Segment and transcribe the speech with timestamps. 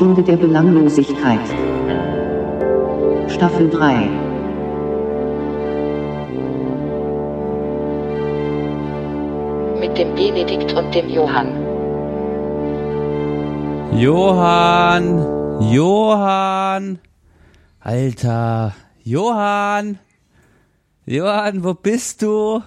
[0.00, 1.46] Sprechstunde der Belanglosigkeit.
[3.30, 4.08] Staffel 3.
[9.78, 11.48] Mit dem Benedikt und dem Johann.
[13.92, 16.98] Johann, Johann,
[17.80, 19.98] Alter, Johann,
[21.04, 22.62] Johann, wo bist du?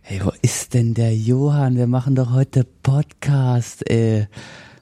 [0.00, 1.76] Hey, wo ist denn der Johann?
[1.76, 4.26] Wir machen doch heute Podcast, ey.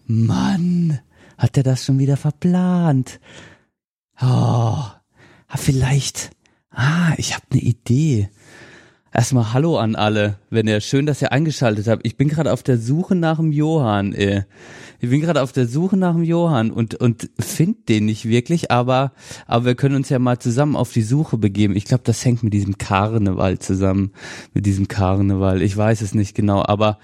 [0.06, 1.00] Mann,
[1.38, 3.20] hat er das schon wieder verplant?
[4.20, 4.82] Oh,
[5.54, 6.30] vielleicht.
[6.70, 8.28] Ah, ich habe eine Idee.
[9.12, 12.06] Erstmal Hallo an alle, wenn ihr schön, dass ihr eingeschaltet habt.
[12.06, 14.12] Ich bin gerade auf der Suche nach dem Johann.
[14.12, 14.44] Ey.
[15.00, 18.70] Ich bin gerade auf der Suche nach dem Johann und und find den nicht wirklich,
[18.70, 19.12] aber
[19.46, 21.74] aber wir können uns ja mal zusammen auf die Suche begeben.
[21.74, 24.12] Ich glaube, das hängt mit diesem Karneval zusammen,
[24.52, 25.62] mit diesem Karneval.
[25.62, 26.98] Ich weiß es nicht genau, aber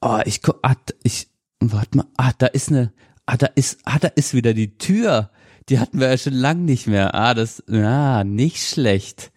[0.00, 1.28] oh, ich ah, ich
[1.60, 2.92] warte mal, ah, da ist eine
[3.26, 5.30] ah, da ist ah, da ist wieder die Tür.
[5.68, 7.14] Die hatten wir ja schon lang nicht mehr.
[7.14, 9.32] Ah, das ah, nicht schlecht.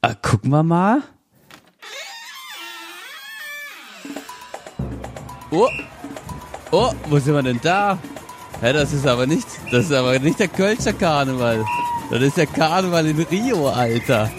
[0.00, 1.02] Ah, gucken wir mal.
[5.50, 5.68] Oh,
[6.70, 7.98] oh, wo sind wir denn da?
[8.62, 11.62] Ja, das ist aber nicht, das ist aber nicht der Kölscher Karneval.
[12.10, 14.30] Das ist der Karneval in Rio, Alter.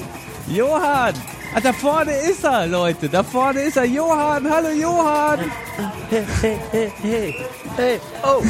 [0.47, 1.13] Johann!
[1.55, 3.07] Ah, da vorne ist er, Leute.
[3.07, 3.85] Da vorne ist er.
[3.85, 5.39] Johann, hallo Johann.
[6.09, 7.35] Hey, hey, hey, hey,
[7.77, 8.41] hey, oh.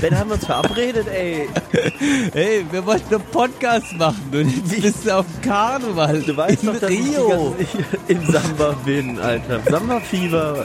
[0.00, 1.48] Ben haben wir uns verabredet, ey.
[2.32, 6.22] Hey, wir wollten einen Podcast machen und jetzt bist du auf Karneval.
[6.22, 7.54] Du weißt in doch, dass Rio.
[7.58, 7.68] ich
[8.08, 9.60] in Samba bin, Alter.
[9.68, 10.64] Samba-Fieber.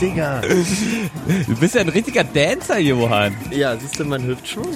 [0.00, 0.40] Digga.
[0.40, 3.36] Du bist ja ein richtiger Dancer, Johann.
[3.50, 4.66] Ja, siehst du, man hüpft schon.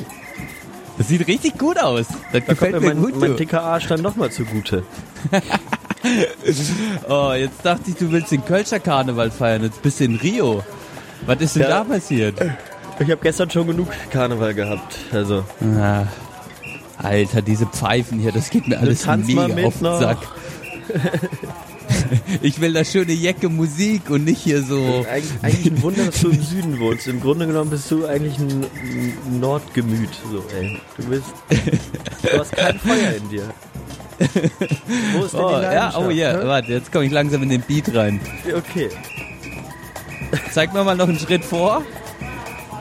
[0.98, 2.06] Das sieht richtig gut aus.
[2.32, 3.16] Das da gefällt mir mein, gut.
[3.18, 4.84] Mein dicker Arsch dann nochmal zugute.
[7.08, 9.62] oh, jetzt dachte ich, du willst den Kölscher Karneval feiern.
[9.62, 10.64] Jetzt bist du in Rio.
[11.26, 11.68] Was ist denn ja.
[11.68, 12.40] da passiert?
[12.98, 14.96] Ich habe gestern schon genug Karneval gehabt.
[15.12, 15.44] Also.
[15.78, 16.04] Ah,
[16.98, 20.18] Alter, diese Pfeifen hier, das geht mir alles mega auf den Sack.
[22.42, 25.04] ich will da schöne Jacke Musik und nicht hier so.
[25.10, 27.06] Eig eigentlich ein Wunder, dass du im Süden wohnst.
[27.06, 28.66] Im Grunde genommen bist du eigentlich ein,
[29.40, 30.10] Nordgemüt.
[30.30, 30.80] So, ey.
[30.96, 31.24] Du bist.
[32.22, 33.54] Du hast kein Feuer in dir.
[34.18, 36.46] Wo ist denn oh, die ja, oh ja, yeah.
[36.46, 38.20] warte, jetzt komme ich langsam in den Beat rein.
[38.54, 38.90] Okay.
[40.52, 41.82] Zeig mir mal noch einen Schritt vor.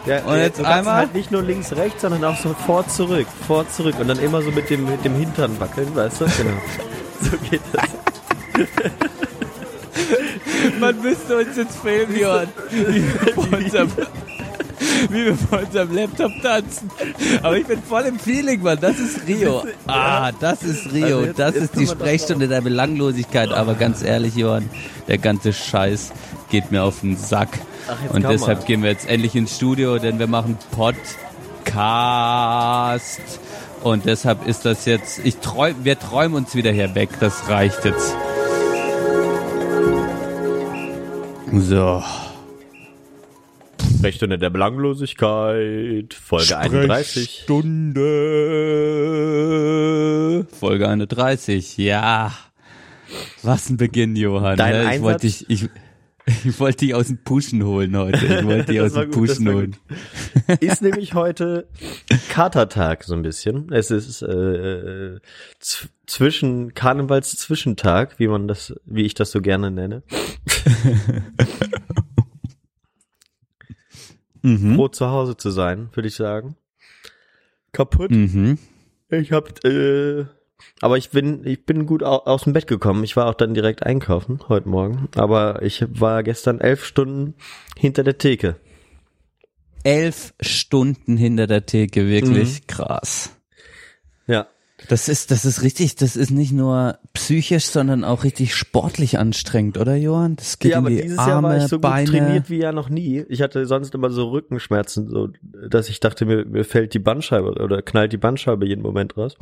[0.05, 3.67] Ja, und jetzt einmal halt nicht nur links, rechts, sondern auch so vor, zurück, vor,
[3.69, 6.25] zurück und dann immer so mit dem, mit dem Hintern wackeln, weißt du?
[6.25, 6.61] Genau.
[7.21, 7.89] so geht das.
[10.79, 12.49] Man müsste uns jetzt filmen, Johann.
[15.09, 16.89] Wie wir, vor unserem, Laptop tanzen.
[17.41, 18.77] Aber ich bin voll im Feeling, Mann.
[18.79, 19.63] Das ist Rio.
[19.87, 21.17] Ah, das ist Rio.
[21.17, 23.51] Also jetzt, das ist die Sprechstunde der Belanglosigkeit.
[23.51, 24.69] Aber ganz ehrlich, Johann,
[25.07, 26.11] der ganze Scheiß
[26.49, 27.59] geht mir auf den Sack.
[27.87, 28.65] Ach, und deshalb mal.
[28.65, 32.19] gehen wir jetzt endlich ins Studio, denn wir machen Podcast.
[33.83, 37.09] Und deshalb ist das jetzt, ich träum, wir träumen uns wieder hier weg.
[37.19, 38.15] Das reicht jetzt.
[41.53, 42.03] So.
[44.05, 47.41] Sprechstunde der Belanglosigkeit, Folge 31.
[47.43, 48.05] Stunde.
[50.51, 52.31] Folge 31, ja.
[53.41, 54.57] Was ein Beginn, Johann.
[54.57, 55.69] Dein ich Einsatz, wollte dich, ich,
[56.45, 58.23] ich wollte dich aus dem Pushen holen heute.
[58.27, 59.75] Ich wollte dich aus dem Pushen holen.
[60.59, 61.67] Ist nämlich heute
[62.29, 63.73] Katertag so ein bisschen.
[63.73, 65.17] Es ist äh,
[66.05, 70.03] zwischen Karnevalszwischentag, wie man das, wie ich das so gerne nenne.
[74.45, 74.75] Mhm.
[74.75, 76.55] Froh zu Hause zu sein, würde ich sagen.
[77.71, 78.11] Kaputt.
[78.11, 78.57] Mhm.
[79.09, 80.25] Ich hab äh,
[80.81, 83.03] aber ich bin, ich bin gut aus dem Bett gekommen.
[83.03, 85.09] Ich war auch dann direkt einkaufen heute Morgen.
[85.15, 87.35] Aber ich war gestern elf Stunden
[87.77, 88.57] hinter der Theke.
[89.83, 92.67] Elf Stunden hinter der Theke, wirklich mhm.
[92.67, 93.34] krass.
[94.89, 99.77] Das ist, das ist richtig, das ist nicht nur psychisch, sondern auch richtig sportlich anstrengend,
[99.77, 100.35] oder Johann?
[100.35, 102.05] Das geht ja, aber in die dieses Arme, Jahr war ich so Beine.
[102.05, 103.25] gut trainiert wie ja noch nie.
[103.29, 105.29] Ich hatte sonst immer so Rückenschmerzen, so,
[105.69, 109.35] dass ich dachte, mir, mir fällt die Bandscheibe oder knallt die Bandscheibe jeden Moment raus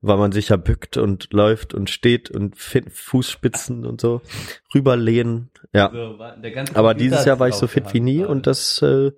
[0.00, 4.20] weil man sich ja bückt und läuft und steht und Fußspitzen und so
[4.74, 5.50] rüberlehnen.
[5.72, 5.90] Ja.
[5.92, 6.18] So,
[6.74, 9.12] Aber dieses Jahr war ich so fit wie nie und das äh,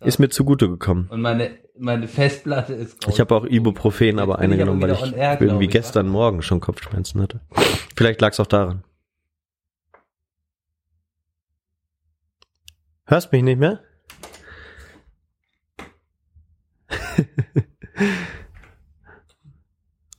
[0.00, 1.08] ist mir zugute gekommen.
[1.10, 5.40] Und meine meine Festplatte ist Ich habe auch Ibuprofen aber eine genommen, weil ich Air,
[5.40, 6.12] irgendwie ich, gestern was?
[6.12, 7.40] Morgen schon Kopfschmerzen hatte.
[7.96, 8.84] Vielleicht lag es auch daran.
[13.04, 13.80] Hörst mich nicht mehr?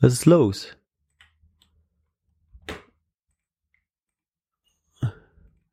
[0.02, 0.76] Was ist los?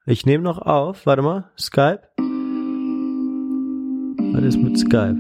[0.05, 1.07] Ich nehme noch auf.
[1.07, 1.51] Warte mal.
[1.59, 2.09] Skype.
[4.45, 5.17] Ist mit Skype?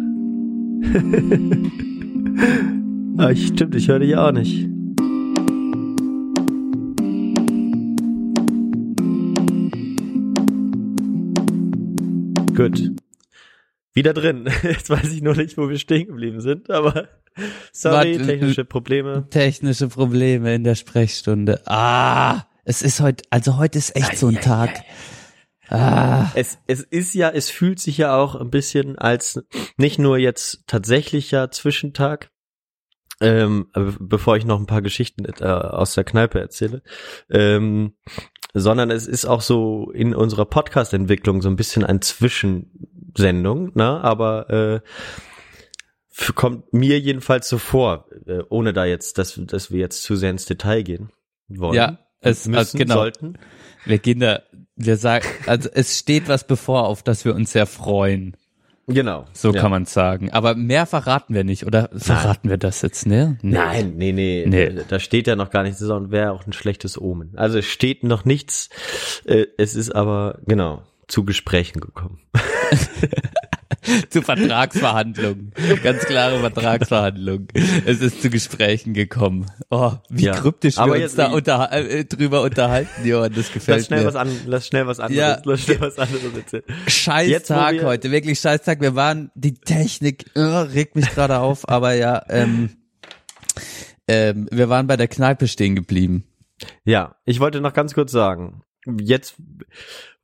[3.18, 4.68] ah, stimmt, ich höre dich auch nicht.
[12.54, 12.92] Gut.
[13.92, 14.48] Wieder drin.
[14.62, 17.08] Jetzt weiß ich nur nicht, wo wir stehen geblieben sind, aber
[17.72, 19.26] sorry, Warte, technische Probleme.
[19.28, 21.60] Technische Probleme in der Sprechstunde.
[21.66, 24.84] Ah, es ist heute, also heute ist echt so ein Tag.
[25.70, 29.42] Ah, Es, es ist ja, es fühlt sich ja auch ein bisschen als
[29.76, 32.30] nicht nur jetzt tatsächlicher Zwischentag,
[33.20, 36.82] ähm, aber bevor ich noch ein paar Geschichten äh, aus der Kneipe erzähle,
[37.30, 37.94] ähm,
[38.54, 44.00] sondern es ist auch so in unserer Podcast-Entwicklung so ein bisschen ein Zwischensendung, ne?
[44.02, 44.80] Aber äh,
[46.34, 50.30] kommt mir jedenfalls so vor, äh, ohne da jetzt, dass, dass wir jetzt zu sehr
[50.30, 51.10] ins Detail gehen
[51.48, 51.74] wollen.
[51.74, 52.94] Ja, es- müssen, also genau.
[52.94, 53.38] sollten.
[53.84, 54.42] wir gehen da,
[54.78, 58.36] wir sagen, also es steht was bevor, auf das wir uns sehr freuen.
[58.86, 59.26] Genau.
[59.34, 59.60] So ja.
[59.60, 60.32] kann man sagen.
[60.32, 63.36] Aber mehr verraten wir nicht, oder verraten wir das jetzt, ne?
[63.42, 63.52] Nee.
[63.52, 64.80] Nein, nee, nee, Nee.
[64.88, 67.32] Da steht ja noch gar nichts, und wäre auch ein schlechtes Omen.
[67.36, 68.70] Also es steht noch nichts,
[69.26, 72.20] äh, es ist aber, genau, zu Gesprächen gekommen.
[74.10, 75.52] zu Vertragsverhandlungen.
[75.82, 77.48] Ganz klare Vertragsverhandlungen.
[77.86, 79.46] Es ist zu Gesprächen gekommen.
[79.70, 80.32] Oh, wie Ja.
[80.34, 83.32] kryptisch wir Aber uns jetzt- da unter, äh, drüber unterhalten, Johann.
[83.34, 84.06] Das gefällt Lass schnell mir.
[84.06, 85.40] was an, lass schnell was anderes, Ja.
[85.44, 86.64] lass schnell was anderes erzählen.
[86.86, 88.80] Scheiß Jetzt, Tag wir- heute, wirklich scheiß Tag.
[88.82, 92.70] Wir waren, die Technik äh, regt mich gerade auf, aber ja, ähm,
[94.06, 96.24] ähm, wir waren bei der Kneipe stehen geblieben.
[96.84, 98.62] Ja, ich wollte noch ganz kurz sagen,
[99.00, 99.36] jetzt,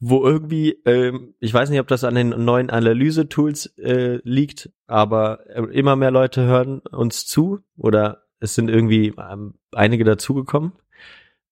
[0.01, 5.47] wo irgendwie, ähm, ich weiß nicht, ob das an den neuen Analyse-Tools äh, liegt, aber
[5.49, 10.73] äh, immer mehr Leute hören uns zu oder es sind irgendwie ähm, einige dazugekommen.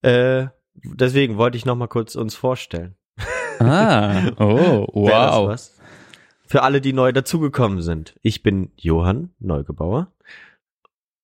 [0.03, 2.97] Äh, deswegen wollte ich noch mal kurz uns vorstellen.
[3.59, 5.56] Ah, oh, wow.
[6.47, 8.14] Für alle, die neu dazugekommen sind.
[8.23, 10.12] Ich bin Johann Neugebauer.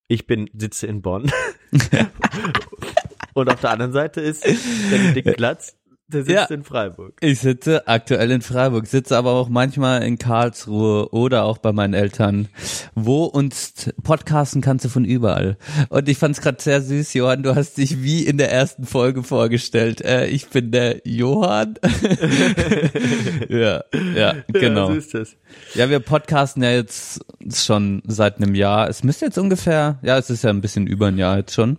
[0.06, 1.30] Ich bin sitze in Bonn.
[3.38, 4.42] Und auf der anderen Seite ist
[4.90, 5.77] Benedikt Glatz,
[6.08, 6.44] der sitzt Ja.
[6.46, 7.14] in Freiburg.
[7.20, 11.94] Ich sitze aktuell in Freiburg, sitze aber auch manchmal in Karlsruhe oder auch bei meinen
[11.94, 12.48] Eltern.
[12.94, 15.56] Wo uns podcasten kannst du von überall.
[15.90, 18.84] Und ich fand es gerade sehr süß, Johann, du hast dich wie in der ersten
[18.86, 20.00] Folge vorgestellt.
[20.00, 21.74] Äh, ich bin der Johann.
[23.48, 23.82] ja,
[24.16, 24.80] ja, genau.
[24.80, 25.36] Ja, so ist das.
[25.74, 28.88] Ja, wir podcasten ja jetzt schon seit einem Jahr.
[28.88, 31.78] Es müsste jetzt ungefähr, ja, es ist ja ein bisschen über ein Jahr jetzt schon.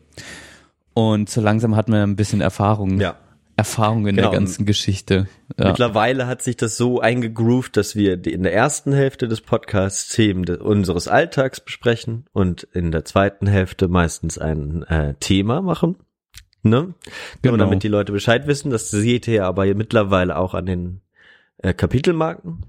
[0.93, 2.99] Und so langsam hat man ein bisschen Erfahrung.
[2.99, 3.15] Ja.
[3.59, 4.31] Erfahrung in Genau.
[4.31, 5.27] der ganzen Geschichte.
[5.57, 5.67] Ja.
[5.67, 10.43] Mittlerweile hat sich das so eingegroovt, dass wir in der ersten Hälfte des Podcasts Themen
[10.45, 15.97] de- unseres Alltags besprechen und in der zweiten Hälfte meistens ein äh, Thema machen.
[16.63, 16.93] Ne?
[17.41, 17.55] Genau.
[17.55, 21.01] Nur damit die Leute Bescheid wissen, das seht ihr aber mittlerweile auch an den
[21.59, 22.65] äh, Kapitelmarken.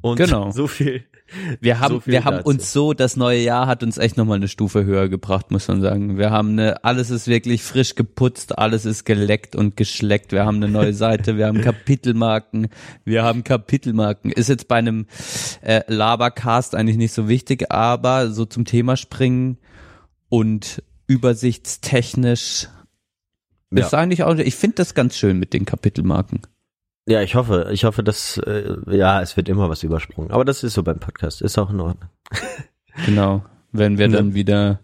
[0.00, 0.50] Und Genau.
[0.50, 1.04] so viel.
[1.60, 2.48] Wir haben, so wir haben dazu.
[2.48, 5.80] uns so, das neue Jahr hat uns echt nochmal eine Stufe höher gebracht, muss man
[5.80, 6.18] sagen.
[6.18, 10.32] Wir haben eine, alles ist wirklich frisch geputzt, alles ist geleckt und geschleckt.
[10.32, 12.68] Wir haben eine neue Seite, wir haben Kapitelmarken,
[13.04, 14.30] wir haben Kapitelmarken.
[14.30, 15.06] Ist jetzt bei einem
[15.62, 19.58] äh, Labercast eigentlich nicht so wichtig, aber so zum Thema springen
[20.28, 22.68] und übersichtstechnisch
[23.70, 23.86] Ja.
[23.86, 26.40] ist eigentlich auch, ich finde das ganz schön mit den Kapitelmarken.
[27.06, 30.30] Ja, ich hoffe, ich hoffe, dass äh, ja, es wird immer was übersprungen.
[30.30, 32.08] Aber das ist so beim Podcast, ist auch in Ordnung.
[33.06, 33.42] Genau.
[33.72, 34.18] Wenn wir Ja.
[34.18, 34.80] dann wieder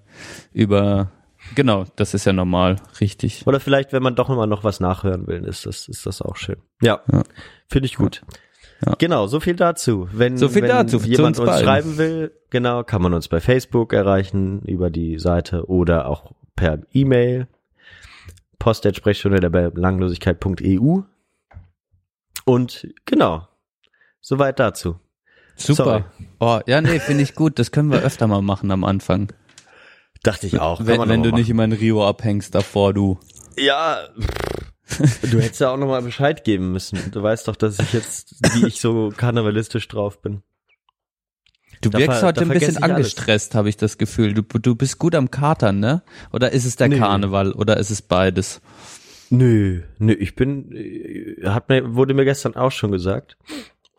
[0.55, 1.11] über,
[1.55, 3.47] genau, das ist ja normal, richtig.
[3.47, 6.37] Oder vielleicht, wenn man doch immer noch was nachhören will, ist das, ist das auch
[6.37, 6.57] schön.
[6.81, 7.23] Ja, Ja.
[7.69, 8.23] finde ich gut.
[8.87, 8.95] Ja.
[8.99, 10.09] Genau, so viel dazu.
[10.13, 13.29] Wenn, So viel wenn dazu, zu jemand uns uns, schreiben will, genau, kann man uns
[13.29, 17.47] bei Facebook erreichen, über die Seite oder auch per E-Mail.
[18.59, 21.03] Post.sprechstunde der Langlosigkeit.eu.
[22.49, 23.47] Und genau,
[24.23, 24.99] soweit dazu.
[25.57, 25.85] Super.
[25.85, 26.05] Sorry.
[26.41, 27.59] Oh, ja, nee, finde ich gut.
[27.59, 29.33] Das können wir öfter mal machen am Anfang.
[30.23, 30.81] Dachte ich auch.
[30.87, 33.15] wenn wenn du mal nicht immer in Rio abhängst davor, du.
[33.15, 33.59] machen.
[33.59, 33.99] Ja,
[35.31, 37.11] du hättest ja auch nochmal Bescheid geben müssen.
[37.11, 40.43] Du weißt doch, dass ich jetzt, wie ich so karnevalistisch drauf bin.
[41.83, 44.33] Du Da wirkst heute ein bisschen angestresst, habe ich das Gefühl.
[44.33, 46.03] Du, du bist gut am Katern, ne?
[46.33, 46.99] Oder ist es der Nee.
[46.99, 48.63] Karneval oder ist es beides?
[49.31, 53.37] Nö, nö, ich bin, äh, hat mir, wurde mir gestern auch schon gesagt.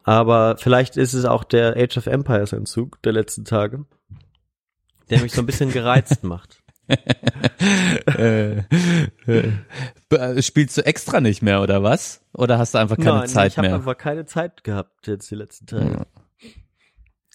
[0.04, 3.86] Aber vielleicht ist es auch der Age of Empires Entzug der letzten Tage,
[5.10, 6.64] der mich so ein bisschen gereizt macht.
[8.18, 8.64] äh,
[9.28, 12.26] äh, spielst du extra nicht mehr oder was?
[12.34, 13.76] Oder hast du einfach keine Nein, Zeit ich habe mehr?
[13.76, 16.08] einfach keine Zeit gehabt jetzt die letzten Tage.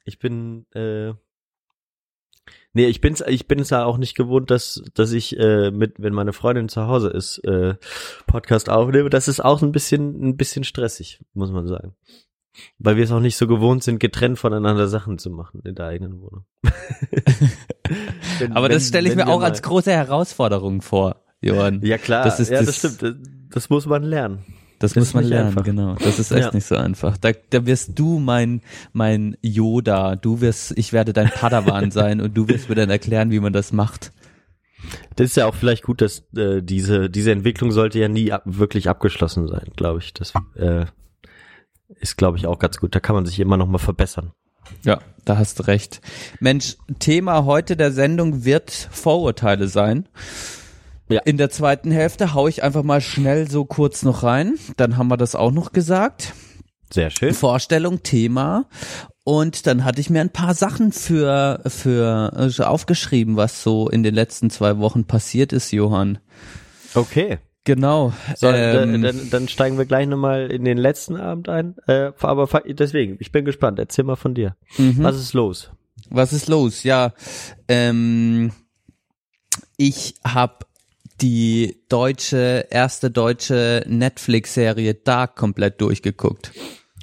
[0.04, 1.12] Ich bin, äh,
[2.74, 5.94] nee, ich bin's, ich bin es ja auch nicht gewohnt, dass, dass ich äh, mit,
[5.98, 7.74] wenn meine Freundin zu Hause ist, äh,
[8.26, 9.08] Podcast aufnehme.
[9.10, 11.94] Das ist auch ein bisschen, ein bisschen stressig, muss man sagen.
[12.78, 15.86] Weil wir es auch nicht so gewohnt sind, getrennt voneinander Sachen zu machen in der
[15.86, 16.44] eigenen Wohnung.
[18.38, 21.80] Wenn- Aber wenn- das stelle ich mir auch mal- als große Herausforderung vor, Johann.
[21.82, 23.02] Ja klar, Das ist ja, das- das stimmt.
[23.02, 24.44] Das, das muss man lernen.
[24.78, 25.62] Das, Das muss man lernen, einfach.
[25.64, 25.94] genau.
[25.96, 26.50] Das ist echt Ja.
[26.52, 27.16] nicht so einfach.
[27.16, 28.60] Da, da wirst du mein,
[28.92, 33.30] mein Yoda, du wirst, ich werde dein Padawan sein und du wirst mir dann erklären,
[33.30, 34.12] wie man das macht.
[35.16, 38.42] Das ist ja auch vielleicht gut, dass äh, diese diese Entwicklung sollte ja nie ab,
[38.44, 40.12] wirklich abgeschlossen sein, glaube ich.
[40.12, 40.84] Das äh,
[42.00, 42.94] ist, glaube ich, auch ganz gut.
[42.94, 44.32] Da kann man sich immer noch mal verbessern.
[44.84, 46.00] Ja, da hast du recht.
[46.40, 50.06] Mensch, Thema heute der Sendung wird Vorurteile sein.
[51.08, 51.20] Ja.
[51.24, 54.54] In der zweiten Hälfte hau ich einfach mal schnell so kurz noch rein.
[54.76, 56.32] Dann haben wir das auch noch gesagt.
[56.90, 57.34] Sehr schön.
[57.34, 58.66] Vorstellung, Thema.
[59.24, 64.02] Und dann hatte ich mir ein paar Sachen für, für äh, aufgeschrieben, was so in
[64.02, 66.18] den letzten zwei Wochen passiert ist, Johann.
[66.94, 67.38] Okay.
[67.64, 68.12] Genau.
[68.36, 71.76] So, ähm, dann, dann, dann steigen wir gleich nochmal in den letzten Abend ein.
[71.86, 73.78] Äh, aber deswegen, ich bin gespannt.
[73.78, 74.54] Erzähl mal von dir.
[74.76, 75.02] mhm.
[75.02, 75.70] Was ist los?
[76.10, 76.82] Was ist los?
[76.82, 77.14] Ja,
[77.66, 78.52] ähm,
[79.78, 80.66] ich habe
[81.24, 86.52] die deutsche, erste deutsche Netflix-Serie Dark komplett durchgeguckt.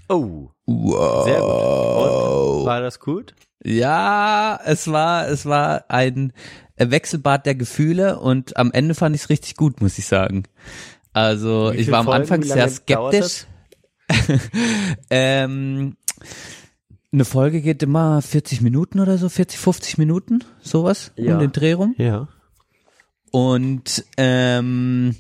[0.10, 1.26] Oh, Wow.
[1.26, 2.60] sehr gut.
[2.60, 3.34] Und, war das gut?
[3.64, 6.34] Ja, es war, es war ein
[6.78, 10.44] Wechselbad der Gefühle und am Ende fand ich es richtig gut, muss ich sagen.
[11.14, 12.22] Also ich war am Folgen?
[12.22, 13.46] Anfang sehr skeptisch.
[15.10, 15.98] ähm,
[17.12, 21.34] eine Folge geht immer 40 Minuten oder so, 40, 50 Minuten, sowas, Ja.
[21.34, 21.96] um den Dreh rum.
[21.98, 22.28] Ja.
[23.32, 25.16] Und ähm,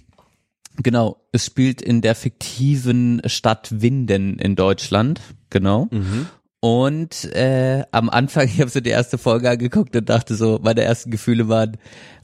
[0.78, 5.88] genau, es spielt in der fiktiven Stadt Winden in Deutschland, genau.
[5.92, 6.28] Mhm.
[6.60, 10.82] Und äh, am Anfang, ich habe so die erste Folge angeguckt und dachte so, meine
[10.82, 11.78] ersten Gefühle waren,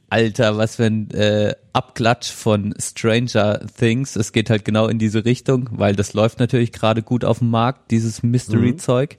[0.10, 4.15] Alter, was für ein äh, Abklatsch von Stranger Things.
[4.15, 7.50] Es geht halt genau in diese Richtung, weil das läuft natürlich gerade gut auf dem
[7.50, 9.17] Markt, dieses Mystery-Zeug.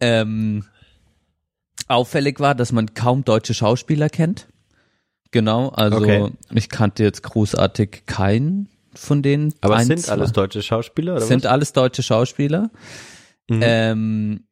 [0.00, 0.64] Ähm,
[1.88, 4.46] auffällig war, dass man kaum deutsche Schauspieler kennt.
[5.34, 6.30] Genau, also Okay.
[6.54, 9.52] ich kannte jetzt großartig keinen von denen.
[9.62, 10.12] Aber es Ein, sind zwei.
[10.12, 11.50] alles deutsche Schauspieler, oder sind was?
[11.50, 12.70] alles deutsche Schauspieler.
[13.50, 13.60] Mhm.
[13.60, 14.44] Ähm,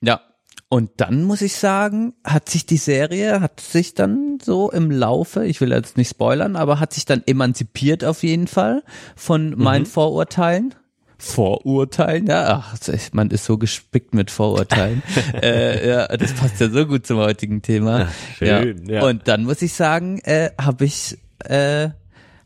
[0.00, 0.20] ja,
[0.68, 5.44] und dann muss ich sagen, hat sich die Serie, hat sich dann so im Laufe,
[5.44, 8.84] ich will jetzt nicht spoilern, aber hat sich dann emanzipiert auf jeden Fall
[9.16, 10.76] von meinen Vorurteilen.
[11.20, 12.76] Vorurteilen, ja, ach,
[13.12, 15.02] man ist so gespickt mit Vorurteilen.
[15.42, 18.08] äh, ja, das passt ja so gut zum heutigen Thema.
[18.36, 19.02] schön, ja.
[19.04, 21.90] Und dann muss ich sagen, äh, habe ich äh,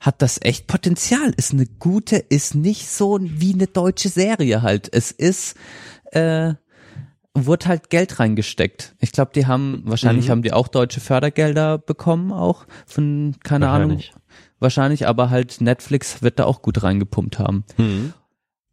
[0.00, 1.32] hat das echt Potenzial.
[1.36, 4.88] Ist eine gute, ist nicht so wie eine deutsche Serie halt.
[4.92, 5.56] Es ist,
[6.12, 6.54] äh,
[7.32, 8.94] wurde halt Geld reingesteckt.
[9.00, 10.30] Ich glaube, die haben, wahrscheinlich Mhm.
[10.30, 13.90] haben die auch deutsche Fördergelder bekommen, auch von, keine Ahnung.
[13.92, 14.12] Wahrscheinlich.
[14.60, 17.64] Wahrscheinlich, aber halt Netflix wird da auch gut reingepumpt haben.
[17.76, 18.12] Mhm.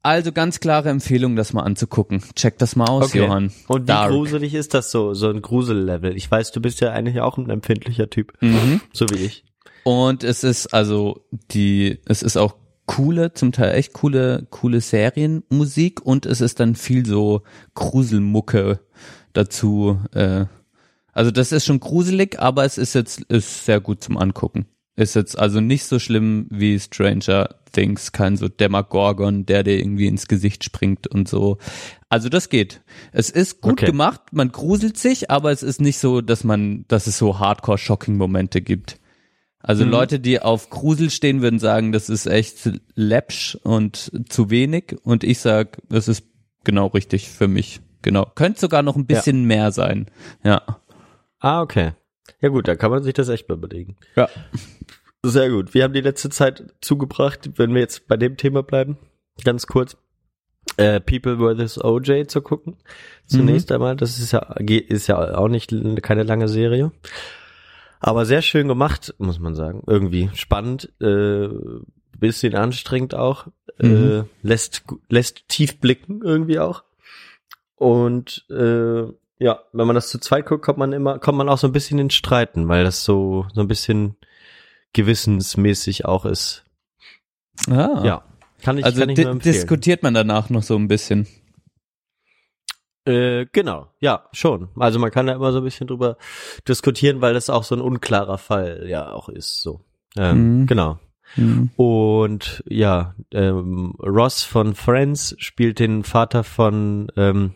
[0.04, 2.24] Also ganz klare Empfehlung, das mal anzugucken.
[2.36, 3.20] Check das mal aus, Okay.
[3.20, 3.52] Johann.
[3.68, 4.10] Und wie Dark.
[4.12, 6.18] gruselig ist das so, so ein Grusellevel?
[6.18, 8.82] Ich weiß, du bist ja eigentlich auch ein empfindlicher Typ, Mhm.
[8.94, 9.44] so wie ich.
[9.84, 12.56] Und es ist also die, es ist auch
[12.88, 17.44] coole, zum Teil echt coole, coole Serienmusik und es ist dann viel so
[17.76, 18.80] Gruselmucke
[19.34, 20.00] dazu.
[20.14, 20.46] Äh,
[21.14, 24.66] also das ist schon gruselig, aber es ist jetzt ist sehr gut zum Angucken.
[25.02, 30.06] Ist jetzt also nicht so schlimm wie Stranger Things, kein so Demagorgon, der dir irgendwie
[30.06, 31.58] ins Gesicht springt und so.
[32.10, 32.82] Also das geht.
[33.12, 33.88] Es ist gut Okay.
[33.88, 38.62] gemacht, man gruselt sich, aber es ist nicht so, dass man, dass es so Hardcore-Shocking-Momente
[38.62, 39.00] gibt.
[39.60, 39.92] Also Mhm.
[39.92, 44.96] Leute, die auf Grusel stehen, würden sagen, das ist echt läppsch und zu wenig.
[45.04, 46.26] Und ich sag, das ist
[46.64, 47.82] genau richtig für mich.
[48.04, 48.26] Genau.
[48.36, 50.06] Könnte sogar noch ein bisschen mehr sein.
[50.44, 50.62] Ja.
[51.40, 51.94] Ah, okay.
[52.42, 53.96] Ja gut, da kann man sich das echt mal überlegen.
[54.16, 54.30] Ja.
[55.24, 55.74] Sehr gut.
[55.74, 58.98] Wir haben die letzte Zeit zugebracht, wenn wir jetzt bei dem Thema bleiben,
[59.44, 59.98] ganz kurz,
[60.78, 61.84] äh, People vs.
[61.84, 62.78] OJ zu gucken.
[63.28, 66.92] Zunächst einmal, das ist ja, ist ja auch nicht keine lange Serie.
[68.00, 69.84] Aber sehr schön gemacht, muss man sagen.
[69.86, 71.50] Irgendwie spannend, äh,
[72.18, 73.48] bisschen anstrengend auch,
[73.80, 74.26] äh, Mhm.
[74.42, 76.84] lässt, gu- lässt tief blicken irgendwie auch.
[77.76, 79.04] Und äh,
[79.42, 81.74] ja, wenn man das zu zweit guckt, kommt man immer, kommt man auch so ein
[81.74, 84.16] bisschen in Streiten, weil das so, so ein bisschen
[84.94, 86.64] gewissensmäßig auch ist.
[87.68, 88.02] Ah.
[88.06, 88.24] Ja.
[88.62, 91.26] Kann ich, Also kann ich di diskutiert man danach noch so ein bisschen.
[93.06, 94.70] Äh, genau, ja, schon.
[94.78, 96.18] Also man kann da immer so ein bisschen drüber
[96.68, 99.64] diskutieren, weil das auch so ein unklarer Fall ja auch ist.
[99.64, 99.82] So,
[100.18, 100.68] ähm, Mhm.
[100.68, 101.00] genau.
[101.36, 101.72] Mhm.
[101.78, 107.56] Und ja, ähm, Ross von Friends spielt den Vater von, ähm,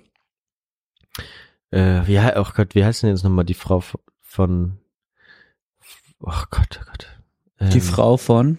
[1.71, 3.81] äh, wie, oh Gott, wie heißt denn jetzt nochmal die Frau
[4.21, 4.77] von,
[6.21, 7.07] oh Gott, oh Gott.
[7.73, 8.57] Die Ähm, Frau von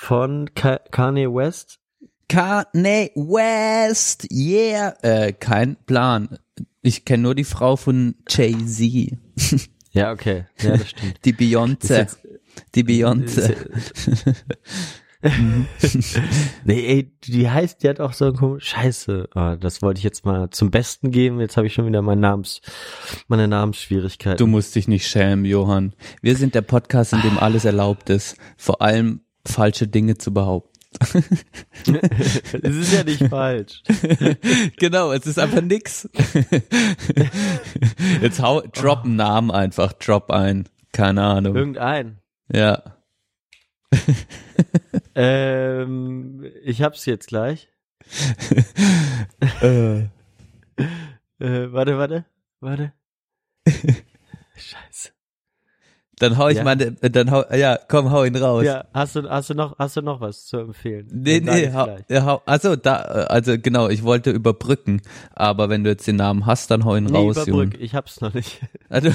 [0.00, 1.78] von Ka Kanye West.
[2.28, 4.94] Kanye West, yeah.
[5.02, 6.38] Äh, kein Plan.
[6.82, 9.16] Ich kenne nur die Frau von Jay-Z.
[9.92, 10.46] Ja, okay.
[10.60, 11.20] Ja, das stimmt.
[11.24, 11.94] Die Beyoncé.
[11.98, 12.18] jetzt-
[12.74, 13.54] Die Beyoncé.
[16.64, 20.04] nee, ey, die heißt, die hat auch so ein komisch, scheiße, oh, das wollte ich
[20.04, 22.60] jetzt mal zum Besten geben, jetzt habe ich schon wieder mein Namens,
[23.28, 24.38] meine Namensschwierigkeiten.
[24.38, 25.94] Du musst dich nicht schämen, Johann.
[26.22, 28.36] Wir sind der Podcast, in dem alles erlaubt ist.
[28.56, 30.72] Vor allem falsche Dinge zu behaupten.
[32.62, 33.82] Es ist ja nicht falsch.
[34.76, 36.08] genau, es ist einfach nix.
[38.20, 40.68] Jetzt hau, drop einen Namen einfach, drop ein.
[40.92, 41.56] Keine Ahnung.
[41.56, 42.18] Irgendein.
[42.52, 42.82] Ja.
[45.14, 47.68] Ähm, ich hab's jetzt gleich.
[49.62, 50.04] Äh.
[51.40, 52.24] Äh, warte, warte,
[52.60, 52.92] warte.
[56.22, 56.62] Dann hau ich Ja.
[56.64, 58.64] meine, dann hau, ja, komm, hau ihn raus.
[58.64, 61.08] Ja, hast du, hast du noch, hast du noch was zu empfehlen?
[61.12, 65.02] Nee, nee, hau, ja, hau, also da, also genau, ich wollte überbrücken,
[65.34, 67.84] aber wenn du jetzt den Namen hast, dann hau ihn Nee, raus, überbrück, Junge.
[67.84, 68.60] ich hab's noch nicht.
[68.88, 69.08] Also,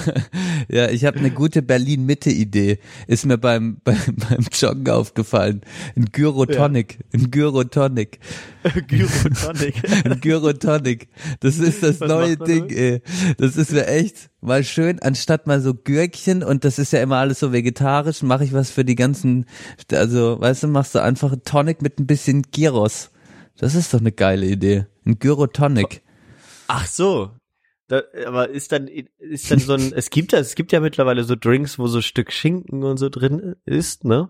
[0.70, 2.80] ja, ich habe eine gute Berlin-Mitte-Idee.
[3.06, 3.96] Ist mir beim, beim,
[4.28, 5.62] beim Joggen aufgefallen.
[5.96, 6.98] Ein Gyrotonic.
[7.14, 8.20] Ein Gyrotonic.
[8.88, 9.76] Gyrotonic.
[10.04, 11.10] Ein Gyrotonic.
[11.42, 12.72] Das ist das Was neue Ding, damit?
[12.76, 13.02] ey.
[13.38, 17.18] Das ist mir echt mal schön, anstatt mal so Gürkchen und das ist ja immer
[17.18, 19.46] alles so vegetarisch, mache ich was für die ganzen,
[19.92, 23.12] also, weißt du, machst du einfach einen Tonic mit ein bisschen Gyros.
[23.58, 24.86] Das ist doch eine geile Idee.
[25.06, 26.02] Ein Gyrotonic.
[26.68, 27.32] Ach so.
[27.88, 31.24] Da, aber ist dann, ist dann so ein, es gibt ja, es gibt ja mittlerweile
[31.24, 34.30] so Drinks, wo so ein Stück Schinken und so drin ist, ne?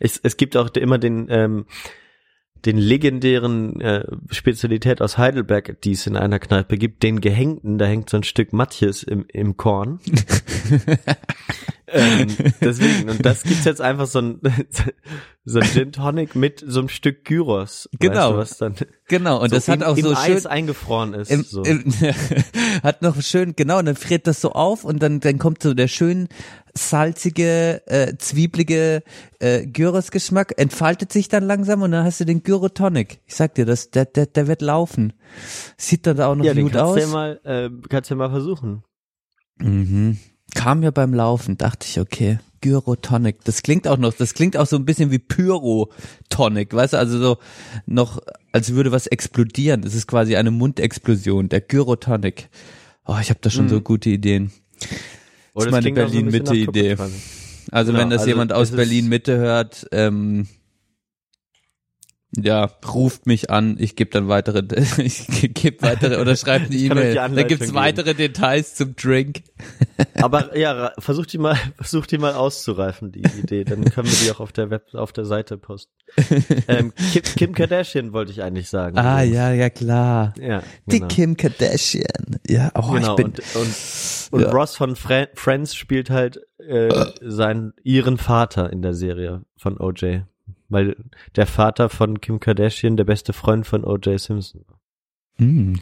[0.00, 1.66] Es, es gibt auch immer den, ähm,
[2.64, 7.84] den legendären äh, Spezialität aus Heidelberg, die es in einer Kneipe gibt, den Gehängten, da
[7.84, 10.00] hängt so ein Stück Matjes im, im Korn.
[11.94, 12.26] ähm,
[12.60, 14.40] deswegen, und das gibt's jetzt einfach so ein,
[15.44, 17.88] so ein Gin Tonic mit so einem Stück Gyros.
[18.00, 18.36] Genau.
[18.36, 20.46] Weißt du, was dann Genau, und so das hat im, auch im so schön, Eis
[20.46, 21.30] eingefroren ist.
[21.30, 21.62] Im, so.
[21.62, 21.84] im,
[22.82, 25.72] hat noch schön, genau, und dann friert das so auf und dann, dann kommt so
[25.72, 26.28] der schön
[26.76, 29.02] salzige, äh, zwieblige
[29.38, 33.20] äh, Gyros-Geschmack, entfaltet sich dann langsam und dann hast du den Gyrotonic.
[33.26, 35.12] Ich sag dir, das, der, der, der wird laufen.
[35.76, 36.98] Sieht dann auch noch ja, den gut kannst aus.
[36.98, 38.82] ja mal, äh, kannst du ja mal versuchen.
[39.58, 40.18] Mhm.
[40.54, 43.44] Kam mir beim Laufen, dachte ich, okay, Gyrotonic.
[43.44, 47.18] Das klingt auch noch, das klingt auch so ein bisschen wie Pyrotonic, weißt du, also
[47.18, 47.38] so
[47.86, 48.20] noch,
[48.52, 49.82] als würde was explodieren.
[49.82, 52.48] Das ist quasi eine Mundexplosion, der Gyrotonic.
[53.06, 54.50] Oh, ich habe da schon so gute Ideen.
[55.54, 56.96] Das ist meine Berlin-Mitte-Idee.
[57.70, 60.46] Also Genau, wenn das also jemand aus es ist- Berlin Mitte hört, ähm,
[62.36, 64.62] ja, ruft mich an, ich gebe dann weitere,
[64.98, 67.14] ich gebe weitere oder schreibt eine die E-Mail.
[67.14, 67.74] Da gibt's geben.
[67.76, 69.42] weitere Details zum Drink.
[70.20, 73.64] Aber ja, ra- versuch die mal, versuch die mal auszureifen, die Idee.
[73.64, 75.92] Dann können wir die auch auf der Web, auf der Seite posten.
[76.68, 78.98] ähm, Kim, Kim Kardashian wollte ich eigentlich sagen.
[78.98, 79.36] Ah, übrigens.
[79.36, 80.34] ja, ja, klar.
[80.40, 81.08] Ja, Die genau.
[81.08, 82.04] Kim Kardashian.
[82.48, 83.74] Ja, oh, genau, ich bin, und, und,
[84.32, 84.50] und Ja.
[84.50, 86.88] Ross von Friends spielt halt äh,
[87.20, 90.20] seinen, ihren Vater in der Serie von OJ.
[90.68, 90.96] Weil
[91.36, 94.80] der Vater von Kim Kardashian der beste Freund von OJ Simpson war.
[95.38, 95.74] mm,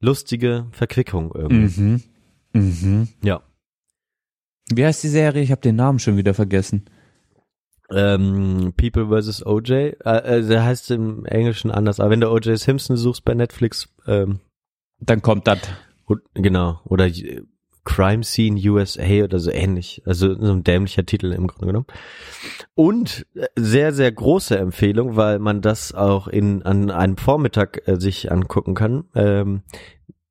[0.00, 1.80] Lustige Verquickung irgendwie.
[1.80, 2.02] mhm,
[2.54, 3.08] mhm.
[3.22, 3.42] Ja.
[4.72, 5.42] Wie heißt die Serie?
[5.42, 6.86] Ich habe den Namen schon wieder vergessen.
[7.92, 9.44] Ähm, People vs.
[9.44, 13.34] OJ, äh, äh, der heißt im Englischen anders, aber wenn du OJ Simpson suchst bei
[13.34, 14.38] Netflix, ähm,
[15.00, 15.58] Dann kommt das.
[16.34, 17.42] genau, oder äh,
[17.90, 21.86] Crime Scene USA oder so ähnlich, also so ein dämlicher Titel im Grunde genommen.
[22.76, 27.98] Und äh, sehr, sehr große Empfehlung, weil man das auch in an einem Vormittag äh,
[27.98, 29.06] sich angucken kann.
[29.16, 29.62] Ähm,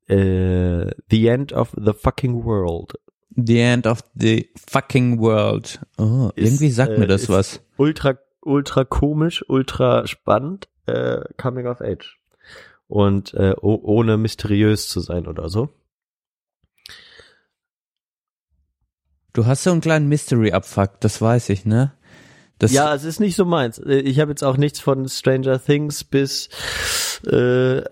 [0.06, 2.94] äh, The End of the Fucking World.
[3.36, 5.80] The End of the Fucking World.
[5.98, 7.60] Oh, Ist, irgendwie sagt mir äh, das was.
[7.76, 12.16] Ultra, ultra komisch, ultra spannend, äh, Coming of Age.
[12.88, 15.68] Und ohne mysteriös zu sein oder so.
[19.32, 21.92] Du hast so einen kleinen Mystery-Abfuck, das weiß ich, ne?
[22.58, 23.78] Das, ja, es ist nicht so meins.
[23.78, 26.50] Äh, Ich habe jetzt auch nichts von Stranger Things bis
[27.26, 27.84] äh, äh,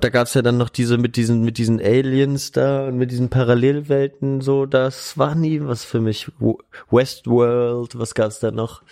[0.00, 3.28] da gab's ja dann noch diese mit diesen mit diesen Aliens da und mit diesen
[3.30, 6.30] Parallelwelten so, das war nie was für mich.
[6.38, 6.58] Wo-
[6.90, 8.82] Westworld, was gab's da noch?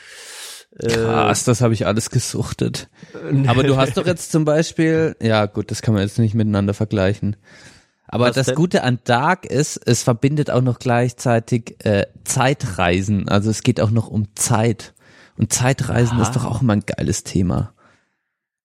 [0.79, 2.89] Äh, krass, das habe ich alles gesuchtet.
[3.47, 6.75] Aber du hast doch jetzt zum Beispiel, ja gut, das kann man jetzt nicht miteinander
[6.75, 7.37] vergleichen.
[8.13, 8.55] Aber Was das denn?
[8.57, 13.29] Gute an Dark ist, es verbindet auch noch gleichzeitig äh, Zeitreisen.
[13.29, 14.95] Also es geht auch noch um Zeit.
[15.39, 16.23] Und Zeitreisen Aha.
[16.23, 17.73] ist doch auch immer ein geiles Thema.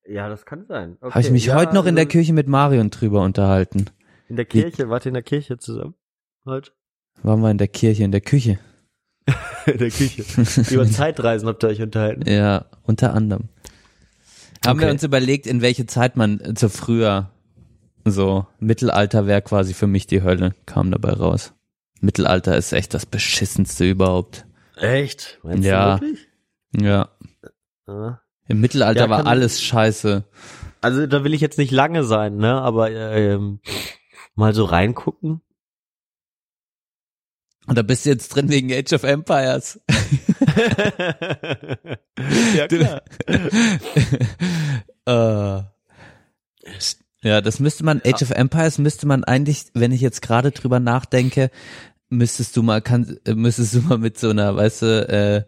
[0.04, 0.96] Ja, das kann sein.
[1.00, 3.86] Okay, Habe ich mich ja, heute noch in der also Kirche mit Marion drüber unterhalten.
[4.28, 5.94] In der Kirche, wart ihr in der Kirche zusammen?
[6.44, 6.72] Heute?
[7.22, 8.58] Waren wir in der Kirche, in der Küche.
[9.66, 10.22] In der Küche.
[10.72, 12.30] Über Zeitreisen habt ihr euch unterhalten.
[12.30, 13.48] Ja, unter anderem.
[14.64, 17.30] Haben wir uns überlegt, in welche Zeit man äh, so früher,
[18.10, 21.52] so Mittelalter wäre quasi für mich die Hölle, kam dabei raus.
[22.00, 24.46] Mittelalter ist echt das beschissenste überhaupt.
[24.76, 25.38] Echt?
[25.42, 26.00] Meinst du Ja.
[26.00, 26.28] wirklich?
[26.78, 27.08] Ja.
[27.86, 28.20] Ja.
[28.48, 30.24] Im Mittelalter Ja, war alles scheiße.
[30.80, 32.60] Also da will ich jetzt nicht lange sein, ne?
[32.60, 33.60] Aber ähm,
[34.34, 35.40] mal so reingucken.
[37.66, 39.80] Und da bist du jetzt drin wegen Age of Empires.
[42.54, 43.02] ja klar.
[45.62, 45.62] äh,
[47.26, 50.78] ja, das müsste man, Age of Empires müsste man eigentlich, wenn ich jetzt gerade drüber
[50.80, 51.50] nachdenke,
[52.08, 55.44] müsstest du mal, kann, äh, müsstest du mal mit so einer, weißt du,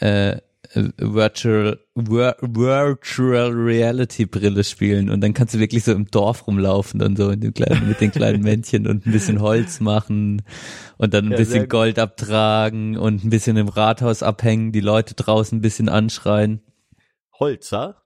[0.00, 0.40] äh, äh,
[0.74, 7.02] Virtual, Vir Virtual Reality Brille spielen und dann kannst du wirklich so im Dorf rumlaufen
[7.02, 10.42] und so kleinen, mit den kleinen Männchen und ein bisschen Holz machen
[10.96, 11.68] und dann ein Ja, bisschen.
[11.68, 16.60] Gold abtragen und ein bisschen im Rathaus abhängen, die Leute draußen ein bisschen anschreien.
[17.38, 17.99] Holzer.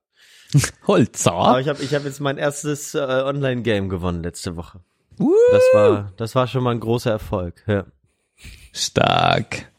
[0.87, 1.33] Holzer?
[1.33, 4.81] Aber ich habe ich hab jetzt mein erstes äh, Online-Game gewonnen letzte Woche.
[5.19, 7.63] Uh, Das war, das war schon mal ein großer Erfolg.
[7.67, 7.85] Ja.
[8.73, 9.71] stark.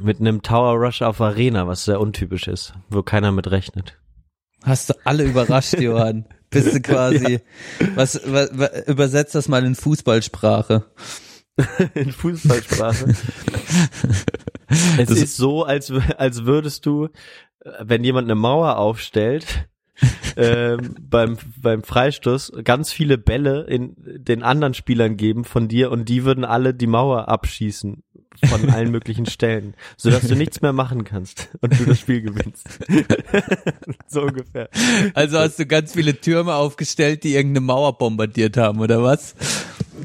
[0.00, 3.98] Mit einem Tower Rush auf Arena, was sehr untypisch ist, wo keiner mit rechnet.
[4.62, 6.24] Hast du alle überrascht, Johann?
[6.50, 7.40] Bist du quasi,
[7.96, 10.84] was, was, was, übersetzt das mal in Fußballsprache.
[11.94, 13.06] In Fußballsprache.
[14.98, 17.06] es Das- ist so, als, als würdest du,
[17.64, 19.68] äh, wenn jemand eine Mauer aufstellt,
[20.36, 26.08] ähm, beim, beim Freistoß ganz viele Bälle in den anderen Spielern geben von dir und
[26.08, 28.02] die würden alle die Mauer abschießen
[28.46, 32.66] von allen möglichen Stellen, sodass du nichts mehr machen kannst und du das Spiel gewinnst.
[34.06, 34.68] so ungefähr.
[35.14, 39.34] Also hast du ganz viele Türme aufgestellt, die irgendeine Mauer bombardiert haben, oder was?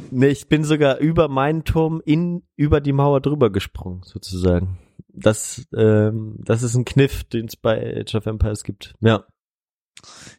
[0.10, 4.80] Nee, ich bin sogar über meinen Turm in, über die Mauer drüber gesprungen, sozusagen.
[5.16, 8.96] Das, ähm, das ist ein Kniff, den es bei Age of Empires gibt.
[9.00, 9.26] Ja,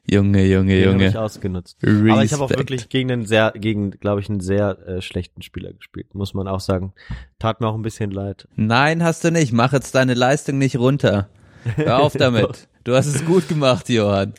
[0.07, 1.21] Junge, Junge, den habe ich Junge.
[1.21, 1.79] ausgenutzt.
[1.83, 2.11] Respekt.
[2.11, 5.43] Aber ich habe auch wirklich gegen einen sehr, gegen, glaube ich, einen sehr äh, schlechten
[5.43, 6.93] Spieler gespielt, muss man auch sagen.
[7.39, 8.47] Tat mir auch ein bisschen leid.
[8.57, 9.53] Nein, hast du nicht.
[9.53, 11.29] Mach jetzt deine Leistung nicht runter.
[11.77, 12.69] Hör auf damit.
[12.85, 14.35] Du hast es gut gemacht, Johann.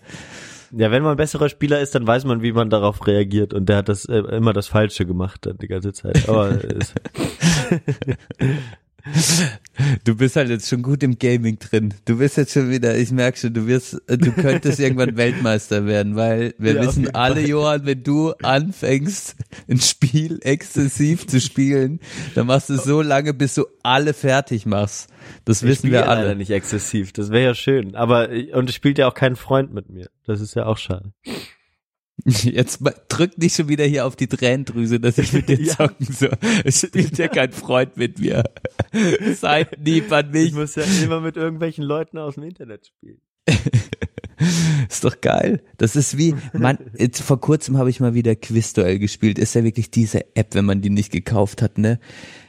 [0.72, 3.54] Ja, wenn man ein besserer Spieler ist, dann weiß man, wie man darauf reagiert.
[3.54, 6.28] Und der hat das äh, immer das Falsche gemacht dann die ganze Zeit.
[6.28, 6.80] Aber äh,
[10.04, 11.94] Du bist halt jetzt schon gut im Gaming drin.
[12.06, 16.16] Du bist jetzt schon wieder, ich merke schon, du wirst, du könntest irgendwann Weltmeister werden,
[16.16, 17.48] weil wir Ja, wissen alle, Fall.
[17.50, 19.36] Johann, wenn du anfängst,
[19.70, 22.00] ein Spiel exzessiv zu spielen,
[22.34, 25.10] dann machst du es so lange, bis du alle fertig machst.
[25.44, 26.36] Das ich wissen wir alle.
[26.36, 27.12] nicht exzessiv.
[27.14, 27.96] Das wäre ja schön.
[27.96, 30.10] Aber und es spielt ja auch kein Freund mit mir.
[30.26, 31.14] Das ist ja auch schade.
[32.24, 35.74] Jetzt drück nicht schon wieder hier auf die Tränendrüse, dass ich mit dir Ja.
[35.76, 36.38] zocken soll.
[36.64, 38.44] Es spielt ja kein Freund mit mir.
[39.36, 40.48] Seid lieb an mich.
[40.48, 43.20] Ich muss ja immer mit irgendwelchen Leuten aus dem Internet spielen.
[44.90, 45.62] Ist doch geil.
[45.78, 49.40] Das ist wie, man, jetzt vor kurzem habe ich mal wieder Quizduell gespielt.
[49.40, 52.00] Ist ja wirklich diese App, wenn man die nicht gekauft hat, ne?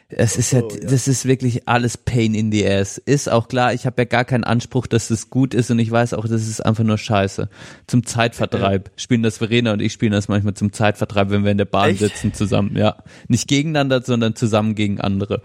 [0.09, 0.89] Es ist ja, Oh, ja.
[0.89, 2.99] das ist wirklich alles Pain in the ass.
[2.99, 5.91] Ist auch klar, ich habe ja gar keinen Anspruch, dass das gut ist und ich
[5.91, 7.49] weiß auch, das ist einfach nur Scheiße.
[7.89, 11.59] Zum Zeitvertreib spielen das Verena und ich spielen das manchmal zum Zeitvertreib, wenn wir in
[11.59, 11.99] der Bahn Echt?
[11.99, 12.97] sitzen zusammen, ja.
[13.27, 15.43] Nicht gegeneinander, sondern zusammen gegen andere.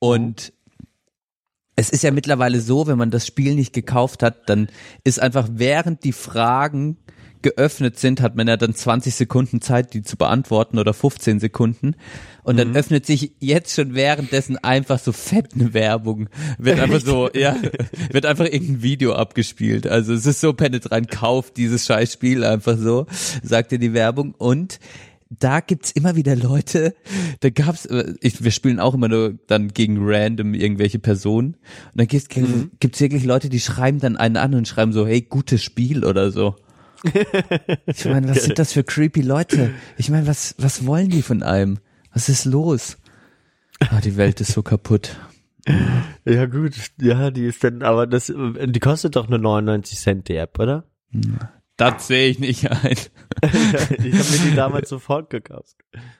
[0.00, 0.52] Und
[1.76, 4.68] es ist ja mittlerweile so, wenn man das Spiel nicht gekauft hat, dann
[5.04, 6.96] ist einfach während die Fragen
[7.46, 11.94] geöffnet sind, hat man ja dann 20 Sekunden Zeit, die zu beantworten oder 15 Sekunden.
[12.42, 16.28] Und dann öffnet sich jetzt schon währenddessen einfach so fett eine Werbung.
[16.58, 17.54] Wird einfach so, ja,
[18.10, 19.86] wird einfach irgendein Video abgespielt.
[19.86, 23.06] Also es ist so penetrant, kauft dieses scheiß Spiel einfach so,
[23.44, 24.34] sagt dir die Werbung.
[24.36, 24.80] Und
[25.30, 26.96] da gibt's immer wieder Leute,
[27.40, 27.88] da gab's,
[28.20, 31.54] ich, wir spielen auch immer nur dann gegen random irgendwelche Personen.
[31.92, 32.28] Und dann gibt's,
[32.80, 36.32] gibt's wirklich Leute, die schreiben dann einen an und schreiben so, hey, gutes Spiel oder
[36.32, 36.56] so.
[37.86, 39.70] Ich meine, was sind das für creepy Leute?
[39.96, 41.78] Ich meine, was, was wollen die von einem?
[42.12, 42.98] Was ist los?
[43.80, 45.16] Ah, die Welt ist so kaputt.
[46.24, 50.36] Ja gut, ja, die ist dann, aber das, die kostet doch nur 99 Cent die
[50.36, 50.84] App, oder?
[51.76, 52.96] Das sehe ich nicht ein.
[53.42, 55.76] ich habe mir die damals sofort gekauft.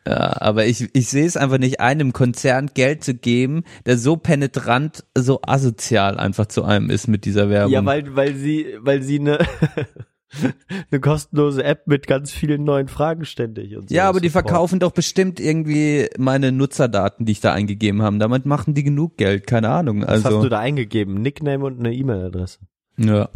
[0.06, 3.96] Ja, aber ich, ich sehe es einfach nicht ein, einem Konzern Geld zu geben, der
[3.96, 7.72] so penetrant, so asozial einfach zu einem ist mit dieser Werbung.
[7.72, 9.38] Ja, weil, weil sie, weil sie eine,
[10.90, 13.94] eine kostenlose App mit ganz vielen neuen Fragen ständig und so.
[13.94, 14.48] Ja, aber die Support.
[14.48, 18.18] verkaufen doch bestimmt irgendwie meine Nutzerdaten, die ich da eingegeben habe.
[18.18, 20.02] Damit machen die genug Geld, keine Ahnung.
[20.02, 21.14] Was hast Also, du da eingegeben?
[21.22, 22.58] Nickname und eine E-Mail-Adresse.
[22.98, 23.28] ja,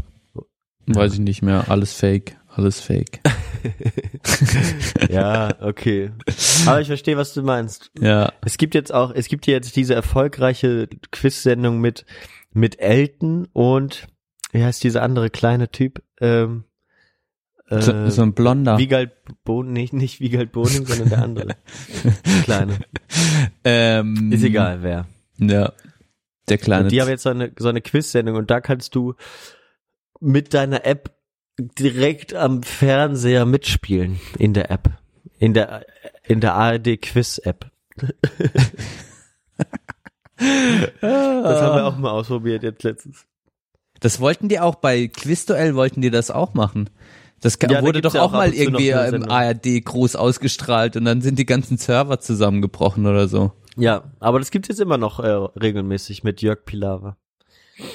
[0.87, 1.67] weiß ich nicht mehr.
[1.71, 3.21] Alles Fake, alles Fake.
[5.11, 6.11] Ja, okay.
[6.67, 7.91] Aber ich verstehe, was du meinst.
[8.01, 12.05] Ja, Es gibt jetzt auch, es gibt jetzt diese erfolgreiche Quiz-Sendung mit,
[12.53, 14.07] mit Elton und,
[14.53, 16.03] wie heißt dieser andere kleine Typ?
[16.21, 16.65] Ähm,
[17.71, 18.79] So, so ein blonder.
[18.79, 19.13] Wiegald
[19.45, 21.57] Bohnen, nicht, nicht Wiegald Bohnen, sondern der andere.
[22.45, 22.79] Kleine.
[23.63, 25.07] Ähm, Ist egal, wer.
[25.39, 25.73] Ja.
[26.49, 26.85] Der kleine.
[26.85, 29.15] Und die haben jetzt so eine, so eine Quiz-Sendung und da kannst du
[30.19, 31.15] mit deiner App
[31.79, 34.91] direkt am Fernseher mitspielen in der App.
[35.39, 35.87] In der,
[36.25, 37.71] in der ARD Quiz-App.
[37.97, 38.13] das
[41.01, 43.27] haben wir auch mal ausprobiert jetzt letztens.
[44.01, 46.91] Das wollten die auch bei Quizduell wollten die das auch machen.
[47.41, 49.31] Das Ja, da wurde gibt's doch ja auch auch mal irgendwie im Sendung.
[49.31, 53.53] ARD groß ausgestrahlt und dann sind die ganzen Server zusammengebrochen oder so.
[53.77, 57.17] Ja, aber das gibt's jetzt immer noch äh, regelmäßig mit Jörg Pilawa.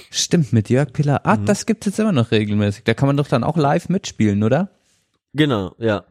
[0.09, 1.21] Stimmt, mit Jörg Pilar.
[1.25, 1.45] Ah, Mhm.
[1.45, 2.83] das gibt's jetzt immer noch regelmäßig.
[2.85, 4.69] Da kann man doch dann auch live mitspielen, oder?
[5.33, 6.05] Genau, ja.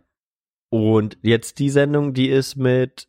[0.68, 3.08] Und jetzt die Sendung, die ist mit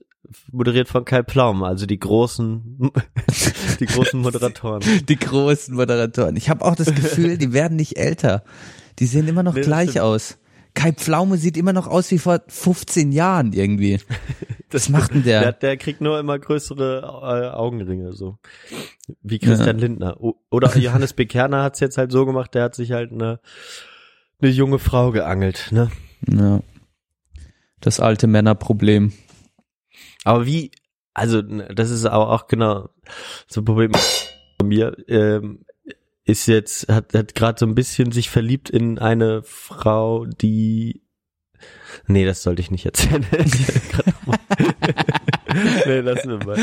[0.52, 2.92] moderiert von Kai Pflaum, also die großen,
[3.80, 4.82] die großen Moderatoren.
[5.08, 6.36] Die großen Moderatoren.
[6.36, 8.44] Ich habe auch das Gefühl, die werden nicht älter.
[9.00, 10.06] Die sehen immer noch Nee, gleich stimmt.
[10.06, 10.38] aus.
[10.74, 14.00] Kai Pflaume sieht immer noch aus wie vor 15 Jahren irgendwie.
[14.72, 15.40] Das macht denn der?
[15.42, 18.40] Der, der kriegt nur immer größere äh, Augenringe, so.
[19.22, 20.20] Wie Christian Lindner.
[20.20, 23.40] O oder Johannes Bekerner hat's jetzt halt so gemacht, der hat sich halt eine,
[24.42, 25.92] eine junge Frau geangelt, ne?
[26.28, 26.60] Ja.
[27.80, 29.14] Das alte Männerproblem.
[30.26, 30.72] Aber wie,
[31.14, 32.90] also das ist aber auch genau
[33.48, 33.92] so ein Problem
[34.60, 35.64] von mir, ähm,
[36.26, 41.02] ist jetzt, hat, hat gerade so ein bisschen sich verliebt in eine Frau, die
[42.08, 43.26] Nee, das sollte ich nicht erzählen.
[45.86, 46.58] nee, lassen wir mal.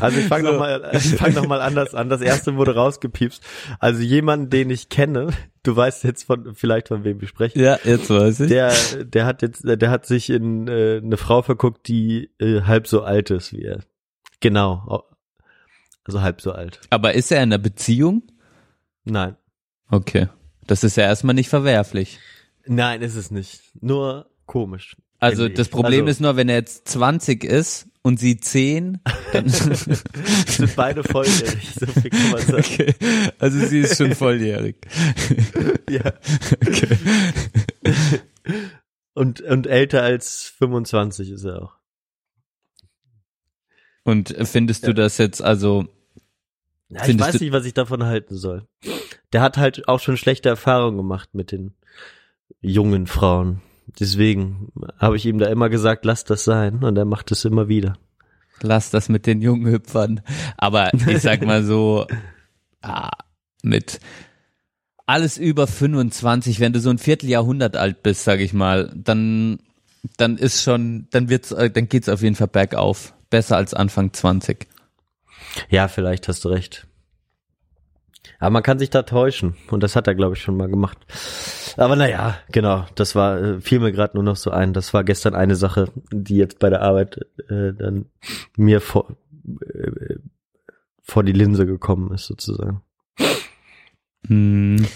[0.00, 0.52] Also ich fange So.
[0.52, 2.08] noch mal, ich fang noch mal anders an.
[2.08, 3.42] Das erste wurde rausgepiepst.
[3.80, 5.28] Also jemand, den ich kenne,
[5.62, 7.60] du weißt jetzt von vielleicht von wem wir sprechen.
[7.60, 8.48] Ja, jetzt weiß ich.
[8.48, 8.72] Der,
[9.04, 13.02] der hat jetzt, der hat sich in äh, eine Frau verguckt, die äh, halb so
[13.02, 13.80] alt ist wie er.
[14.40, 15.04] Genau,
[16.04, 16.80] also halb so alt.
[16.90, 18.22] Aber ist er in einer Beziehung?
[19.04, 19.36] Nein,
[19.90, 20.28] Okay.
[20.66, 22.18] Das ist ja erstmal nicht verwerflich.
[22.66, 23.60] nein, ist es nicht.
[23.80, 24.96] Nur komisch.
[25.20, 25.68] Also das.
[25.68, 29.00] Problem also, ist nur, wenn er jetzt 20 ist und sie 10,
[29.32, 31.72] dann sind beide volljährig.
[31.78, 32.58] So viel kann man sagen.
[32.58, 32.94] okay.
[33.38, 34.76] Also sie ist schon volljährig.
[35.90, 36.14] Ja.
[39.12, 41.72] Und und älter als 25 ist er auch.
[44.02, 45.86] Und findest du das jetzt also
[46.88, 48.66] Ja, ich weiß nicht, was ich davon halten soll.
[49.32, 51.74] Der hat halt auch schon schlechte Erfahrungen gemacht mit den
[52.60, 53.62] jungen Frauen.
[53.98, 56.82] Deswegen habe ich ihm da immer gesagt, lass das sein.
[56.82, 57.96] Und er macht es immer wieder.
[58.62, 60.20] lass das mit den jungen Hüpfern.
[60.56, 62.06] Aber ich sag mal so,
[62.82, 63.10] ah,
[63.62, 64.00] mit
[65.06, 69.58] alles über 25, wenn du so ein Vierteljahrhundert alt bist, sag ich mal, dann,
[70.16, 73.14] dann ist schon, dann wird's, äh, dann geht's auf jeden Fall bergauf.
[73.28, 74.66] Besser als Anfang 20.
[75.68, 76.86] Ja, vielleicht hast du recht.
[78.38, 79.54] Aber man kann sich da täuschen.
[79.70, 80.98] Und das hat er, glaube ich, schon mal gemacht.
[81.76, 82.86] Aber naja, genau.
[82.94, 84.72] Das war, äh, fiel mir gerade nur noch so ein.
[84.72, 88.06] Das war gestern eine Sache, die jetzt bei der Arbeit äh, dann
[88.56, 89.16] mir vor,
[89.60, 90.16] äh,
[91.02, 92.82] vor die Linse gekommen ist, sozusagen.
[94.26, 94.86] Hm.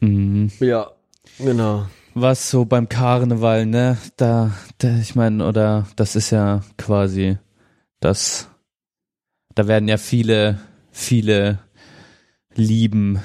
[0.00, 0.50] Hm.
[0.60, 0.90] Ja,
[1.38, 1.86] genau.
[2.14, 3.98] Was so beim Karneval, ne?
[4.16, 7.38] Da, da ich meine, oder das ist ja quasi
[8.00, 8.50] das,
[9.54, 10.58] da werden ja viele,
[10.90, 11.58] viele
[12.54, 13.20] lieben,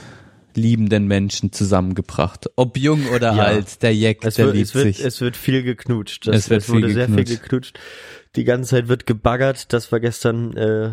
[0.56, 2.50] liebenden Menschen zusammengebracht.
[2.56, 3.44] Ob jung oder Ja.
[3.44, 5.06] alt, der Jack, Es der wird, liebt es, wird, sich.
[5.06, 6.28] es wird viel geknutscht.
[6.28, 7.80] Das, Es wird es wurde viel sehr viel geknutscht.
[8.36, 9.74] Die ganze Zeit wird gebaggert.
[9.74, 10.56] Das war gestern.
[10.56, 10.92] Äh,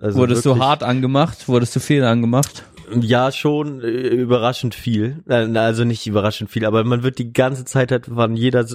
[0.00, 1.48] also Wurdest du hart angemacht?
[1.48, 2.64] Wurdest du viel angemacht?
[3.00, 5.22] Ja, schon äh, überraschend viel.
[5.28, 8.66] Äh, Also nicht überraschend viel, aber man wird die ganze Zeit halt von jeder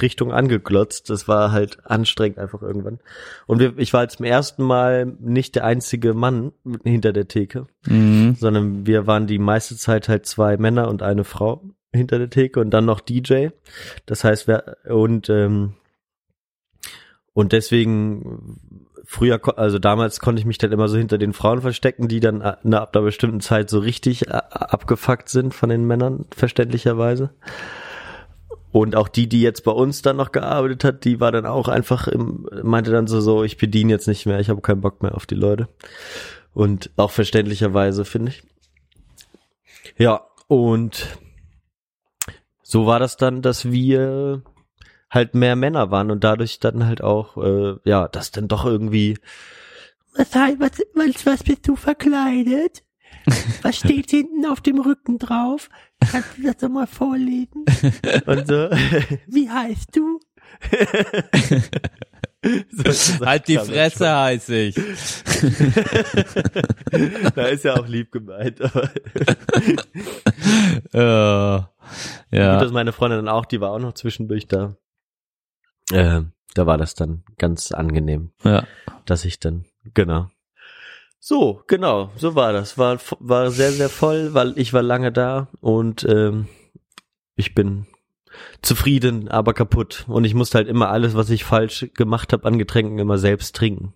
[0.00, 1.10] Richtung angeglotzt.
[1.10, 3.00] Das war halt anstrengend einfach irgendwann.
[3.46, 6.52] Und wir, ich war zum ersten Mal nicht der einzige Mann
[6.84, 8.36] hinter der Theke, Mhm.
[8.38, 12.60] sondern wir waren die meiste Zeit halt zwei Männer und eine Frau hinter der Theke
[12.60, 13.48] und dann noch DJ.
[14.06, 15.74] Das heißt, wer und ähm,
[17.32, 18.60] und deswegen
[19.04, 22.38] früher, also damals konnte ich mich dann immer so hinter den Frauen verstecken, die dann
[22.62, 27.30] na, ab einer bestimmten Zeit so richtig a- abgefuckt sind von den Männern, verständlicherweise.
[28.72, 31.66] Und auch die, die jetzt bei uns dann noch gearbeitet hat, die war dann auch
[31.68, 35.02] einfach im, meinte dann so, so, ich bediene jetzt nicht mehr, ich habe keinen Bock
[35.02, 35.68] mehr auf die Leute.
[36.54, 38.42] Und auch verständlicherweise, finde ich.
[39.96, 41.18] Ja, und
[42.62, 44.42] so war das dann, dass wir
[45.10, 49.18] halt mehr Männer waren und dadurch dann halt auch, äh, ja, das dann doch irgendwie.
[50.16, 52.82] Was, halt, was, was, was bist du verkleidet?
[53.62, 55.68] Was steht hinten auf dem Rücken drauf?
[56.10, 57.64] Kannst du das doch mal vorlesen?
[58.26, 58.70] Und so.
[59.26, 60.20] Wie heißt du?
[62.70, 64.74] So, Halt die Fresse, heiß ich.
[67.34, 68.90] Da ist ja auch lieb gemeint, aber
[70.94, 71.66] Äh, Ja.
[72.54, 74.76] Gut, dass meine Freundin dann auch, die war auch noch zwischendurch da.
[75.92, 76.22] Äh,
[76.54, 78.64] da war das dann ganz angenehm, Ja.
[79.06, 80.30] dass ich dann, genau.
[81.18, 82.78] So, genau, so war das.
[82.78, 86.46] War, war sehr, sehr voll, weil ich war lange da und ähm,
[87.36, 87.86] ich bin
[88.62, 90.04] zufrieden, aber kaputt.
[90.08, 93.54] Und ich musste halt immer alles, was ich falsch gemacht habe an Getränken, immer selbst
[93.54, 93.92] trinken.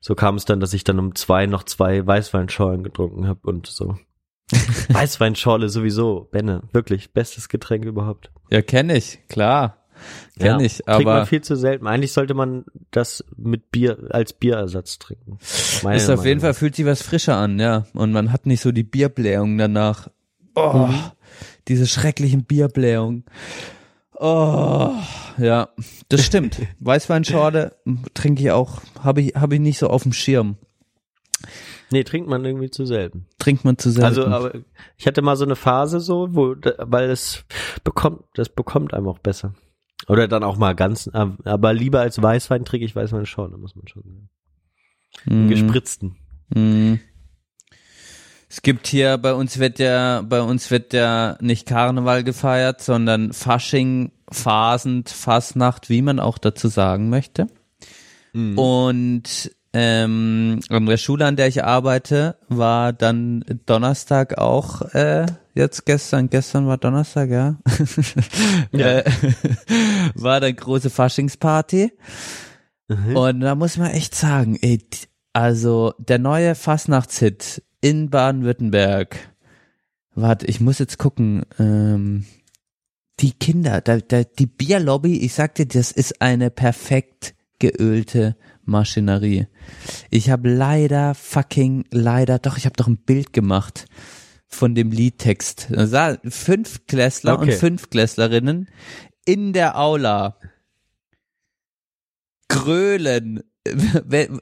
[0.00, 3.66] So kam es dann, dass ich dann um zwei noch zwei Weißweinschorlen getrunken habe und
[3.66, 3.96] so.
[4.90, 8.30] Weißweinschorle sowieso, Benne, wirklich bestes Getränk überhaupt.
[8.50, 9.79] Ja, kenne ich, klar.
[10.38, 11.86] Kenn ich, trinkt man aber viel zu selten.
[11.86, 15.38] Eigentlich sollte man das mit Bier als Bierersatz trinken.
[15.82, 16.40] Meine ist auf jeden Meinung.
[16.40, 17.86] Fall, fühlt sich was frischer an, ja.
[17.94, 20.08] Und man hat nicht so die Bierblähung danach.
[20.54, 20.94] Oh, Mhm.
[21.68, 23.24] diese schrecklichen Bierblähungen.
[24.18, 24.90] Oh,
[25.38, 25.68] ja,
[26.08, 26.60] das stimmt.
[26.80, 27.76] Weißweinschorle
[28.14, 30.56] trinke ich auch, habe ich, habe ich nicht so auf dem Schirm.
[31.90, 33.26] Nee, trinkt man irgendwie zu selten.
[33.38, 34.06] Trinkt man zu selten.
[34.06, 34.52] Also, aber
[34.98, 37.44] ich hatte mal so eine Phase so, wo, weil es
[37.82, 39.54] bekommt, das bekommt einem auch besser.
[40.08, 44.02] Oder dann auch mal ganz, aber lieber als Weißwein trinke ich Weißweinschorle, muss man schon
[44.02, 44.28] sagen.
[45.24, 45.48] Mhm.
[45.48, 46.16] Gespritzten.
[46.54, 47.00] Mhm.
[48.48, 53.32] Es gibt hier, bei uns wird ja, bei uns wird ja nicht Karneval gefeiert, sondern
[53.32, 57.46] Fasching, Phasend, Fasnacht, wie man auch dazu sagen möchte.
[58.32, 65.26] Und ähm, an der Schule, an der ich arbeite, war dann Donnerstag auch, äh,
[65.60, 67.56] jetzt gestern, gestern war Donnerstag, ja,
[68.72, 69.04] äh,
[70.14, 71.92] war dann große Faschingsparty.
[73.14, 74.80] Und da muss man echt sagen, ey,
[75.32, 79.16] also der neue Fastnachtshit in Baden-Württemberg.
[80.14, 81.46] Warte, ich muss jetzt gucken.
[81.60, 82.26] Ähm,
[83.20, 89.46] die Kinder, da, da, die Bierlobby, ich sag dir, das ist eine perfekt geölte Maschinerie.
[90.10, 93.84] Ich habe leider fucking leider, doch, ich habe doch ein Bild gemacht
[94.50, 95.68] von dem Liedtext.
[95.70, 97.56] Da fünf Klässler und Okay.
[97.56, 98.68] fünf Klässlerinnen
[99.24, 100.36] in der Aula
[102.48, 103.42] grölen,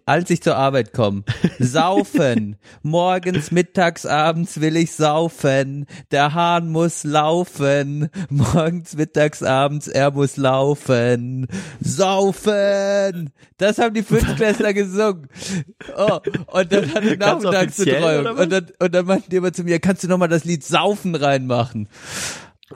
[0.06, 1.24] als ich zur Arbeit komme.
[1.58, 2.56] Saufen.
[2.82, 5.86] Morgens, mittags, abends will ich saufen.
[6.12, 8.10] Der Hahn muss laufen.
[8.30, 11.48] Morgens, mittags, abends, er muss laufen.
[11.80, 13.30] Saufen.
[13.56, 15.28] Das haben die Fünftklässler gesungen.
[15.96, 16.20] Oh,
[16.52, 18.38] und dann hatte ich offiziell, Nachmittagsbetreuung.
[18.38, 21.16] Und dann, und dann meinten die immer zu mir, kannst du nochmal das Lied Saufen
[21.16, 21.88] reinmachen?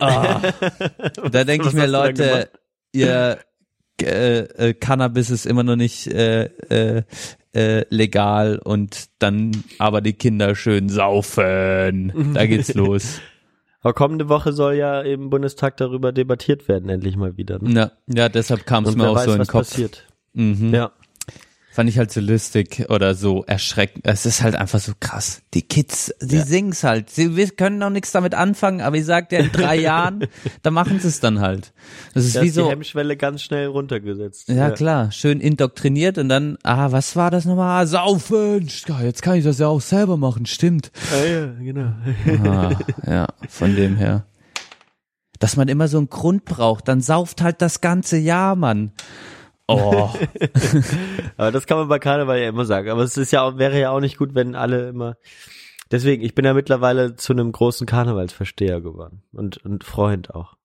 [0.00, 0.40] Ah.
[1.31, 2.50] da denke ich mir, dann Leute,
[2.90, 3.38] ihr
[4.07, 7.03] äh, äh, Cannabis ist immer noch nicht äh, äh,
[7.55, 12.33] äh, legal und dann aber die Kinder schön saufen.
[12.35, 13.21] Da geht's los.
[13.85, 17.59] Aber kommende Woche soll ja im Bundestag darüber debattiert werden, endlich mal wieder.
[17.61, 17.75] Ne?
[17.75, 19.71] Ja, ja deshalb kam es mir auch weiß, so in den Kopf.
[19.71, 20.07] passiert.
[20.35, 20.73] Mhm.
[20.73, 20.93] Ja.
[21.74, 24.06] Fand ich halt so lustig oder so erschreckend.
[24.06, 25.40] Es ist halt einfach so krass.
[25.54, 26.44] Die Kids, die Ja.
[26.44, 27.08] singen's halt.
[27.08, 30.26] Sie wir können noch nichts damit anfangen, aber ich sag dir, in drei Jahren,
[30.62, 31.72] da machen sie es dann halt.
[32.12, 34.50] Das ist Da wie ist die so, Hemmschwelle ganz schnell runtergesetzt.
[34.50, 37.87] Ja, klar, schön indoktriniert und dann, ah, was war das nochmal?
[37.87, 38.68] Saufen!
[38.87, 40.92] Ja, Jetzt kann ich das ja auch selber machen, stimmt.
[41.11, 41.92] Ah, ja, genau.
[42.50, 42.70] Ah,
[43.06, 44.26] ja, von dem her.
[45.38, 48.92] Dass man immer so einen Grund braucht, dann sauft halt das ganze Jahr, Mann.
[49.68, 50.11] Oh,
[51.37, 52.90] Aber das kann man bei Karneval ja immer sagen.
[52.90, 55.16] Aber es ist ja auch, wäre ja auch nicht gut, wenn alle immer.
[55.90, 59.22] Deswegen, ich bin ja mittlerweile zu einem großen Karnevalsversteher geworden.
[59.33, 60.57] Und, und Freund auch.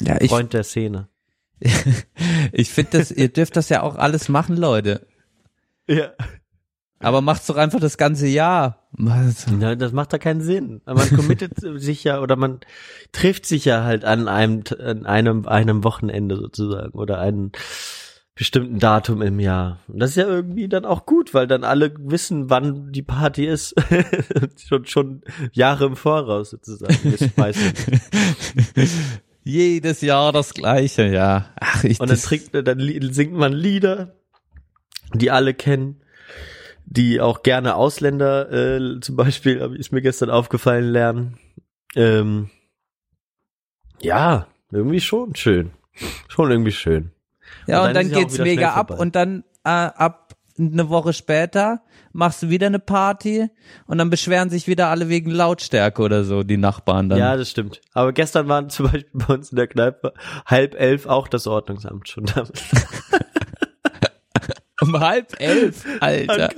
[0.00, 1.08] ja, ich, Freund der Szene.
[2.52, 5.06] ich finde das, ihr dürft das ja auch alles machen, Leute.
[5.86, 6.10] Ja.
[6.98, 8.88] Aber macht's doch einfach das ganze Jahr.
[8.92, 9.46] Was?
[9.50, 10.82] Na, das macht da keinen Sinn.
[10.84, 12.60] Man committet sich ja oder man
[13.10, 17.50] trifft sich ja halt an einem, an einem, einem Wochenende sozusagen oder einem
[18.34, 19.80] bestimmten Datum im Jahr.
[19.88, 23.46] Und das ist ja irgendwie dann auch gut, weil dann alle wissen, wann die Party
[23.46, 23.74] ist.
[24.56, 25.22] schon, schon
[25.52, 26.96] Jahre im Voraus sozusagen.
[29.44, 31.50] Jedes Jahr das gleiche, ja.
[31.60, 34.14] Ach, ich Und dann trinkt, dann singt man Lieder,
[35.12, 36.00] die alle kennen,
[36.86, 41.38] die auch gerne Ausländer, äh, zum Beispiel, ist mir gestern aufgefallen, lernen.
[41.94, 42.50] Ähm,
[44.00, 45.72] ja, irgendwie schon schön.
[46.28, 47.12] Schon irgendwie schön.
[47.66, 50.88] Ja, Und und dann dann, ja auch geht's mega ab und dann äh, ab eine
[50.90, 51.82] Woche später
[52.12, 53.48] machst du wieder eine Party
[53.86, 57.18] und dann beschweren sich wieder alle wegen Lautstärke oder so, die Nachbarn dann.
[57.18, 57.80] Ja, das stimmt.
[57.94, 60.12] Aber gestern waren zum Beispiel bei uns in der Kneipe
[60.46, 62.46] halb elf auch das Ordnungsamt schon da.
[64.82, 66.50] Um halb elf, Alter.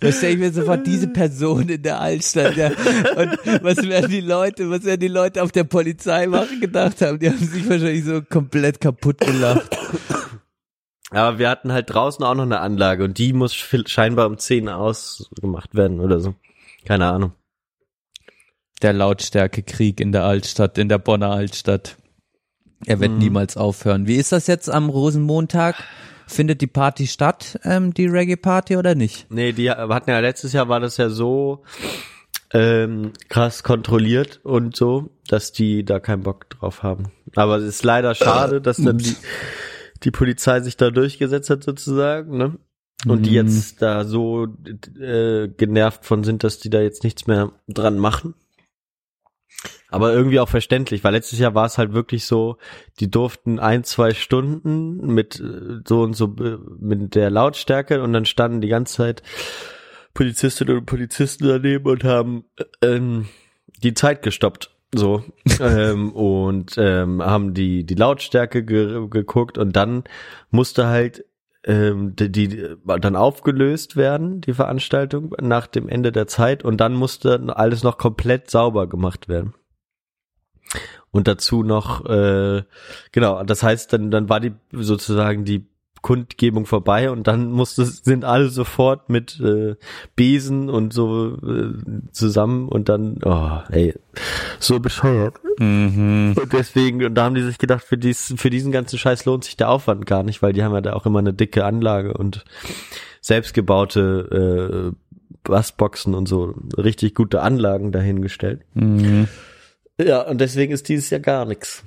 [0.00, 2.56] Da stelle ich mir sofort diese Person in der Altstadt.
[2.56, 2.68] Ja.
[2.68, 7.18] Und was werden die Leute, was werden die Leute auf der Polizeiwache gedacht haben?
[7.18, 9.76] Die haben sich wahrscheinlich so komplett kaputt gelacht.
[11.10, 14.68] Aber wir hatten halt draußen auch noch eine Anlage und die muss scheinbar um 10
[14.68, 16.34] ausgemacht werden oder so.
[16.84, 17.32] Keine Ahnung.
[18.82, 21.96] Der Lautstärkekrieg in der Altstadt, in der Bonner Altstadt.
[22.86, 23.18] Er wird Mhm.
[23.18, 24.06] niemals aufhören.
[24.06, 25.76] Wie ist das jetzt am Rosenmontag?
[26.30, 29.26] Findet die Party statt, ähm, die Reggae-Party oder nicht?
[29.30, 31.64] Nee, die hatten ja letztes Jahr war das ja so
[32.52, 37.10] ähm, krass kontrolliert und so, dass die da keinen Bock drauf haben.
[37.34, 39.16] Aber es ist leider schade, dass dann die,
[40.04, 42.58] die Polizei sich da durchgesetzt hat sozusagen, ne?
[43.06, 43.36] Und die Mhm.
[43.36, 44.46] jetzt da so
[45.00, 48.34] äh, genervt von sind, dass die da jetzt nichts mehr dran machen.
[49.88, 52.56] Aber irgendwie auch verständlich, weil letztes Jahr war es halt wirklich so,
[53.00, 58.12] die durften ein, zwei Stunden mit äh, so und so äh, mit der Lautstärke und
[58.12, 59.22] dann standen die ganze Zeit
[60.14, 62.44] Polizistinnen und Polizisten daneben und haben
[62.82, 63.28] ähm,
[63.82, 64.70] die Zeit gestoppt.
[64.92, 65.22] So
[65.60, 70.04] ähm, und ähm, haben die die Lautstärke ge geguckt und dann
[70.50, 71.24] musste halt
[71.64, 76.64] ähm, die, die dann aufgelöst werden die Veranstaltung nach dem Ende der Zeit.
[76.64, 79.54] Und dann musste alles noch komplett sauber gemacht werden.
[81.10, 82.62] Und dazu noch äh,
[83.10, 85.66] genau das heißt dann dann war die sozusagen die
[86.02, 89.76] Kundgebung vorbei und dann musste sind alle sofort mit äh,
[90.16, 91.74] Besen und so äh,
[92.12, 93.94] zusammen und dann oh ey
[94.58, 96.36] so bescheuert Mhm.
[96.40, 99.44] und deswegen und da haben die sich gedacht für dies für diesen ganzen Scheiß lohnt
[99.44, 102.14] sich der Aufwand gar nicht weil die haben ja da auch immer eine dicke Anlage
[102.14, 102.44] und
[103.20, 104.96] selbstgebaute äh,
[105.44, 109.28] Bassboxen und so richtig gute Anlagen dahingestellt Mhm.
[110.00, 111.84] ja und deswegen ist dieses Jahr gar nichts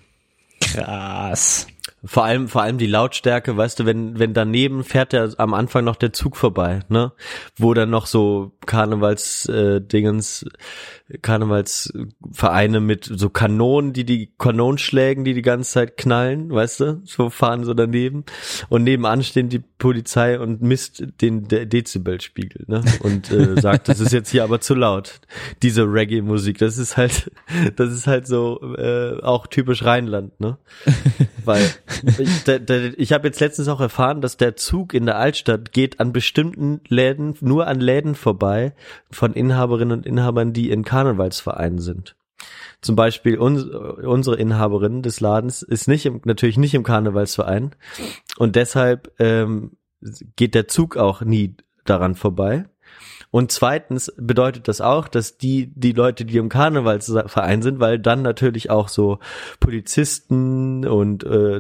[0.61, 1.67] Krass.
[2.05, 5.85] Vor allem, vor allem die Lautstärke, weißt du, wenn, wenn daneben fährt ja am Anfang
[5.85, 7.13] noch der Zug vorbei, ne?
[7.55, 9.79] Wo dann noch so Karnevals, äh,
[11.21, 17.01] Karnevalsvereine mit so Kanonen, die die Kanonenschlägen, die die ganze Zeit knallen, weißt du?
[17.05, 18.25] So fahren so daneben.
[18.69, 22.83] Und nebenan stehen die Polizei und misst den De Dezibelspiegel, ne?
[23.01, 25.21] Und äh, sagt, das ist jetzt hier aber zu laut.
[25.61, 27.31] Diese Reggae-Musik, das ist halt,
[27.75, 30.57] das ist halt so äh, auch typisch Rheinland, ne?
[31.45, 31.69] Weil
[32.17, 36.13] ich, ich habe jetzt letztens auch erfahren, dass der Zug in der Altstadt geht an
[36.13, 38.73] bestimmten Läden, nur an Läden vorbei
[39.11, 42.15] von Inhaberinnen und Inhabern, die in Karnevalsvereinen sind.
[42.81, 47.71] Zum Beispiel uns, unsere Inhaberin des Ladens ist nicht im, natürlich nicht im Karnevalsverein
[48.37, 49.77] und deshalb ähm,
[50.35, 52.65] geht der Zug auch nie daran vorbei.
[53.33, 58.21] Und zweitens bedeutet das auch, dass die, die Leute, die im Karnevalsverein sind, weil dann
[58.21, 59.17] natürlich auch so
[59.59, 61.59] Polizisten und äh,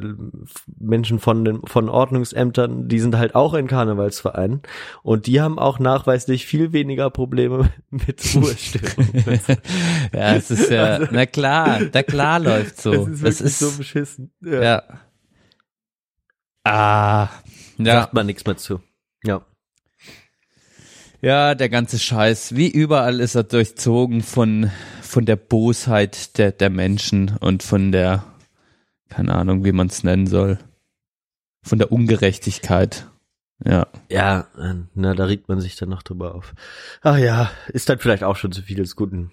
[0.67, 4.61] Menschen von den, von Ordnungsämtern, die sind halt auch in Karnevalsvereinen
[5.01, 9.39] und die haben auch nachweislich viel weniger Probleme mit Ruhestörungen.
[10.13, 12.91] Ja, es ist ja, na klar, na klar läuft so.
[12.91, 14.31] Also, Das ist Das ist, so beschissen.
[14.41, 14.61] Ja.
[14.61, 14.83] ja.
[16.63, 17.29] Ah,
[17.79, 18.01] ja.
[18.01, 18.79] Sagt man nichts mehr zu.
[19.23, 19.43] Ja.
[21.23, 22.53] Ja, der ganze Scheiß.
[22.57, 24.69] Wie überall ist er durchzogen von,
[25.01, 28.25] von der Bosheit der, der Menschen und von der,
[29.07, 30.59] keine Ahnung, wie man es nennen soll.
[31.61, 33.07] Von der Ungerechtigkeit.
[33.63, 33.87] Ja.
[34.11, 36.53] Ja, äh, na, da regt man sich dann noch drüber auf.
[37.01, 39.31] Ach ja, ist dann vielleicht auch schon zu viel des Guten.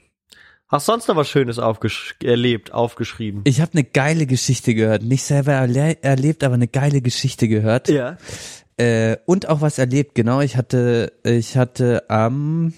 [0.69, 3.41] Hast sonst noch was Schönes aufgesch erlebt, aufgeschrieben?
[3.43, 5.03] Ich habe eine geile Geschichte gehört.
[5.03, 7.89] Nicht selber erle erlebt, aber eine geile Geschichte gehört.
[7.89, 8.17] Ja.
[8.81, 10.41] Äh, und auch was erlebt, genau.
[10.41, 12.73] Ich hatte, ich hatte am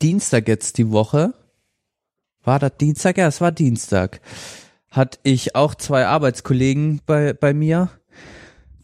[0.00, 1.34] Dienstag jetzt die Woche,
[2.44, 3.18] war das Dienstag?
[3.18, 4.20] Ja, es war Dienstag.
[4.92, 7.90] Hatte ich auch zwei Arbeitskollegen bei, bei mir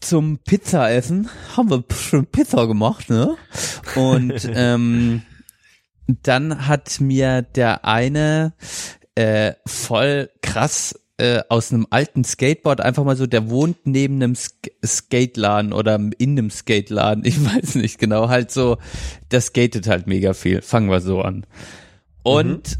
[0.01, 1.29] zum Pizzaessen.
[1.55, 3.37] Haben wir schon Pizza gemacht, ne?
[3.95, 5.21] Und ähm,
[6.05, 8.51] dann hat mir der eine
[9.15, 14.35] äh, voll krass äh, aus einem alten Skateboard einfach mal so, der wohnt neben einem
[14.35, 18.77] Sk Skateladen oder in einem Skateladen, ich weiß nicht genau, halt so,
[19.31, 20.61] der skatet halt mega viel.
[20.61, 21.45] Fangen wir so an.
[22.23, 22.79] Und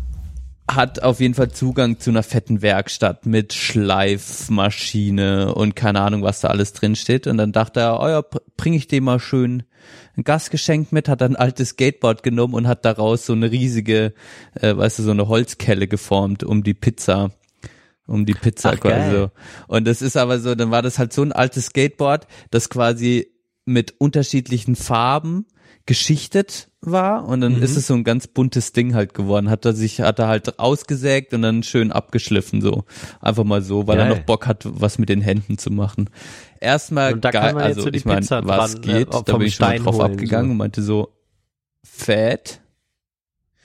[0.69, 6.41] hat auf jeden Fall Zugang zu einer fetten Werkstatt mit Schleifmaschine und keine Ahnung, was
[6.41, 7.27] da alles drin steht.
[7.27, 8.23] Und dann dachte er, oh ja,
[8.55, 9.63] bring ich dem mal schön
[10.15, 14.13] ein Gastgeschenk mit, hat ein altes Skateboard genommen und hat daraus so eine riesige,
[14.61, 17.31] äh, weißt du, so eine Holzkelle geformt, um die Pizza,
[18.09, 19.31] um die Pizza Ach, quasi so.
[19.67, 23.27] Und das ist aber so, dann war das halt so ein altes Skateboard, das quasi
[23.65, 25.45] mit unterschiedlichen Farben
[25.85, 27.63] geschichtet war und dann Mhm.
[27.63, 29.49] ist es so ein ganz buntes Ding halt geworden.
[29.49, 32.83] Hat er sich, hat er halt ausgesägt und dann schön abgeschliffen so.
[33.21, 34.17] Einfach mal so, weil er Geil.
[34.17, 36.09] noch Bock hat, was mit den Händen zu machen.
[36.59, 39.55] Erstmal Und da geil, also so ich meine, was dran, äh, geht, da bin ich
[39.55, 40.51] schon Stein drauf holen, abgegangen so.
[40.51, 41.09] und meinte so,
[41.83, 42.61] fett,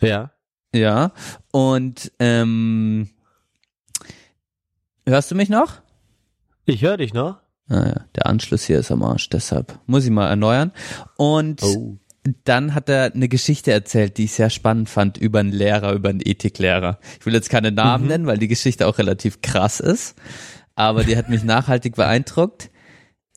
[0.01, 0.31] Ja.
[0.75, 1.13] ja.
[1.51, 3.11] Und ähm,
[5.07, 5.81] hörst du mich noch?
[6.67, 7.41] Ich höre dich noch.
[7.67, 10.73] Naja, der Anschluss hier ist am Arsch, deshalb muss ich mal erneuern.
[11.17, 11.99] Und Oh.
[12.45, 16.11] dann hat er eine Geschichte erzählt, die ich sehr spannend fand über einen Lehrer, über
[16.11, 16.99] einen Ethiklehrer.
[17.21, 20.17] Ich will jetzt keine Namen nennen, weil die Geschichte auch relativ krass ist.
[20.75, 22.71] aber die hat mich nachhaltig beeindruckt.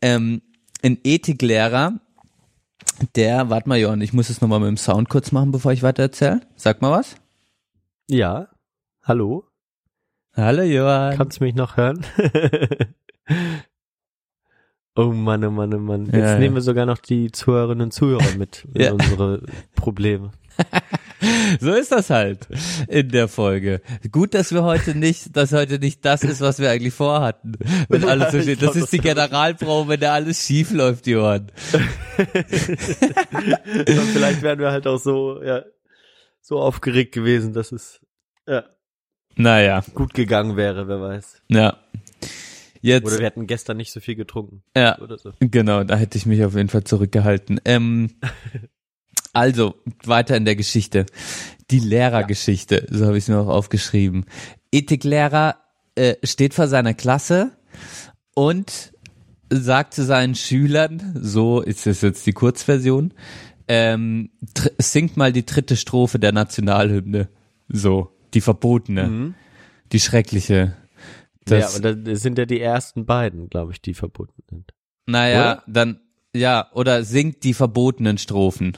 [0.01, 0.41] Ähm,
[0.83, 1.93] ein Ethiklehrer,
[3.15, 5.83] der, warte mal, Johann, ich muss es nochmal mit dem Sound kurz machen, bevor ich
[5.83, 6.41] weiter erzähle.
[6.55, 7.15] Sag mal was.
[8.09, 8.47] Ja.
[9.03, 9.45] Hallo?
[10.37, 11.17] Hallo Johann.
[11.17, 12.05] Kannst du mich noch hören?
[14.95, 16.05] oh Mann, oh Mann, oh Mann.
[16.05, 18.91] Jetzt Ja, nehmen wir sogar noch die Zuhörerinnen und Zuhörer mit in Ja.
[18.93, 19.41] unsere
[19.75, 20.31] Probleme.
[21.59, 22.47] So ist das halt
[22.87, 23.81] in der Folge.
[24.11, 27.53] Gut, dass wir heute nicht, dass heute nicht das ist, was wir eigentlich vorhatten.
[27.89, 28.61] Wenn alles so steht.
[28.61, 31.51] Das ist die Generalprobe, wenn da alles schief läuft, Johann.
[34.13, 35.63] Vielleicht wären wir halt auch so, ja,
[36.41, 37.99] so aufgeregt gewesen, dass es
[38.47, 38.63] ja,
[39.37, 41.41] Naja, gut gegangen wäre, wer weiß.
[41.49, 41.77] ja.
[42.79, 44.61] Jetzt, Oder wir hätten gestern nicht so viel getrunken.
[44.75, 45.33] ja, so.
[45.39, 47.59] genau, da hätte ich mich auf jeden Fall zurückgehalten.
[47.65, 48.11] Ähm,
[49.33, 49.75] also,
[50.05, 51.05] weiter in der Geschichte.
[51.71, 54.25] Die Lehrergeschichte, so habe ich es mir auch aufgeschrieben.
[54.71, 55.57] Ethiklehrer
[55.95, 57.51] äh, steht vor seiner Klasse
[58.35, 58.93] und
[59.49, 63.13] sagt zu seinen Schülern, so ist es jetzt die Kurzversion,
[63.67, 64.29] ähm,
[64.77, 67.29] singt mal die dritte Strophe der Nationalhymne.
[67.67, 69.33] So, die verbotene,
[69.91, 70.55] die schreckliche.
[70.55, 74.73] ja, Das, aber das sind ja die ersten beiden, glaube ich, die verboten sind.
[75.05, 75.63] naja, oder?
[75.67, 75.99] dann,
[76.35, 78.77] ja, oder singt die verbotenen Strophen.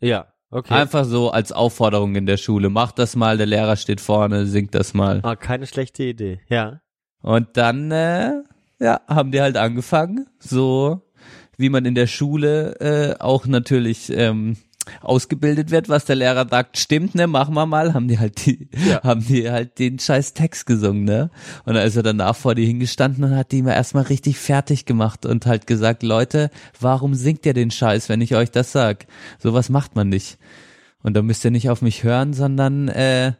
[0.00, 0.74] Ja, okay.
[0.74, 2.70] Einfach so als Aufforderung in der Schule.
[2.70, 5.20] Macht das mal, der Lehrer steht vorne, singt das mal.
[5.22, 6.40] ah, keine schlechte Idee.
[6.48, 6.80] Ja.
[7.22, 8.32] Und dann, äh,
[8.78, 11.02] ja, haben die halt angefangen, so
[11.58, 14.56] wie man in der Schule äh, auch natürlich ähm,
[15.02, 18.68] ausgebildet wird, was der Lehrer sagt, stimmt, ne, machen wir mal, haben die halt die,
[18.88, 19.02] Ja.
[19.04, 21.30] haben die halt den scheiß Text gesungen, ne?
[21.64, 24.86] Und dann ist er danach vor die hingestanden und hat die mal erstmal richtig fertig
[24.86, 26.50] gemacht und halt gesagt, Leute,
[26.80, 29.06] warum singt ihr den Scheiß, wenn ich euch das sag?
[29.38, 30.38] Sowas macht man nicht.
[31.02, 33.32] Und da müsst ihr nicht auf mich hören, sondern äh,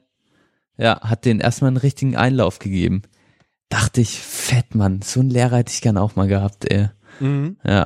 [0.77, 3.03] ja, hat den erstmal einen richtigen Einlauf gegeben.
[3.69, 6.89] Dachte ich, fett, Mann, so einen Lehrer hätte ich gern auch mal gehabt, ey.
[7.21, 7.57] Mhm.
[7.65, 7.85] Ja,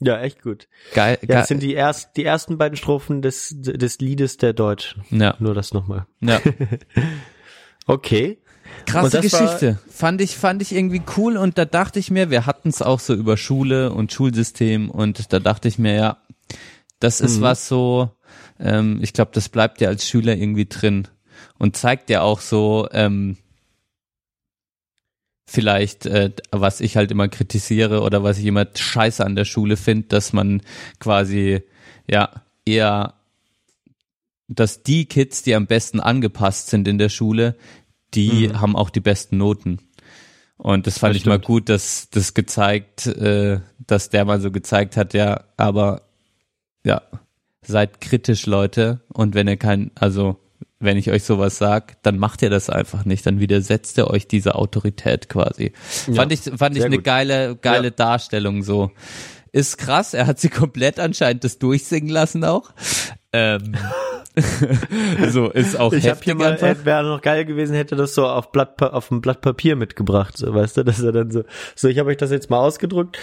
[0.00, 0.66] Ja, echt gut.
[0.94, 5.04] geil, Ja, das sind die erst, die ersten beiden Strophen des, des Liedes der Deutschen.
[5.10, 6.06] ja, Nur das nochmal.
[6.20, 6.40] ja.
[7.86, 8.38] Okay.
[8.86, 9.78] Krasse Geschichte.
[9.90, 13.00] Fand ich, fand ich irgendwie cool und da dachte ich mir, wir hatten es auch
[13.00, 16.16] so über Schule und Schulsystem und da dachte ich mir, ja,
[17.00, 17.42] das ist Mhm.
[17.42, 18.10] was so,
[18.60, 21.08] ähm, ich glaube, das bleibt dir als Schüler irgendwie drin
[21.58, 23.38] und zeigt dir auch so, ähm,
[25.50, 29.76] vielleicht, äh, was ich halt immer kritisiere oder was ich immer scheiße an der Schule
[29.76, 30.62] finde, dass man
[31.00, 31.62] quasi,
[32.08, 32.30] ja,
[32.64, 33.14] eher,
[34.48, 37.56] dass die Kids, die am besten angepasst sind in der Schule,
[38.14, 38.60] die Mhm.
[38.60, 39.78] haben auch die besten Noten.
[40.56, 41.44] Und das fand Das ich mal stimmt.
[41.46, 46.02] gut, dass das gezeigt, äh, dass der mal so gezeigt hat, ja, aber
[46.84, 47.02] ja,
[47.62, 49.00] seid kritisch, Leute.
[49.08, 50.36] Und wenn ihr kein, also
[50.80, 53.26] wenn ich euch sowas sag, dann macht ihr das einfach nicht.
[53.26, 55.72] Dann widersetzt ihr euch diese Autorität quasi.
[56.06, 57.04] Ja, fand ich, fand ich eine gut.
[57.04, 57.90] geile, geile Ja.
[57.90, 58.90] Darstellung so.
[59.52, 62.70] Ist krass, er hat sie komplett anscheinend das durchsingen lassen auch.
[63.32, 63.76] Ähm,
[65.30, 68.52] so, ist auch Ich heftig hier mal, wäre noch geil gewesen, hätte das so auf
[68.52, 71.42] Blatt, auf ein Blatt Papier mitgebracht, so, weißt du, dass er dann so,
[71.74, 73.18] so, ich habe euch das jetzt mal ausgedruckt.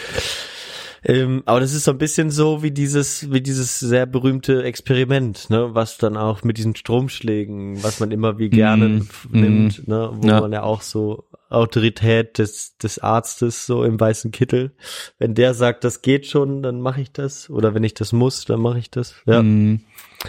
[1.04, 5.50] Ähm, aber das ist so ein bisschen so wie dieses, wie dieses sehr berühmte Experiment,
[5.50, 10.10] ne, was dann auch mit diesen Stromschlägen, was man immer wie gerne Mm, nimmt, ne,
[10.14, 10.42] wo Ja.
[10.42, 14.72] man ja auch so Autorität des, des Arztes so im weißen Kittel,
[15.20, 18.46] wenn der sagt, das geht schon, dann mache ich das, oder wenn ich das muss,
[18.46, 19.16] dann mache ich das.
[19.26, 19.82] Ja, Mm,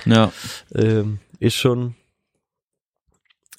[0.06, 0.32] ja.
[0.74, 1.94] ähm, ist schon,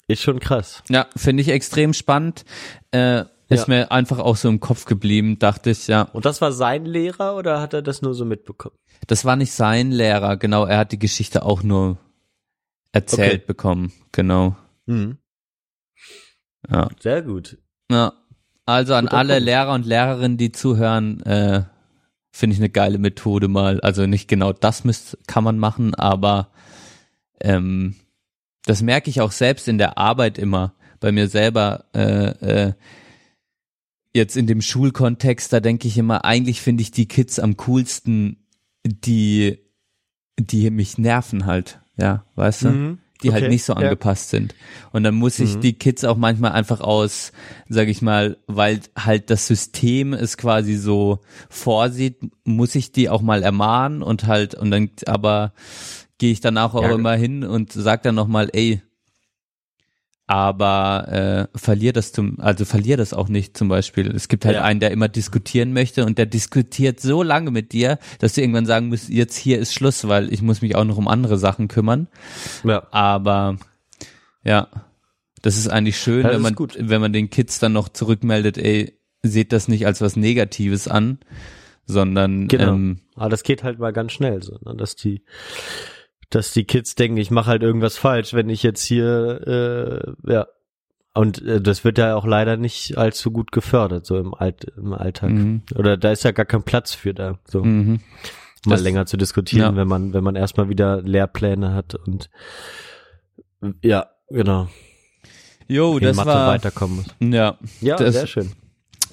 [0.06, 0.82] ist schon krass.
[0.88, 2.44] Ja, finde ich extrem spannend.
[2.90, 3.74] Äh, ist Ja.
[3.74, 7.36] mir einfach auch so im Kopf geblieben, dachte ich, ja, Und das war sein Lehrer
[7.36, 8.74] oder hat er das nur so mitbekommen?
[9.06, 11.98] das war nicht sein Lehrer, genau, er hat die Geschichte auch nur
[12.92, 13.44] erzählt Okay.
[13.46, 14.56] bekommen, genau.
[14.86, 15.18] Mhm.
[16.70, 16.88] Ja.
[17.00, 17.58] Sehr gut.
[17.90, 18.12] ja.
[18.66, 19.44] Also an Guter alle Punkt.
[19.46, 21.64] Lehrer und Lehrerinnen, die zuhören, äh,
[22.30, 23.80] finde ich eine geile Methode mal.
[23.80, 26.50] Also nicht genau das müsst, kann man machen, aber
[27.40, 27.96] ähm,
[28.66, 31.86] das merke ich auch selbst in der Arbeit immer bei mir selber.
[31.94, 32.72] Äh, äh,
[34.14, 38.46] jetzt in dem Schulkontext, da denke ich immer, eigentlich finde ich die Kids am coolsten,
[38.84, 39.58] die,
[40.38, 42.68] die mich nerven halt, ja, weißt du?
[42.68, 42.98] Mhm.
[43.22, 43.80] Die halt Okay, nicht so ja.
[43.80, 44.54] angepasst sind.
[44.92, 45.60] Und dann muss ich Mhm.
[45.60, 47.32] die Kids auch manchmal einfach aus,
[47.68, 51.18] sag ich mal, weil halt das System es quasi so
[51.50, 55.52] vorsieht, muss ich die auch mal ermahnen und halt, und dann, aber
[56.16, 56.94] gehe ich danach auch Ja.
[56.94, 58.80] immer hin und sag dann nochmal, ey,
[60.30, 64.06] aber äh, verlier das zum, also verlier das auch nicht zum Beispiel.
[64.14, 64.62] Es gibt halt Ja.
[64.62, 68.64] einen, der immer diskutieren möchte und der diskutiert so lange mit dir, dass du irgendwann
[68.64, 71.66] sagen musst, jetzt hier ist Schluss, weil ich muss mich auch noch um andere Sachen
[71.66, 72.06] kümmern.
[72.62, 72.86] Ja.
[72.92, 73.56] Aber
[74.44, 74.68] ja,
[75.42, 76.76] Das ist eigentlich schön, Ja, wenn man, gut.
[76.78, 81.18] wenn man den Kids dann noch zurückmeldet, ey, seht das nicht als was Negatives an,
[81.86, 82.74] sondern Genau.
[82.74, 84.76] ähm, Aber das geht halt mal ganz schnell, so, ne?
[84.76, 85.22] dass die,
[86.30, 90.46] dass die Kids denken, ich mache halt irgendwas falsch, wenn ich jetzt hier, äh, ja.
[91.12, 94.92] Und äh, das wird ja auch leider nicht allzu gut gefördert, so im, Alt, im
[94.92, 95.30] Alltag.
[95.30, 95.62] Mhm.
[95.74, 98.00] Oder da ist ja gar kein Platz für da, so mhm.
[98.64, 99.76] mal Das- länger zu diskutieren, ja.
[99.76, 102.30] wenn man, wenn man erstmal wieder Lehrpläne hat und
[103.82, 104.68] ja, genau.
[105.66, 107.06] Jo, das Mathe war, weiterkommen muss.
[107.34, 108.52] ja, Ja, das sehr schön.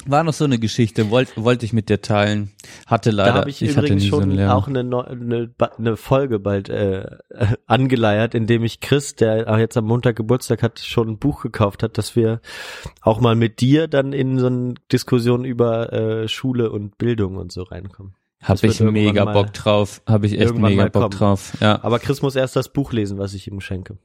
[0.09, 2.51] War noch so eine Geschichte, wollte wollte ich mit dir teilen,
[2.85, 4.55] hatte leider, da habe ich, hatte übrigens so schon Lehrer.
[4.55, 7.05] auch eine, eine, eine Folge bald äh,
[7.65, 11.83] angeleiert, indem ich Chris, der auch jetzt am Montag Geburtstag hat, schon ein Buch gekauft
[11.83, 12.41] hat, dass wir
[13.01, 17.51] auch mal mit dir dann in so eine Diskussion über äh, Schule und Bildung und
[17.51, 18.13] so reinkommen.
[18.41, 21.11] Hab ich mega Bock drauf, habe ich echt mega Bock kommen.
[21.11, 21.83] drauf, ja.
[21.83, 23.97] Aber Chris muss erst das Buch lesen, was ich ihm schenke.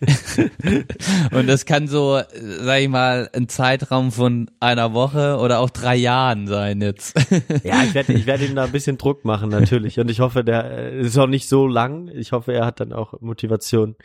[1.32, 2.24] Und das kann so, äh,
[2.62, 7.18] sag ich mal, ein Zeitraum von einer Woche oder auch drei Jahren sein jetzt.
[7.64, 9.98] Ja, ich werde ich werd ihm da ein bisschen Druck machen, natürlich.
[9.98, 12.08] Und ich hoffe, der äh, ist auch nicht so lang.
[12.08, 13.96] Ich hoffe, er hat dann auch Motivation,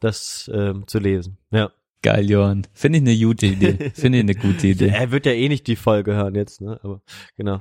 [0.00, 1.38] das ähm, zu lesen.
[1.50, 1.70] Ja.
[2.02, 2.66] Geil, Johann.
[2.72, 3.90] Finde ich eine gute Idee.
[3.94, 4.88] Finde ich eine gute Idee.
[4.88, 6.80] Er wird ja eh nicht die Folge hören jetzt, ne?
[6.82, 7.02] Aber
[7.36, 7.60] genau.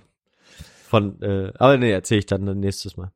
[0.87, 3.11] Von, äh, aber nee, erzähle ich dann nächstes Mal.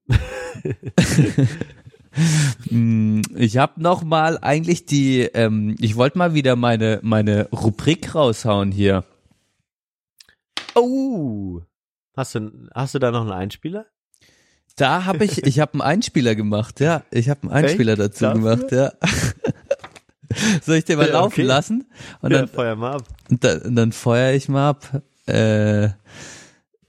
[2.69, 8.13] Mm, Ich habe noch mal eigentlich die, ähm, ich wollte mal wieder meine meine Rubrik
[8.15, 9.03] raushauen hier.
[10.75, 11.61] Oh!
[12.15, 13.85] Hast du, hast du da noch einen Einspieler?
[14.75, 17.03] Da habe ich, ich habe einen Einspieler gemacht, ja.
[17.11, 18.01] Ich habe einen Einspieler Echt?
[18.01, 18.55] dazu Dafür?
[18.57, 18.91] gemacht, ja.
[20.63, 21.41] Soll ich den mal Ja, laufen okay.
[21.43, 21.85] lassen?
[22.21, 23.03] Und ja, dann, feuer mal ab.
[23.29, 25.03] und dann, und dann feuer ich mal ab.
[25.27, 25.89] Äh,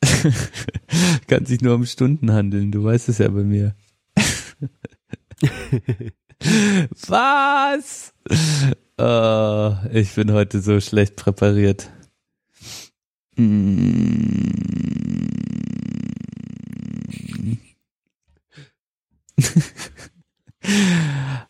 [1.28, 3.74] kann sich nur um Stunden handeln, du weißt es ja bei mir.
[7.08, 8.12] Was?
[8.98, 11.90] Äh, ich bin heute so schlecht präpariert.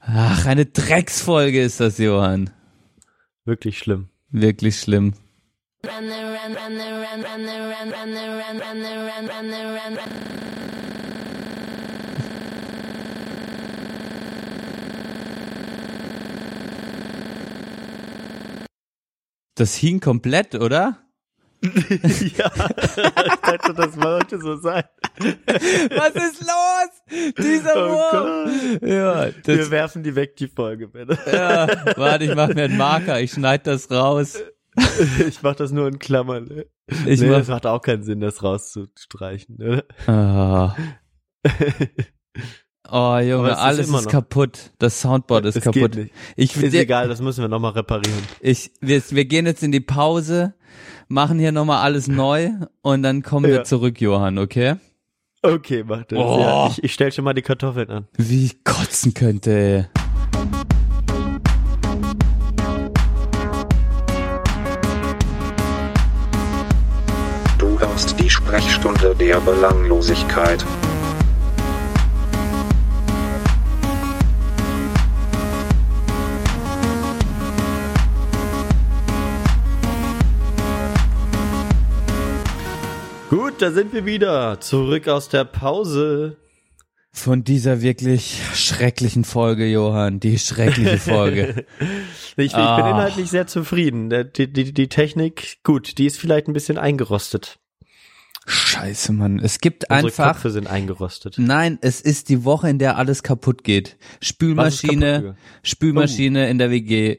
[0.00, 2.50] Ach, eine Drecksfolge ist das, Johann.
[3.44, 4.08] Wirklich schlimm.
[4.30, 5.14] Wirklich schlimm.
[19.54, 20.98] Das hing komplett, oder?
[21.64, 21.70] ja,
[22.18, 24.84] ich dachte, das sollte so sein.
[25.16, 27.34] Was ist los?
[27.38, 28.78] Dieser Oh Wurm.
[28.86, 31.16] Ja, Wir werfen die weg, die Folge, bitte.
[31.32, 34.36] ja, warte, ich mach mir einen Marker, ich schneid das raus.
[35.26, 36.44] Ich mach das nur in Klammern.
[36.44, 36.66] Ne?
[37.06, 39.56] Ich nee, mach, das macht auch keinen Sinn, das rauszustreichen.
[39.56, 39.84] Ne?
[40.06, 40.74] Ah.
[42.90, 44.70] Oh, Junge, ist alles ist kaputt.
[44.78, 45.92] Das Soundboard ist Es kaputt.
[45.92, 46.14] geht nicht.
[46.36, 48.18] Ich, Ist der- egal, das müssen wir nochmal reparieren.
[48.40, 50.54] ich, wir, wir gehen jetzt in die Pause,
[51.08, 52.50] machen hier nochmal alles neu
[52.82, 53.64] und dann kommen wir Ja.
[53.64, 54.74] zurück, Johann, okay?
[55.42, 56.18] Okay, mach das.
[56.18, 56.38] Oh.
[56.40, 58.06] Ja, ich, ich stell schon mal die Kartoffeln an.
[58.16, 59.84] Wie ich kotzen könnte, ey.
[67.58, 70.64] Du hörst die Sprechstunde der Belanglosigkeit.
[83.54, 84.60] Gut, da sind wir wieder.
[84.60, 86.38] Zurück aus der Pause.
[87.12, 90.18] Von dieser wirklich schrecklichen Folge, Johann.
[90.18, 91.64] Die schreckliche Folge.
[92.36, 92.74] Ich, ich Ah.
[92.78, 94.10] bin inhaltlich sehr zufrieden.
[94.10, 97.60] Die, die, die Technik, gut, die ist vielleicht ein bisschen eingerostet.
[98.44, 99.38] Scheiße, Mann.
[99.38, 100.32] Es gibt Unsere einfach.
[100.32, 101.36] Köpfe sind eingerostet.
[101.38, 103.90] Nein, es ist die Woche, in der alles kaputt geht.
[103.90, 105.36] Ist kaputt Spülmaschine?
[105.62, 107.18] Spülmaschine in der WG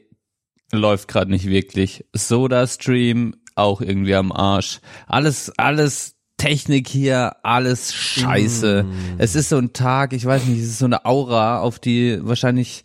[0.70, 2.04] läuft gerade nicht wirklich.
[2.12, 4.80] Soda Stream auch irgendwie am Arsch.
[5.06, 8.84] Alles, alles Technik hier, alles Scheiße.
[8.84, 9.14] Mm.
[9.18, 12.18] Es ist so ein Tag, ich weiß nicht, es ist so eine Aura, auf die
[12.22, 12.84] wahrscheinlich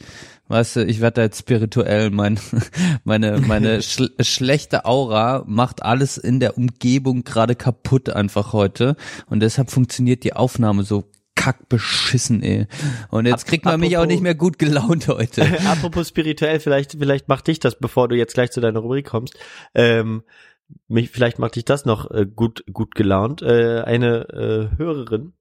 [0.52, 2.10] Weißt du, ich werde da jetzt spirituell.
[2.10, 2.38] Mein,
[3.06, 8.98] meine meine schl schlechte Aura macht alles in der Umgebung gerade kaputt einfach heute.
[9.28, 12.68] Und deshalb funktioniert die Aufnahme so kackbeschissen, ey.
[13.10, 15.44] Und jetzt kriegt man mich auch apropos- nicht mehr gut gelaunt heute.
[15.66, 19.36] Apropos spirituell, vielleicht, vielleicht macht dich das, bevor du jetzt gleich zu deiner Rubrik kommst,
[19.74, 20.24] ähm,
[20.88, 23.42] mich, vielleicht macht dich das noch äh, gut, gut gelaunt.
[23.42, 25.34] Äh, eine äh, Hörerin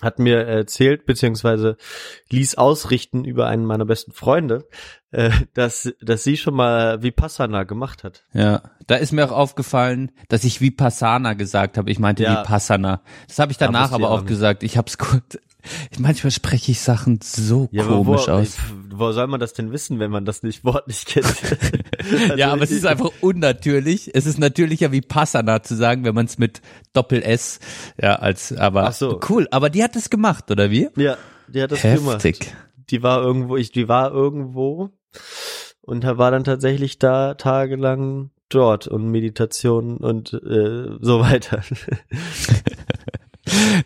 [0.00, 1.76] hat mir erzählt, beziehungsweise
[2.30, 4.68] ließ ausrichten über einen meiner besten Freunde,
[5.10, 8.24] äh, dass, dass sie schon mal Vipassana gemacht hat.
[8.32, 11.90] Ja, da ist mir auch aufgefallen, dass ich Vipassana gesagt habe.
[11.90, 12.42] Ich meinte Ja.
[12.44, 13.02] Vipassana.
[13.26, 14.62] Das habe ich danach aber auch gesagt.
[14.62, 15.38] Ich habe es kurz,
[15.98, 18.56] Manchmal spreche ich Sachen so Ja, komisch wo, aus.
[18.90, 21.26] wo soll man das denn wissen, wenn man das nicht wortlich kennt?
[22.10, 24.10] Also ja, aber es ist einfach unnatürlich.
[24.14, 26.62] Es ist natürlicher wie Passana zu sagen, wenn man es mit
[26.94, 27.60] Doppel S,
[28.00, 29.20] ja, als, aber Ach so.
[29.28, 29.46] cool.
[29.50, 30.88] Aber die hat es gemacht, oder wie?
[30.96, 31.16] Ja,
[31.48, 32.38] die hat das Heftig.
[32.40, 32.56] gemacht.
[32.90, 34.90] Die war irgendwo, ich, die war irgendwo
[35.82, 41.62] und war dann tatsächlich da tagelang dort und Meditation und äh, so weiter.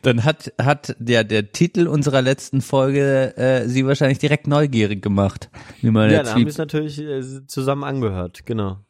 [0.02, 5.50] Dann hat, hat der, der Titel unserer letzten Folge äh, sie wahrscheinlich direkt neugierig gemacht.
[5.80, 8.84] Wie man ja, da haben wir es natürlich äh, zusammen angehört, genau.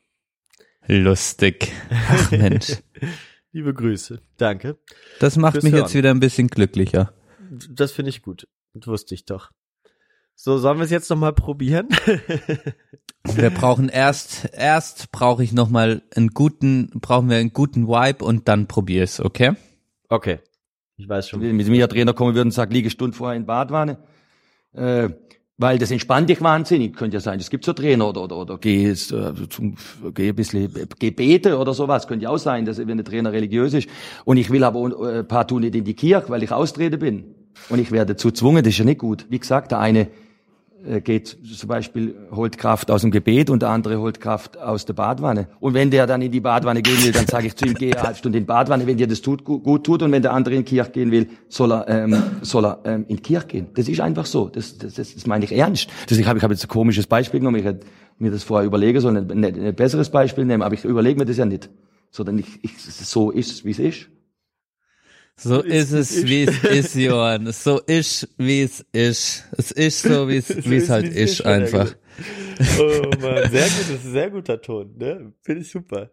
[0.86, 1.72] lustig.
[1.90, 2.78] Ach Mensch.
[3.52, 4.20] Liebe Grüße.
[4.38, 4.78] Danke.
[5.20, 5.82] Das macht Fürs mich Hören.
[5.82, 7.12] jetzt wieder ein bisschen glücklicher.
[7.70, 8.48] Das finde ich gut.
[8.72, 9.50] Das wusste ich doch.
[10.34, 11.88] So, sollen wir es jetzt nochmal probieren?
[13.24, 18.48] Wir brauchen erst, erst brauche ich nochmal einen guten, brauchen wir einen guten Vibe und
[18.48, 19.52] dann probier's, okay?
[20.08, 20.40] okay.
[20.97, 21.40] Ich weiß schon.
[21.40, 23.99] Wenn mir ein Trainer kommen würde und sagt, liege Stunden vorher in Badwanne,
[24.74, 25.09] äh,
[25.59, 26.97] weil das entspannt dich wahnsinnig.
[26.97, 29.76] Könnte ja sein, es gibt so Trainer oder, oder, oder geh, äh, zum,
[30.14, 32.07] geh ein bisschen Gebete oder sowas.
[32.07, 33.88] Könnte ja auch sein, dass wenn der Trainer religiös ist.
[34.24, 37.34] Und ich will aber äh, partout nicht in die Kirche, weil ich austrete bin.
[37.68, 39.26] Und ich werde dazu gezwungen, das ist ja nicht gut.
[39.28, 40.09] Wie gesagt, der eine
[41.03, 44.95] geht zum Beispiel, holt Kraft aus dem Gebet und der andere holt Kraft aus der
[44.95, 45.49] Badwanne.
[45.61, 47.93] Und wenn der dann in die Badwanne gehen will, dann sage ich zu ihm, geh
[47.93, 50.03] eine halbe Stunde in die Badwanne, wenn dir das tut, gut, tut.
[50.03, 53.05] Und wenn der andere in die Kirche gehen will, soll er, ähm, soll er ähm,
[53.09, 53.66] in die Kirche gehen.
[53.74, 54.49] Das ist einfach so.
[54.49, 55.89] Das, das, das, das meine ich ernst.
[56.11, 57.59] Deswegen habe ich hab jetzt ein komisches Beispiel genommen.
[57.59, 57.87] Ich hätte
[58.18, 61.26] mir das vorher überlegen sollen, ein, ein, ein besseres Beispiel nehmen, aber ich überlege mir
[61.26, 61.70] das ja nicht.
[62.11, 64.09] Sondern ich, ich, so ist es, wie es ist.
[65.37, 67.51] So ist, ist es, wie es ist, Johann.
[67.53, 69.45] So ist, wie es ist.
[69.57, 71.95] Es ist so, wie es, wie es halt ist, einfach.
[72.78, 75.33] Oh Mann, sehr gut, das ist ein sehr guter Ton, ne?
[75.43, 76.11] Finde ich super.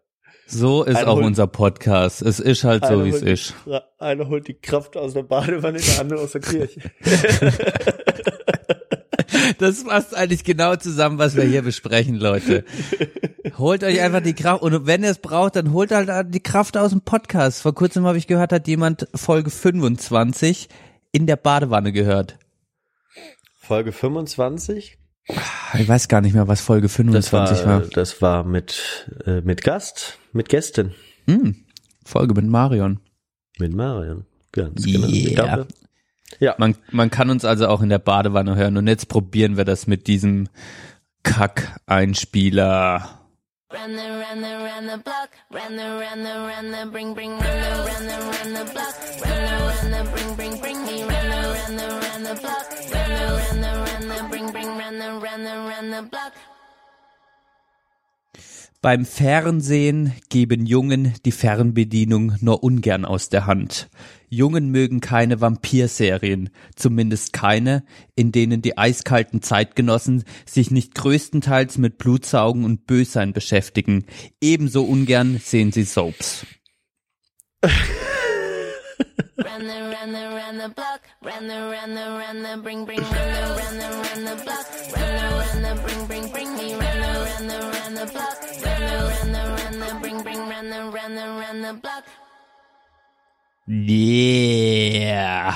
[0.48, 2.24] So ist Einer auch holt- unser Podcast.
[2.24, 3.54] Es ist halt so, wie es ist.
[4.00, 6.82] Einer holt die Kraft aus der Badewanne, der andere aus der Kirche.
[9.60, 12.64] Das passt eigentlich genau zusammen, was wir hier besprechen, Leute.
[13.58, 16.78] Holt euch einfach die Kraft und wenn ihr es braucht, dann holt halt die Kraft
[16.78, 17.62] aus dem Podcast.
[17.62, 20.70] Vor kurzem habe ich gehört, hat jemand Folge 25
[21.12, 22.38] in der Badewanne gehört.
[23.60, 24.98] Folge 25?
[25.78, 27.88] Ich weiß gar nicht mehr, was Folge Das 25 war, war.
[27.90, 30.94] das war mit, äh, mit Gast, mit Gästin,
[31.28, 31.56] Hm,
[32.04, 33.00] Folge mit Marion.
[33.60, 34.26] mit Marion.
[34.52, 35.08] Ganz genau.
[35.08, 35.34] Yeah.
[35.36, 35.68] glaube,
[36.40, 39.66] ja, Man, man kann uns also auch in der Badewanne hören und jetzt probieren wir
[39.66, 40.50] das mit diesem
[41.24, 43.20] Kack-Einspieler.
[43.72, 45.30] Run the, run the, run the block.
[45.52, 48.96] Run the, run the, run the, bring, bring, run the, run the, run the block.
[49.24, 51.04] Run the, run the, bring, bring, bring me.
[51.04, 52.66] Run the, run the, run the block.
[52.92, 56.34] Run the, run the, run the, bring, bring, run the, run the, run the block.
[58.82, 63.90] Beim Fernsehen geben Jungen die Fernbedienung nur ungern aus der Hand.
[64.30, 67.84] Jungen mögen keine Vampirserien, zumindest keine,
[68.16, 74.06] in denen die eiskalten Zeitgenossen sich nicht größtenteils mit Blutsaugen und Bössein beschäftigen.
[74.40, 76.46] Ebenso ungern sehen sie Soaps.
[79.38, 81.02] Run the, run the, run the block.
[81.22, 83.16] Run the, run the, run the, bring, bring, run the,
[83.60, 84.66] run the, run the block.
[84.96, 86.74] Run the, run the, bring, bring, bring me.
[86.76, 88.38] Run the, run the, run the block.
[88.66, 92.04] Run the, run the, run the, bring, bring, run the, run the, run the block.
[93.68, 95.54] Yeah.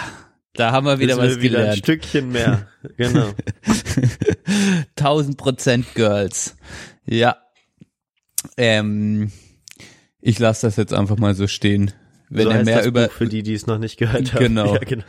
[0.53, 1.79] Da haben wir wieder Wissen was wir wieder ein gelernt.
[1.79, 2.67] Stückchen mehr.
[2.97, 3.33] Genau.
[4.95, 6.55] 1000 Prozent Girls.
[7.05, 7.37] Ja.
[8.55, 9.31] Ähm,
[10.21, 11.91] ich lasse das jetzt einfach mal so stehen.
[12.35, 14.43] Wenn so er mehr über, Buch für die, die es noch nicht gehört haben.
[14.43, 14.73] Genau.
[14.73, 15.03] Ja, genau.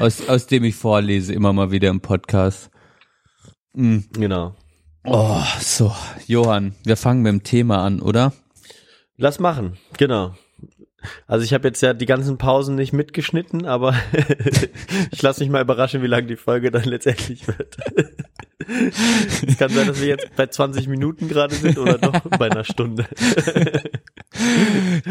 [0.00, 2.70] aus, aus dem ich vorlese, immer mal wieder im Podcast.
[3.74, 3.98] Mm.
[4.12, 4.56] genau.
[5.04, 5.94] Oh, so.
[6.26, 8.32] Johann, wir fangen mit dem Thema an, oder?
[9.16, 10.34] Lass machen, genau.
[11.26, 13.94] Also ich habe jetzt ja die ganzen Pausen nicht mitgeschnitten, aber
[15.12, 17.76] ich lasse mich mal überraschen, wie lang die Folge dann letztendlich wird.
[19.46, 22.64] Es kann sein, dass wir jetzt bei 20 Minuten gerade sind oder doch bei einer
[22.64, 23.06] Stunde.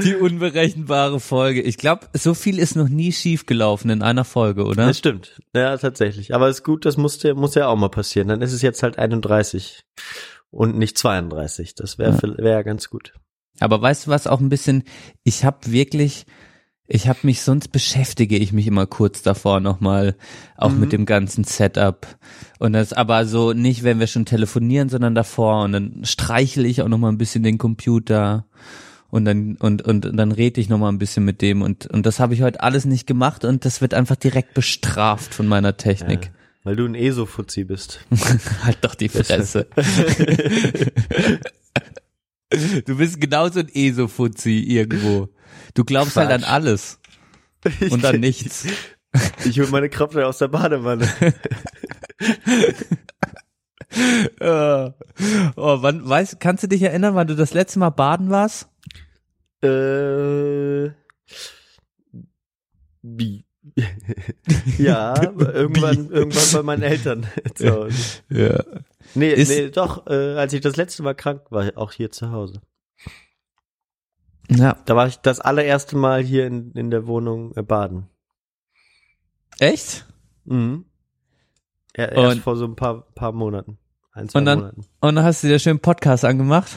[0.03, 1.61] Die unberechenbare Folge.
[1.61, 4.87] Ich glaube, so viel ist noch nie schief gelaufen in einer Folge, oder?
[4.87, 5.39] Das stimmt.
[5.55, 6.33] Ja, tatsächlich.
[6.33, 8.27] Aber ist gut, das muss, ja- muss ja auch mal passieren.
[8.27, 9.83] Dann ist es jetzt halt 31
[10.51, 11.75] und nicht 32.
[11.75, 12.37] Das wäre Ja.
[12.37, 13.13] wär ja ganz gut.
[13.59, 14.83] Aber weißt du was auch ein bisschen,
[15.23, 16.25] ich habe wirklich,
[16.87, 20.15] ich habe mich, sonst beschäftige ich mich immer kurz davor nochmal,
[20.57, 20.79] auch Mhm.
[20.79, 22.05] mit dem ganzen Setup.
[22.59, 25.63] Und das aber so nicht, wenn wir schon telefonieren, sondern davor.
[25.63, 28.45] Und dann streichle ich auch nochmal ein bisschen den Computer.
[29.09, 31.61] Und dann, und, und, und dann rede ich nochmal ein bisschen mit dem.
[31.61, 35.33] Und, und das habe ich heute alles nicht gemacht und das wird einfach direkt bestraft
[35.33, 36.25] von meiner Technik.
[36.25, 36.31] Ja,
[36.63, 38.05] weil du ein ESO-Fuzzi bist.
[38.63, 39.67] halt doch die Fresse.
[42.85, 45.29] du bist genauso ein ESO-Fuzzi irgendwo.
[45.73, 46.51] Du glaubst halt an Quatsch.
[46.51, 46.99] alles
[47.89, 48.65] und an nichts.
[49.45, 51.07] Ich hol meine Krabbe aus der Badewanne.
[53.95, 54.91] Äh,
[55.55, 58.67] oh, wann, weißt, kannst du dich erinnern, wann du das letzte Mal baden warst?
[59.63, 60.89] Äh,
[63.03, 63.45] wie?
[64.77, 67.95] ja, irgendwann, irgendwann bei meinen Eltern zu Hause.
[68.29, 68.63] Ja.
[69.13, 72.31] Nee, Ist- nee, doch, äh, als ich das letzte Mal krank war, auch hier zu
[72.31, 72.61] Hause.
[74.49, 74.77] Ja.
[74.85, 78.07] Da war ich das allererste Mal hier in, in der Wohnung äh, baden.
[79.59, 80.05] Echt?
[80.45, 80.85] Mhm.
[81.95, 83.77] Ja, erst Und- vor so ein paar, paar Monaten.
[84.11, 84.85] Ein, zwei Und dann, Monaten.
[84.99, 86.71] und dann hast du dir schön Podcast angemacht.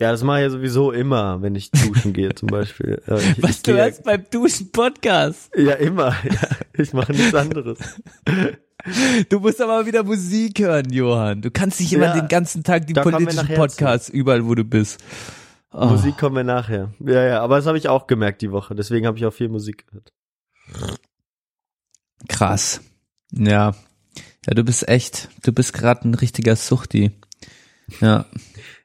[0.00, 3.00] Ja, das mache ich ja sowieso immer, wenn ich duschen gehe zum Beispiel.
[3.06, 5.50] Ja, ich, Was ich du gehe- hast beim Duschen Podcast.
[5.56, 6.14] Ja, immer.
[6.24, 7.78] Ja, ich mache nichts anderes.
[9.28, 11.40] Du musst aber wieder Musik hören, Johann.
[11.40, 14.98] Du kannst nicht immer Ja, den ganzen Tag die politischen Podcasts überall, wo du bist.
[15.72, 16.92] Oh, Musik kommen wir nachher.
[17.00, 18.74] Ja, ja, aber das habe ich auch gemerkt die Woche.
[18.74, 20.12] Deswegen habe ich auch viel Musik gehört.
[22.28, 22.80] krass.
[23.32, 23.74] Ja.
[24.46, 27.12] Ja, du bist echt, du bist gerade ein richtiger Suchti.
[28.00, 28.26] Ja.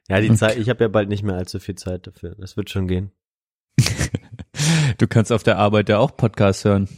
[0.08, 0.36] Ja, die Okay.
[0.36, 2.34] Zeit, ich habe ja bald nicht mehr allzu viel Zeit dafür.
[2.38, 3.10] Das wird schon gehen.
[4.96, 6.88] Du kannst auf der Arbeit ja auch Podcasts hören.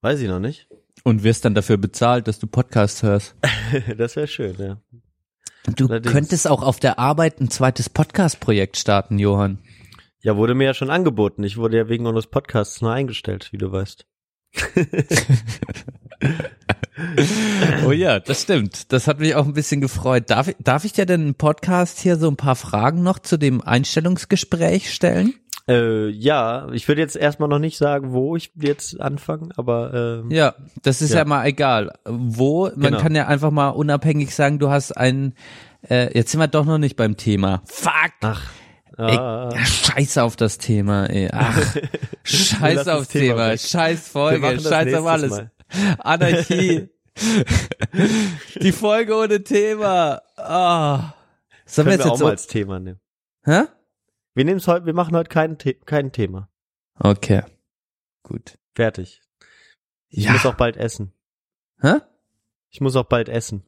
[0.00, 0.68] Weiß ich noch nicht.
[1.04, 3.36] Und wirst dann dafür bezahlt, dass du Podcasts hörst.
[3.96, 4.80] das wäre schön, ja.
[5.76, 6.12] Du Allerdings.
[6.12, 9.58] könntest auch auf der Arbeit ein zweites Podcast-Projekt starten, Johann.
[10.22, 11.44] Ja, wurde mir ja schon angeboten.
[11.44, 14.06] Ich wurde ja wegen unseres Podcasts nur eingestellt, wie du weißt.
[17.86, 18.92] Oh ja, das stimmt.
[18.92, 20.30] Das hat mich auch ein bisschen gefreut.
[20.30, 23.36] Darf, ich- darf ich dir denn im Podcast hier so ein paar Fragen noch zu
[23.36, 25.34] dem Einstellungsgespräch stellen?
[25.68, 30.30] Äh, ja, ich würde jetzt erstmal noch nicht sagen, wo ich jetzt anfange, aber ähm,
[30.30, 31.24] Ja, das ist ja, Ja.
[31.26, 31.92] mal egal.
[32.06, 32.98] Wo, man Genau.
[33.00, 35.34] kann ja einfach mal unabhängig sagen, du hast ein,
[35.88, 37.62] äh, jetzt sind wir doch noch nicht beim Thema.
[37.66, 37.92] Fuck!
[38.22, 38.50] ach,
[38.96, 41.28] Ey, ah, scheiße auf das Thema, ey.
[41.32, 41.76] Ach,
[42.24, 45.30] scheiß das aufs Thema Thema, scheiß Folge, scheiß auf alles.
[45.30, 45.50] Mal.
[45.98, 46.88] Anarchie.
[48.60, 50.22] Die Folge ohne Thema.
[50.36, 51.12] Ah.
[51.64, 52.98] Sollen wir jetzt wir auch jetzt mal als Thema nehmen.
[53.44, 53.62] Hä?
[54.38, 56.48] Wir nehmen es heute, wir machen heute kein, The kein Thema.
[56.94, 57.42] Okay.
[58.22, 58.56] Gut.
[58.72, 59.20] Fertig.
[60.10, 60.32] Ich Ja.
[60.32, 61.12] muss auch bald essen.
[61.80, 61.94] Hä?
[62.70, 63.64] Ich muss auch bald essen.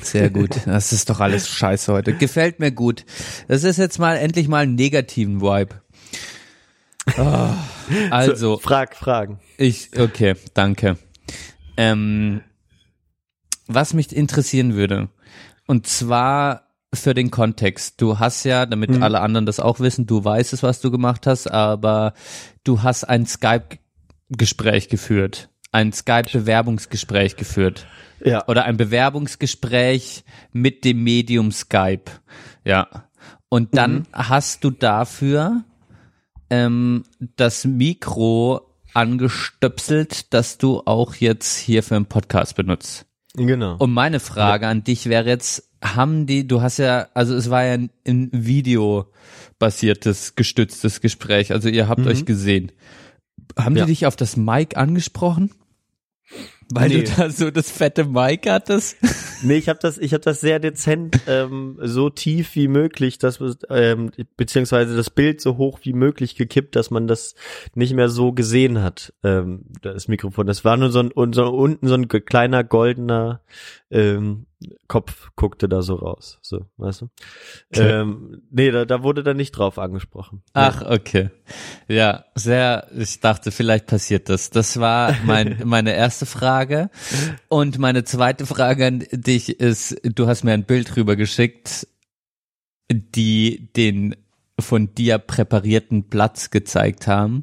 [0.00, 0.66] Sehr gut.
[0.66, 2.16] Das ist doch alles scheiße heute.
[2.16, 3.04] Gefällt mir gut.
[3.46, 5.82] Das ist jetzt mal endlich mal einen negativen Vibe.
[7.18, 7.54] Ah,
[8.10, 9.38] also, Frag, Fragen.
[9.58, 10.96] ich, okay, danke.
[11.76, 12.40] Ähm,
[13.66, 15.10] was mich interessieren würde,
[15.66, 16.61] und zwar
[16.94, 18.00] für den Kontext.
[18.00, 19.02] Du hast ja, damit Mhm.
[19.02, 22.12] alle anderen das auch wissen, du weißt es, was du gemacht hast, aber
[22.64, 25.48] du hast ein Skype-Gespräch geführt.
[25.72, 27.86] Ein Skype-Bewerbungsgespräch geführt.
[28.24, 28.46] Ja.
[28.46, 32.10] Oder ein Bewerbungsgespräch mit dem Medium Skype.
[32.64, 32.88] Ja.
[33.48, 34.06] Und dann Mhm.
[34.12, 35.62] hast du dafür
[36.50, 37.04] ähm,
[37.36, 38.60] das Mikro
[38.92, 43.06] angestöpselt, das du auch jetzt hier für einen Podcast benutzt.
[43.34, 43.76] Genau.
[43.78, 47.64] Und meine Frage an dich wäre jetzt, haben die, du hast ja, also es war
[47.64, 52.06] ja ein, ein videobasiertes, gestütztes Gespräch, also ihr habt Mhm.
[52.08, 52.72] euch gesehen.
[53.58, 53.84] Haben Ja.
[53.84, 55.50] die dich auf das Mic angesprochen?
[56.74, 57.02] Weil Nee.
[57.02, 58.96] du da so das fette Mic hattest?
[59.44, 63.40] Nee, ich habe das, ich habe das sehr dezent ähm, so tief wie möglich, dass
[63.68, 67.34] ähm, beziehungsweise das Bild so hoch wie möglich gekippt, dass man das
[67.74, 69.12] nicht mehr so gesehen hat.
[69.24, 70.46] Ähm, das Mikrofon.
[70.46, 73.40] Das war nur so ein so unten so ein kleiner goldener
[73.90, 74.46] ähm,
[74.88, 77.08] Kopf guckte da so raus, so, weißt du?
[77.70, 78.00] Okay.
[78.00, 80.42] Ähm, nee, da, da wurde dann nicht drauf angesprochen.
[80.52, 81.30] Ach, okay.
[81.88, 84.50] Ja, sehr, ich dachte, vielleicht passiert das.
[84.50, 86.90] Das war mein, meine erste Frage.
[87.48, 91.86] Und meine zweite Frage an dich ist, du hast mir ein Bild rüber geschickt,
[92.90, 94.16] die den
[94.62, 97.42] von dir präparierten Platz gezeigt haben.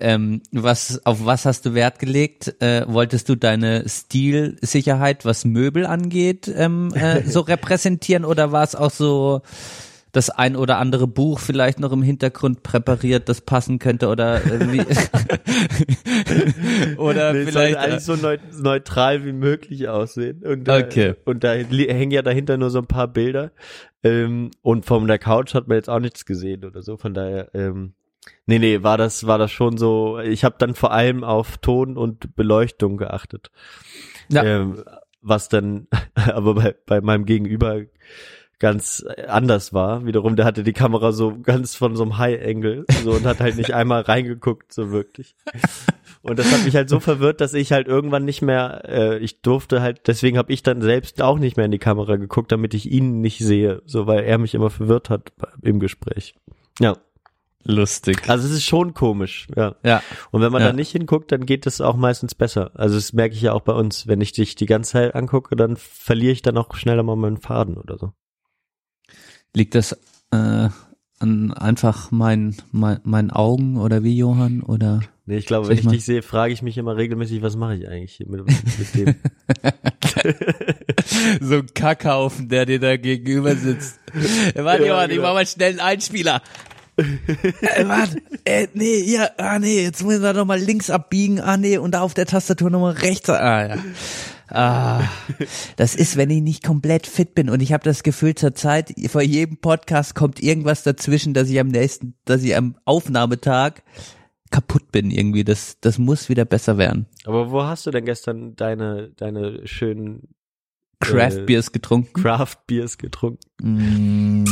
[0.00, 2.54] Ähm, was, auf was hast du Wert gelegt?
[2.60, 8.74] Äh, wolltest du deine Stilsicherheit, was Möbel angeht, ähm, äh, so repräsentieren oder war es
[8.74, 9.42] auch so
[10.12, 14.72] das ein oder andere Buch vielleicht noch im Hintergrund präpariert, das passen könnte oder äh,
[14.72, 14.80] wie
[16.98, 20.42] oder Nee, vielleicht äh, eigentlich so neu, neutral wie möglich aussehen.
[20.44, 21.14] Und, Okay.
[21.24, 23.52] Und da hängen ja dahinter nur so ein paar Bilder.
[24.04, 26.96] Ähm, und von der Couch hat man jetzt auch nichts gesehen oder so.
[26.96, 27.94] Von daher, ähm,
[28.46, 30.18] nee, nee, war das, war das schon so.
[30.18, 33.50] Ich habe dann vor allem auf Ton und Beleuchtung geachtet.
[34.28, 34.44] Ja.
[34.44, 34.82] Ähm,
[35.22, 37.80] was dann aber bei, bei meinem Gegenüber
[38.62, 40.06] ganz anders war.
[40.06, 43.56] Wiederum, der hatte die Kamera so ganz von so einem High-Angle so und hat halt
[43.56, 45.34] nicht einmal reingeguckt, so wirklich.
[46.22, 49.42] Und das hat mich halt so verwirrt, dass ich halt irgendwann nicht mehr, äh, ich
[49.42, 52.72] durfte halt, deswegen habe ich dann selbst auch nicht mehr in die Kamera geguckt, damit
[52.74, 56.36] ich ihn nicht sehe, so weil er mich immer verwirrt hat im Gespräch.
[56.78, 56.96] Ja.
[57.64, 58.28] Lustig.
[58.28, 59.76] Also es ist schon komisch, ja.
[59.84, 60.02] Ja.
[60.32, 60.68] Und wenn man Ja.
[60.68, 62.70] da nicht hinguckt, dann geht es auch meistens besser.
[62.74, 64.08] Also das merke ich ja auch bei uns.
[64.08, 67.36] Wenn ich dich die ganze Zeit angucke, dann verliere ich dann auch schneller mal meinen
[67.36, 68.12] Faden oder so.
[69.54, 69.92] Liegt das
[70.30, 70.68] äh,
[71.18, 75.84] an einfach mein, mein, meinen Augen oder wie Johann oder Nee, ich glaube, wenn ich
[75.84, 78.94] ich dich sehe, frage ich mich immer regelmäßig, was mache ich eigentlich hier mit, mit
[78.94, 79.14] dem?
[81.40, 84.00] so ein Kackhaufen, der dir da gegenüber sitzt.
[84.56, 85.28] Warte, Ja, Johann, ich genau.
[85.28, 86.42] mach mal schnell einen Einspieler.
[86.96, 91.56] äh, warte, äh, nee, ja, ah nee, jetzt müssen wir noch mal links abbiegen, ah
[91.56, 93.76] nee, und da auf der Tastatur noch mal rechts, ah ja.
[94.54, 95.08] Ah,
[95.76, 98.92] das ist, wenn ich nicht komplett fit bin und ich habe das Gefühl zur Zeit,
[99.08, 103.82] vor jedem Podcast kommt irgendwas dazwischen, dass ich am nächsten, dass ich am Aufnahmetag
[104.50, 105.44] kaputt bin irgendwie.
[105.44, 107.06] Das, das muss wieder besser werden.
[107.24, 110.28] Aber wo hast du denn gestern deine, deine schönen
[111.00, 112.12] Craft Äh, Beers getrunken.
[112.20, 113.40] Craft Beers getrunken?
[113.62, 114.44] Mm,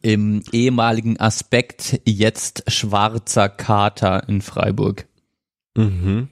[0.00, 5.06] Im ehemaligen Aspekt jetzt schwarzer Kater in Freiburg.
[5.76, 6.28] Mhm.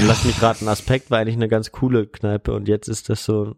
[0.00, 3.56] Lass mich raten, Aspekt war eigentlich eine ganz coole Kneipe und jetzt ist das so,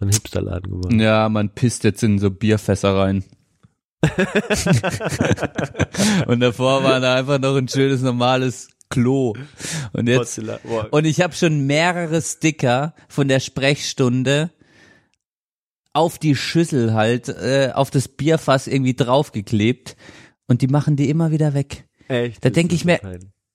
[0.00, 1.00] ein Hipsterladen geworden.
[1.00, 3.24] Ja, man pisst jetzt in so Bierfässer rein.
[6.28, 9.34] Und davor war da einfach noch ein schönes normales Klo.
[9.92, 10.40] Und jetzt
[10.90, 14.50] und ich habe schon mehrere Sticker von der Sprechstunde
[15.92, 19.96] auf die Schüssel halt, äh, auf das Bierfass irgendwie draufgeklebt
[20.46, 21.88] und die machen die immer wieder weg.
[22.06, 22.44] Echt?
[22.44, 23.00] da Das denk ist ich mir-.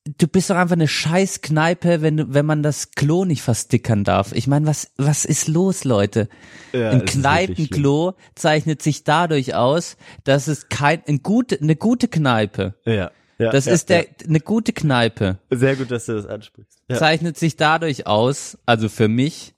[0.06, 4.04] Du bist doch einfach eine scheiß Kneipe, wenn du, wenn man das Klo nicht verstickern
[4.04, 4.34] darf.
[4.34, 6.28] Ich meine, was was ist los, Leute?
[6.74, 9.96] Ja, ein Kneipenklo zeichnet sich dadurch aus,
[10.26, 12.74] dass es kein ein gute eine gute Kneipe.
[12.84, 13.12] Ja.
[13.38, 16.82] ja Das ja, ist der eine gute Kneipe Sehr gut, dass du das ansprichst.
[16.92, 19.56] Zeichnet sich dadurch aus, also für mich,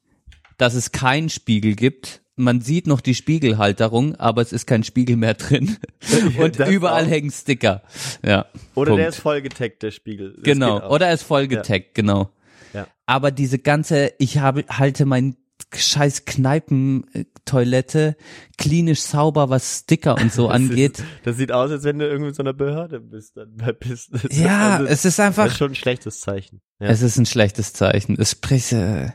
[0.59, 2.21] dass es keinen Spiegel gibt.
[2.37, 5.77] Man sieht noch die Spiegelhalterung, aber es ist kein Spiegel mehr drin.
[6.37, 7.09] Und das überall auch.
[7.09, 7.81] hängen Sticker.
[8.25, 8.45] Ja.
[8.75, 9.01] Oder Punkt.
[9.01, 10.33] der ist voll getaggt, der Spiegel.
[10.33, 10.89] Das Genau.
[10.89, 12.29] Oder er ist voll getaggt, genau.
[12.73, 12.87] Ja.
[13.05, 15.37] Aber diese ganze, ich habe, halte mein
[15.73, 18.15] scheiß Kneipentoilette
[18.57, 20.99] klinisch sauber, was Sticker und so Das angeht.
[20.99, 23.37] Ist, das sieht aus, als wenn du irgendwie in so einer Behörde bist.
[23.37, 24.23] Dann bei Business.
[24.31, 26.61] Ja, Also, es ist das einfach, ist schon ein schlechtes Zeichen.
[26.79, 26.87] Ja.
[26.87, 28.17] Es ist ein schlechtes Zeichen.
[28.19, 29.11] Es spricht, äh,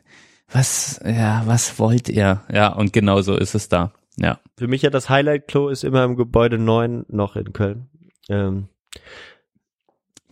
[0.53, 2.42] was, ja, was wollt ihr?
[2.53, 3.92] Ja, und genau so ist es da.
[4.16, 4.38] Ja.
[4.57, 7.88] Für mich ja das Highlight-Klo ist immer im Gebäude 9 noch in Köln.
[8.28, 8.68] Ähm,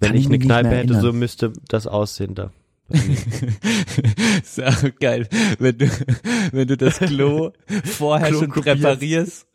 [0.00, 2.52] wenn Kann ich eine Kneipe hätte, so müsste das aussehen da.
[4.42, 5.28] ist auch geil,
[5.58, 5.90] wenn du,
[6.52, 7.52] wenn du das Klo
[7.84, 8.80] vorher Klo schon kopierst.
[8.80, 9.46] präparierst,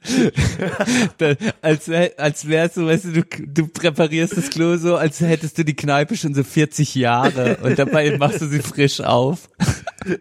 [1.18, 5.58] da, als, als wärst du, weißt du, du, du präparierst das Klo so, als hättest
[5.58, 9.50] du die Kneipe schon so 40 Jahre und dabei machst du sie frisch auf.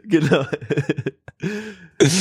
[0.05, 0.47] genau.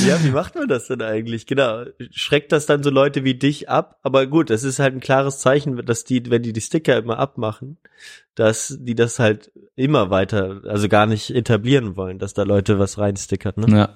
[0.05, 1.45] ja, wie macht man das denn eigentlich?
[1.45, 1.85] Genau.
[2.11, 3.97] Schreckt das dann so Leute wie dich ab?
[4.03, 7.17] Aber gut, das ist halt ein klares Zeichen, dass die, wenn die die Sticker immer
[7.17, 7.77] abmachen,
[8.35, 12.97] dass die das halt immer weiter, also gar nicht etablieren wollen, dass da Leute was
[12.97, 13.67] reinstickert, ne?
[13.69, 13.89] Ja.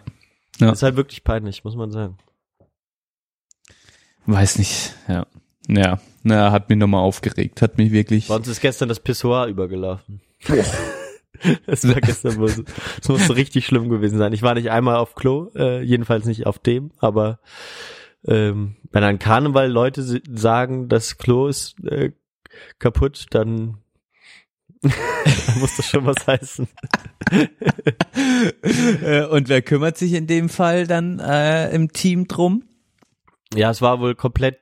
[0.59, 0.71] Ja.
[0.71, 2.17] Ist halt wirklich peinlich, muss man sagen.
[4.25, 5.25] Weiß nicht, ja.
[5.67, 8.27] Ja, na, hat mich nochmal aufgeregt, hat mich wirklich.
[8.27, 10.21] Bei uns ist gestern das Pissoir übergelaufen.
[11.65, 14.33] Das war gestern wohl so, das muss so richtig schlimm gewesen sein.
[14.33, 17.39] Ich war nicht einmal auf Klo, äh, jedenfalls nicht auf dem, aber
[18.27, 22.11] ähm, wenn an Karneval Leute sagen, das Klo ist äh,
[22.79, 23.77] kaputt, dann
[24.89, 26.67] dann muss das schon was heißen.
[29.01, 32.63] Äh, Und wer kümmert sich in dem Fall dann äh, im Team drum?
[33.53, 34.59] Ja, es war wohl komplett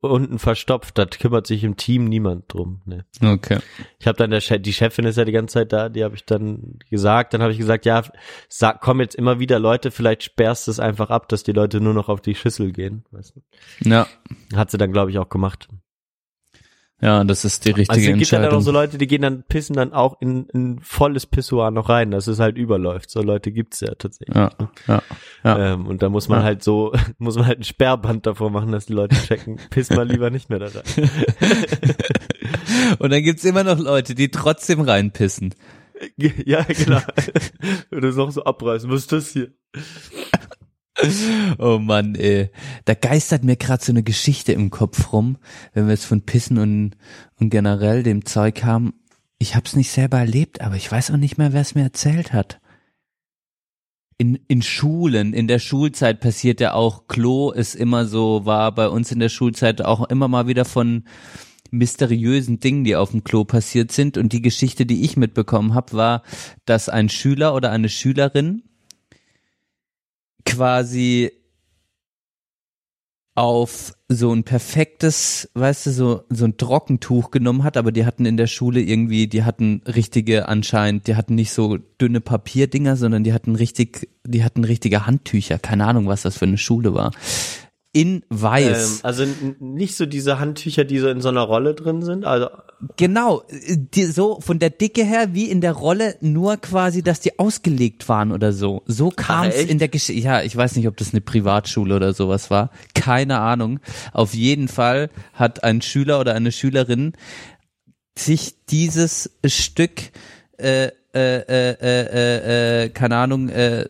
[0.00, 0.98] unten verstopft.
[0.98, 2.82] Da kümmert sich im Team niemand drum.
[2.84, 3.04] Ne.
[3.22, 3.58] Okay.
[3.98, 6.14] Ich habe dann der Chef, die Chefin ist ja die ganze Zeit da, die habe
[6.14, 8.02] ich dann gesagt, dann habe ich gesagt, ja,
[8.48, 11.80] sag, kommen jetzt immer wieder Leute, vielleicht sperrst du es einfach ab, dass die Leute
[11.80, 13.04] nur noch auf die Schüssel gehen.
[13.10, 13.88] Weißt du?
[13.88, 14.06] Ja,
[14.54, 15.68] Hat sie dann, glaube ich, auch gemacht.
[17.00, 18.58] Ja, das ist die richtige Also es gibt dann Entscheidung.
[18.58, 22.10] auch so Leute, die gehen dann, pissen dann auch in ein volles Pissoir noch rein,
[22.10, 23.10] dass es halt überläuft.
[23.10, 24.34] So Leute gibt's ja tatsächlich.
[24.34, 24.50] ja,
[24.88, 25.02] ja,
[25.44, 25.72] ja.
[25.74, 26.44] Ähm, und da muss man Ja.
[26.44, 30.08] halt so, muss man halt ein Sperrband davor machen, dass die Leute checken, piss mal
[30.08, 31.10] lieber nicht mehr da rein.
[32.98, 35.54] Und dann gibt's immer noch Leute, die trotzdem reinpissen.
[36.16, 37.00] ja, genau.
[37.90, 38.90] Oder es noch so abreißen.
[38.90, 39.52] Was ist das hier?
[41.58, 42.50] Oh Mann, ey.
[42.84, 45.38] Da geistert mir gerade so eine Geschichte im Kopf rum,
[45.74, 46.96] wenn wir jetzt von Pissen und,
[47.38, 48.94] und generell dem Zeug haben.
[49.38, 52.32] Ich hab's nicht selber erlebt, aber ich weiß auch nicht mehr, wer es mir erzählt
[52.32, 52.60] hat.
[54.18, 58.88] In, in Schulen, in der Schulzeit passiert ja auch, Klo ist immer so, war bei
[58.88, 61.04] uns in der Schulzeit auch immer mal wieder von
[61.70, 64.16] mysteriösen Dingen, die auf dem Klo passiert sind.
[64.16, 66.22] Und die Geschichte, die ich mitbekommen habe, war,
[66.64, 68.62] dass ein Schüler oder eine Schülerin
[70.46, 71.30] quasi
[73.36, 78.24] auf so ein perfektes, weißt du, so, so ein Trockentuch genommen hat, aber die hatten
[78.24, 83.24] in der Schule irgendwie, die hatten richtige anscheinend, die hatten nicht so dünne Papierdinger, sondern
[83.24, 85.58] die hatten richtig, die hatten richtige Handtücher.
[85.58, 87.12] Keine Ahnung, was das für eine Schule war.
[87.96, 88.96] In weiß.
[88.96, 89.24] Ähm, also
[89.58, 92.24] nicht so diese Handtücher, die so in so einer Rolle drin sind.
[92.24, 92.48] Also
[92.96, 97.20] Genau, äh, die, so von der Dicke her wie in der Rolle, nur quasi, dass
[97.20, 98.82] die ausgelegt waren oder so.
[98.86, 100.20] So kam es in der Geschichte.
[100.20, 102.70] Ja, ich weiß nicht, ob das eine Privatschule oder sowas war.
[102.94, 103.80] Keine Ahnung.
[104.12, 107.12] Auf jeden Fall hat ein Schüler oder eine Schülerin
[108.18, 110.10] sich dieses Stück,
[110.58, 113.86] äh, äh, äh, äh, äh, äh, keine Ahnung, äh,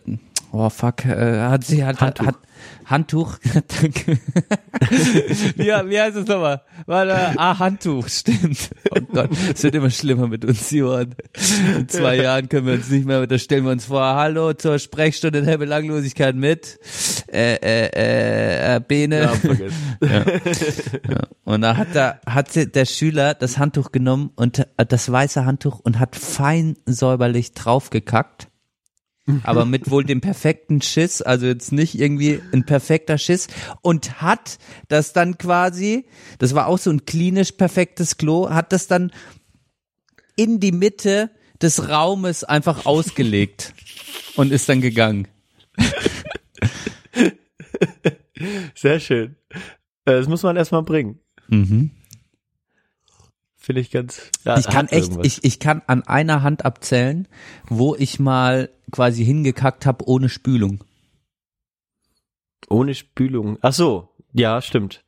[0.53, 2.37] oh fuck, äh, hat sie hat, hat, hat
[2.85, 3.39] Handtuch,
[3.81, 4.19] danke.
[5.57, 6.63] wie, wie heißt es nochmal?
[6.87, 8.71] Warte, ah, Handtuch, stimmt.
[8.91, 11.15] Oh Gott, es wird immer schlimmer mit uns, Johann.
[11.77, 14.79] In zwei Jahren können wir uns nicht mehr, da stellen wir uns vor, hallo zur
[14.79, 16.79] Sprechstunde der Belanglosigkeit mit,
[17.33, 19.21] äh, äh, äh, äh Bene.
[19.21, 19.33] Ja.
[20.01, 20.25] Ja.
[21.09, 21.29] Ja.
[21.45, 25.81] Und da hat da hat der Schüler das Handtuch genommen und äh, das weiße Handtuch
[25.81, 28.49] und hat fein säuberlich draufgekackt.
[29.43, 33.49] Aber mit wohl dem perfekten Schiss, also jetzt nicht irgendwie ein perfekter Schiss
[33.83, 34.59] und hat
[34.89, 36.07] das dann quasi,
[36.39, 39.13] das war auch so ein klinisch perfektes Klo, hat das dann
[40.37, 43.75] in die Mitte des Raumes einfach ausgelegt
[44.37, 45.27] und ist dann gegangen.
[48.75, 49.37] sehr schön.
[50.05, 51.19] Äh, Das muss man erstmal bringen.
[51.49, 51.91] Mhm.
[53.67, 54.31] Finde ich ganz.
[54.45, 55.27] Ja, ich kann echt, irgendwas.
[55.27, 57.27] ich, ich kann an einer Hand abzählen,
[57.69, 60.85] wo ich mal quasi hingekackt habe ohne Spülung.
[62.69, 63.59] Ohne Spülung.
[63.63, 65.03] Ach so, ja, stimmt.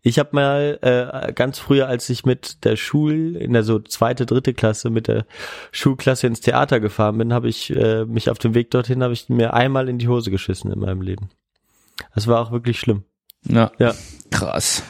[0.00, 4.26] Ich habe mal äh, ganz früher, als ich mit der Schul in der so zweite,
[4.26, 5.26] dritte Klasse mit der
[5.72, 9.28] Schulklasse ins Theater gefahren bin, habe ich äh, mich auf dem Weg dorthin habe ich
[9.28, 11.30] mir einmal in die Hose geschissen in meinem Leben.
[12.14, 13.02] Das war auch wirklich schlimm.
[13.42, 13.72] Ja.
[13.80, 13.92] Ja.
[14.30, 14.84] Krass.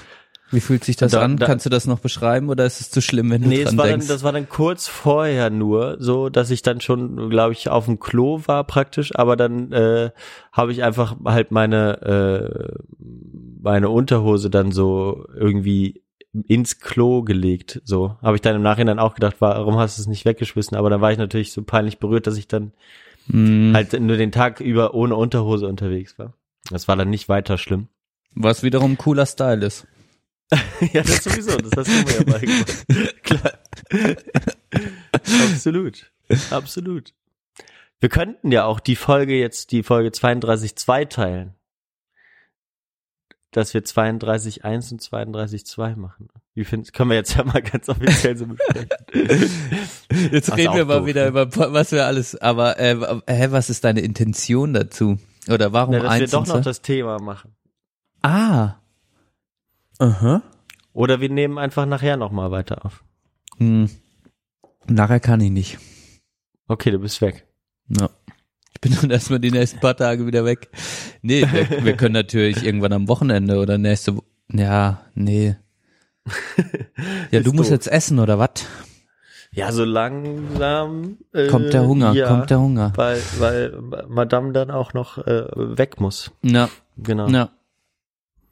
[0.50, 1.36] Wie fühlt sich das Da- an?
[1.36, 3.64] da- Kannst du das noch beschreiben oder ist es zu schlimm, wenn du Nee, es
[3.66, 4.06] dran war denkst?
[4.06, 7.86] dann, das war dann kurz vorher nur, so dass ich dann schon, glaube ich, auf
[7.86, 10.10] dem Klo war praktisch, aber dann äh,
[10.52, 12.74] habe ich einfach halt meine äh,
[13.60, 16.02] meine Unterhose dann so irgendwie
[16.46, 17.80] ins Klo gelegt.
[17.84, 20.76] So habe ich dann im Nachhinein auch gedacht, warum hast du es nicht weggeschmissen?
[20.76, 22.72] Aber dann war ich natürlich so peinlich berührt, dass ich dann
[23.30, 26.34] Hm, halt nur den Tag über ohne Unterhose unterwegs war.
[26.70, 27.88] Das war dann nicht weiter schlimm.
[28.34, 29.86] was wiederum cooler Style ist.
[30.92, 33.22] ja, das sowieso, das hast du mir ja beigebracht.
[33.22, 33.52] Klar.
[35.52, 36.12] Absolut.
[36.50, 37.14] Absolut.
[38.00, 41.54] Wir könnten ja auch die Folge jetzt, die Folge 32 zweiteilen.
[43.50, 46.28] Dass wir 32.1 und 32.2 machen.
[46.54, 48.88] Wie findest, können wir jetzt ja mal ganz offiziell so besprechen.
[50.30, 51.28] Jetzt ist reden wir mal doof, wieder ne?
[51.28, 55.18] über was wir alles, aber äh, hä, was ist deine Intention dazu?
[55.48, 57.56] Oder warum Ja, dass wir doch noch das Thema machen.
[58.22, 58.76] Ah.
[59.98, 60.42] Aha.
[60.92, 63.02] Oder wir nehmen einfach nachher nochmal weiter auf.
[63.58, 63.90] Hm.
[64.86, 65.78] Nachher kann ich nicht.
[66.68, 67.46] Okay, du bist weg.
[67.88, 68.10] Ja.
[68.72, 70.68] Ich bin dann erstmal die nächsten paar Tage wieder weg.
[71.22, 74.22] Nee, wir, wir können natürlich irgendwann am Wochenende oder nächste Wo
[74.52, 75.56] Ja, nee.
[77.30, 77.74] Ja, du musst doof.
[77.76, 78.50] jetzt essen oder was?
[79.52, 81.18] Ja, so langsam.
[81.32, 82.92] Äh, Kommt der Hunger, ja, kommt der Hunger.
[82.96, 86.32] Weil, weil Madame dann auch noch äh, weg muss.
[86.42, 87.28] Ja, Genau.
[87.28, 87.50] ja.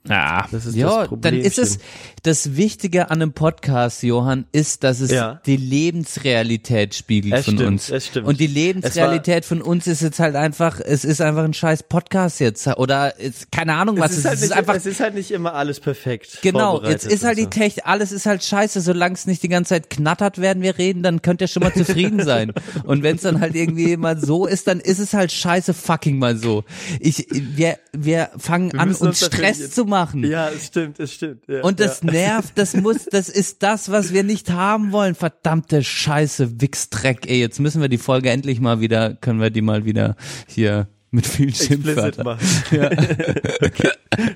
[0.08, 1.78] Ja, Das ist ja das dann ist es
[2.24, 5.40] das Wichtige an einem Podcast, Johann, ist, dass es Ja.
[5.46, 7.88] die Lebensrealität spiegelt Es von stimmt, uns.
[7.90, 8.26] es stimmt.
[8.26, 12.40] Und die Lebensrealität von uns ist jetzt halt einfach, es ist einfach ein scheiß Podcast
[12.40, 14.40] jetzt oder ist, keine Ahnung was es es ist, halt ist.
[14.40, 16.38] nicht, es ist einfach es ist halt nicht immer alles perfekt.
[16.42, 19.70] Genau, jetzt ist halt die Technik, alles ist halt scheiße, solange es nicht die ganze
[19.70, 22.52] Zeit knattert, werden wir reden, dann könnt ihr schon mal zufrieden sein.
[22.84, 26.18] Und wenn es dann halt irgendwie mal so ist, dann ist es halt scheiße fucking
[26.18, 26.64] mal so.
[26.98, 29.91] Ich, wir, wir fangen Wir an, uns uns Stress zu machen.
[30.24, 31.46] Ja, es stimmt, es stimmt.
[31.48, 32.10] Ja, Und das ja.
[32.12, 35.14] nervt, das muss, das ist das, was wir nicht haben wollen.
[35.14, 37.40] Verdammte Scheiße, Wichsdreck, ey.
[37.40, 40.16] Jetzt müssen wir die Folge endlich mal wieder, können wir die mal wieder
[40.46, 42.24] hier mit vielen Schimpfwörtern.
[42.24, 42.46] machen.
[42.70, 43.90] okay.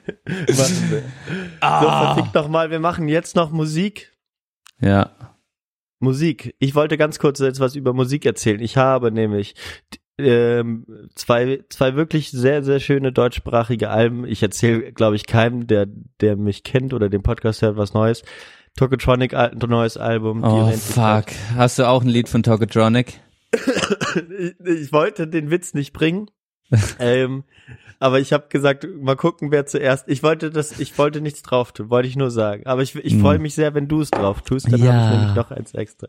[0.49, 1.03] machen wir.
[1.61, 4.13] So, noch mal, wir machen jetzt noch Musik.
[4.81, 5.11] Ja.
[5.99, 6.55] Musik.
[6.59, 8.61] Ich wollte ganz kurz jetzt was über Musik erzählen.
[8.61, 9.55] Ich habe nämlich
[10.19, 14.27] ähm, zwei, zwei wirklich sehr, sehr schöne deutschsprachige Alben.
[14.27, 15.87] Ich erzähle, glaube ich, keinem, der,
[16.21, 18.23] der mich kennt oder den Podcast hört, was Neues.
[18.77, 20.43] Tokotronic, ein neues Album.
[20.45, 21.27] Oh fuck.
[21.55, 23.21] Hast du auch ein Lied von Tokotronic?
[23.53, 26.31] ich, ich wollte den Witz nicht bringen.
[26.99, 27.45] ähm,
[27.99, 30.09] aber ich habe gesagt, mal gucken, wer zuerst.
[30.09, 32.67] Ich wollte das, ich wollte nichts drauf tun, wollte ich nur sagen.
[32.67, 33.21] Aber ich, ich Hm.
[33.21, 34.71] freue mich sehr, wenn du es drauf tust.
[34.71, 34.93] Dann Ja.
[34.93, 36.09] habe ich nämlich noch eins extra.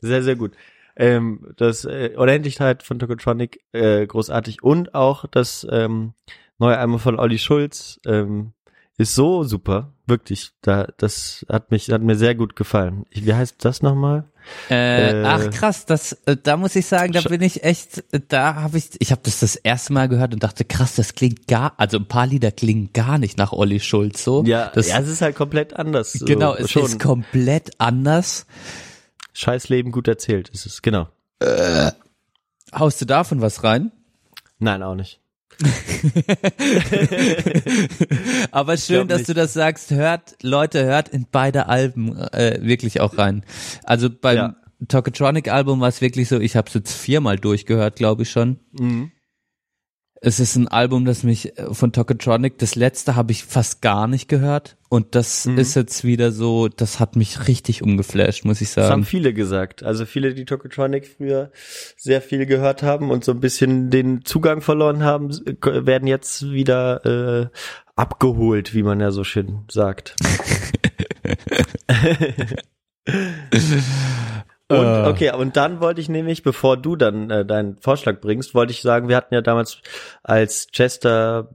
[0.00, 0.52] Sehr, sehr gut.
[0.98, 6.12] Ähm, das äh, Unendlichkeit von Tokotronic äh, großartig und auch das ähm,
[6.58, 8.52] neue Album von Olli Schulz ähm,
[8.98, 10.50] ist so super, wirklich.
[10.60, 13.06] Da, das hat mich, hat mir sehr gut gefallen.
[13.10, 14.24] Ich, wie heißt das nochmal?
[14.70, 18.20] Äh, Äh, ach krass, das, äh, da muss ich sagen, da bin ich echt, äh,
[18.26, 21.46] da habe ich, ich habe das das erste Mal gehört und dachte, krass, das klingt
[21.46, 24.42] gar, also ein paar Lieder klingen gar nicht nach Olli Schulz so.
[24.44, 26.12] Ja, das, ja, es ist halt komplett anders.
[26.14, 26.84] So, genau, es schon.
[26.84, 28.46] ist komplett anders.
[29.38, 31.06] Scheiß Leben gut erzählt ist es, genau.
[32.74, 33.92] Haust du davon was rein?
[34.58, 35.20] Nein, auch nicht.
[38.50, 39.92] Aber schön, dass du das sagst.
[39.92, 43.44] Hört, Leute, hört in beide Alben äh, wirklich auch rein.
[43.84, 44.56] Also beim Ja.
[44.88, 48.58] Tokotronic Album war es wirklich so, ich habe es jetzt viermal durchgehört, glaube ich schon.
[48.72, 49.12] Mhm.
[50.20, 54.08] Es ist ein Album, das mich äh, von Tokotronic, das letzte habe ich fast gar
[54.08, 54.76] nicht gehört.
[54.88, 55.58] Und das Mhm.
[55.58, 59.04] ist jetzt wieder so, das hat mich richtig umgeflasht, muss ich Das haben sagen.
[59.04, 59.82] viele gesagt.
[59.82, 61.50] Also viele, die Tokotronic früher
[61.96, 65.30] sehr viel gehört haben und so ein bisschen den Zugang verloren haben,
[65.62, 67.48] werden jetzt wieder äh,
[67.94, 70.16] abgeholt, wie man ja so schön sagt.
[74.70, 75.08] Und Äh.
[75.08, 78.82] okay, und dann wollte ich nämlich, bevor du dann äh, deinen Vorschlag bringst, wollte ich
[78.82, 79.80] sagen, wir hatten ja damals,
[80.22, 81.50] als Chester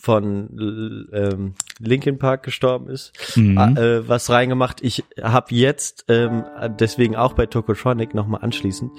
[0.00, 3.56] von ähm, Linkin Park gestorben ist, Mhm.
[3.76, 4.82] äh, was reingemacht.
[4.82, 6.44] Ich habe jetzt ähm,
[6.80, 8.90] deswegen auch bei Tokotronic nochmal anschließend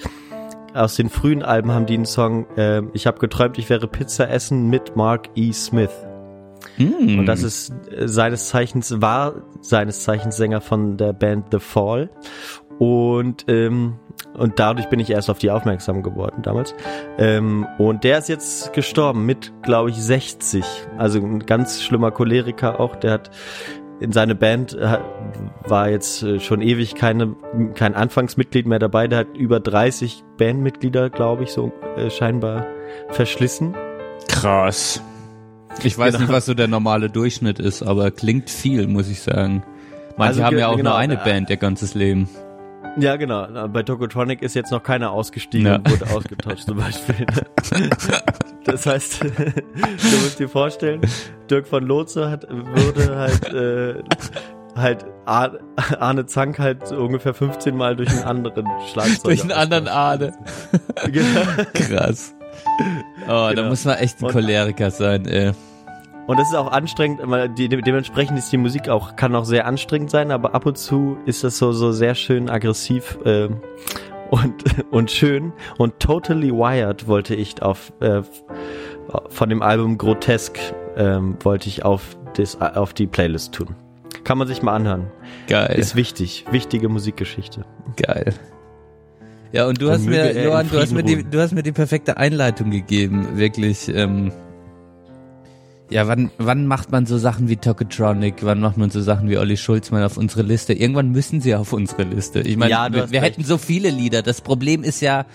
[0.74, 2.48] aus den frühen Alben haben die einen Song.
[2.58, 5.52] ähm, ich habe geträumt, ich wäre Pizza essen mit Mark E.
[5.54, 5.92] Smith.
[6.80, 7.20] Mhm.
[7.20, 12.10] Und das ist äh, seines Zeichens, war seines Zeichens Sänger von der Band The Fall.
[12.84, 13.94] Und, ähm,
[14.34, 16.76] und dadurch bin ich erst auf die aufmerksam geworden damals.
[17.18, 20.66] Ähm, und der ist jetzt gestorben mit, glaube ich, 60.
[20.98, 22.98] Also ein ganz schlimmer Choleriker auch.
[22.98, 23.32] Der hat
[24.02, 24.98] in seine Band äh,
[25.66, 27.36] war jetzt äh, schon ewig keine,
[27.76, 29.08] kein Anfangsmitglied mehr dabei.
[29.08, 32.66] Der hat über 30 Bandmitglieder, glaube ich, so äh, scheinbar
[33.12, 33.76] verschlissen.
[34.28, 35.02] krass.
[35.84, 36.26] Ich weiß Genau.
[36.26, 39.64] nicht, was so der normale Durchschnitt ist, aber klingt viel, muss ich sagen.
[40.18, 42.30] Manche Also haben ja auch genau, nur eine äh, Band ihr ganzes Leben.
[42.98, 43.48] Ja, genau.
[43.52, 45.76] Na, Bei Tokotronic ist jetzt noch keiner ausgestiegen Ja.
[45.78, 47.26] und wurde ausgetauscht zum Beispiel.
[48.66, 51.02] Das heißt, du musst dir vorstellen,
[51.50, 54.02] Dirk von Lotze hat, würde halt, äh,
[54.80, 55.58] halt Ar-
[56.00, 59.22] Arne Zank halt ungefähr 15 Mal durch einen anderen Schlagzeuger.
[59.24, 60.32] Durch einen anderen Ahne.
[61.12, 61.42] Genau.
[61.74, 62.34] Krass.
[63.26, 63.68] Oh, da Genau.
[63.68, 65.52] muss man echt ein Choleriker sein, ey.
[66.26, 69.44] Und das ist auch anstrengend, weil die, de- dementsprechend ist die Musik auch, kann auch
[69.46, 73.58] sehr anstrengend sein, aber ab und zu ist das so, so sehr schön aggressiv ähm,
[74.30, 74.54] und,
[74.92, 75.52] und schön.
[75.78, 78.22] Und Totally Wired wollte ich auf, äh,
[79.30, 80.58] von dem Album Grotesk,
[80.96, 83.76] ähm, wollte ich auf, das, auf die Playlist tun.
[84.24, 85.08] Kann man sich mal anhören.
[85.48, 85.76] Geil.
[85.78, 86.46] Ist wichtig.
[86.52, 87.66] Wichtige Musikgeschichte.
[87.98, 88.34] Geil.
[89.52, 91.74] Ja, und du Und hast mir, Johann, du hast mir, die, du hast mir die
[91.74, 93.90] perfekte Einleitung gegeben, wirklich.
[93.94, 94.32] Ähm,
[95.94, 98.36] ja, wann, wann macht man so Sachen wie Tokotronic?
[98.42, 100.74] Wann macht man so Sachen wie Olli Schulz mal auf unsere Liste?
[100.74, 102.42] Irgendwann müssen sie auf unsere Liste.
[102.42, 104.22] Ich meine, Ja, wir, wir hätten so viele Lieder.
[104.22, 105.26] Das Problem ist ja,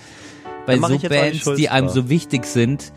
[0.67, 2.93] bei so Bands, die einem so wichtig sind,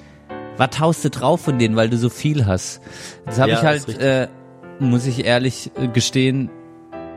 [0.57, 2.81] was haust du drauf von denen, weil du so viel hast?
[3.25, 4.27] Jetzt habe Ja, ich halt, äh,
[4.79, 6.49] muss ich ehrlich äh, gestehen,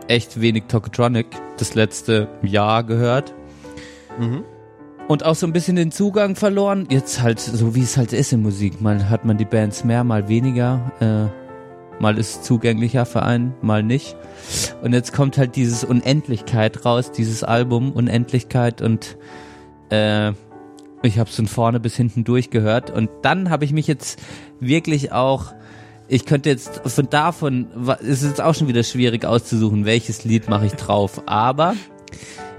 [0.09, 1.27] echt wenig Tokotronic
[1.59, 3.35] das letzte Jahr gehört
[4.19, 4.45] Mhm.
[5.09, 6.87] Und auch so ein bisschen den Zugang verloren.
[6.91, 8.81] Jetzt halt so wie es halt ist in Musik.
[8.81, 10.93] Mal hat man die Bands mehr, mal weniger.
[11.01, 14.17] Äh, mal ist zugänglicher für einen, mal nicht.
[14.83, 19.17] Und jetzt kommt halt dieses Unendlichkeit raus, dieses Album Unendlichkeit und
[19.91, 20.33] äh,
[21.03, 24.21] ich habe es von vorne bis hinten durchgehört und dann habe ich mich jetzt
[24.59, 25.53] wirklich auch
[26.07, 27.67] ich könnte jetzt von davon,
[28.03, 31.75] es ist jetzt auch schon wieder schwierig auszusuchen, welches Lied mache ich drauf, aber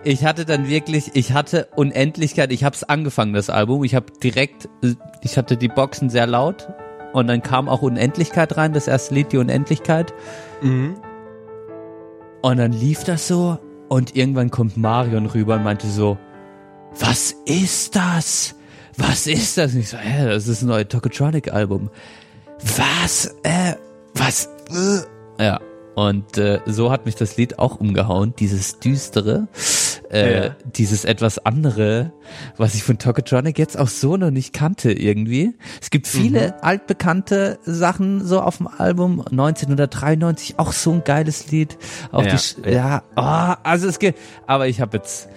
[0.03, 4.07] ich hatte dann wirklich, ich hatte Unendlichkeit, ich habe es angefangen, das Album, ich habe
[4.23, 4.69] direkt,
[5.21, 6.67] ich hatte die Boxen sehr laut
[7.13, 10.13] und dann kam auch Unendlichkeit rein, das erste Lied, die Unendlichkeit
[10.61, 10.95] Mhm.
[12.41, 13.57] und dann lief das so
[13.89, 16.17] und irgendwann kommt Marion rüber und meinte so,
[16.99, 18.55] was ist das?
[18.97, 19.73] Was ist das?
[19.73, 21.89] Und ich so, hä, das ist ein neues Tokotronic-Album.
[22.77, 23.35] Was?
[23.43, 23.73] Äh,
[24.13, 24.49] was?
[24.69, 25.43] Äh?
[25.43, 25.59] Ja.
[25.95, 29.47] Und äh, so hat mich das Lied auch umgehauen, dieses düstere,
[30.11, 30.55] äh, Ja.
[30.75, 32.11] dieses etwas andere,
[32.57, 35.53] was ich von Tokotronic jetzt auch so noch nicht kannte irgendwie.
[35.81, 41.77] Es gibt viele altbekannte Sachen so auf dem Album, 1993 auch so ein geiles Lied.
[42.11, 42.35] Auch Ja.
[42.35, 44.15] die, ja, oh, also es geht,
[44.47, 45.29] aber ich habe jetzt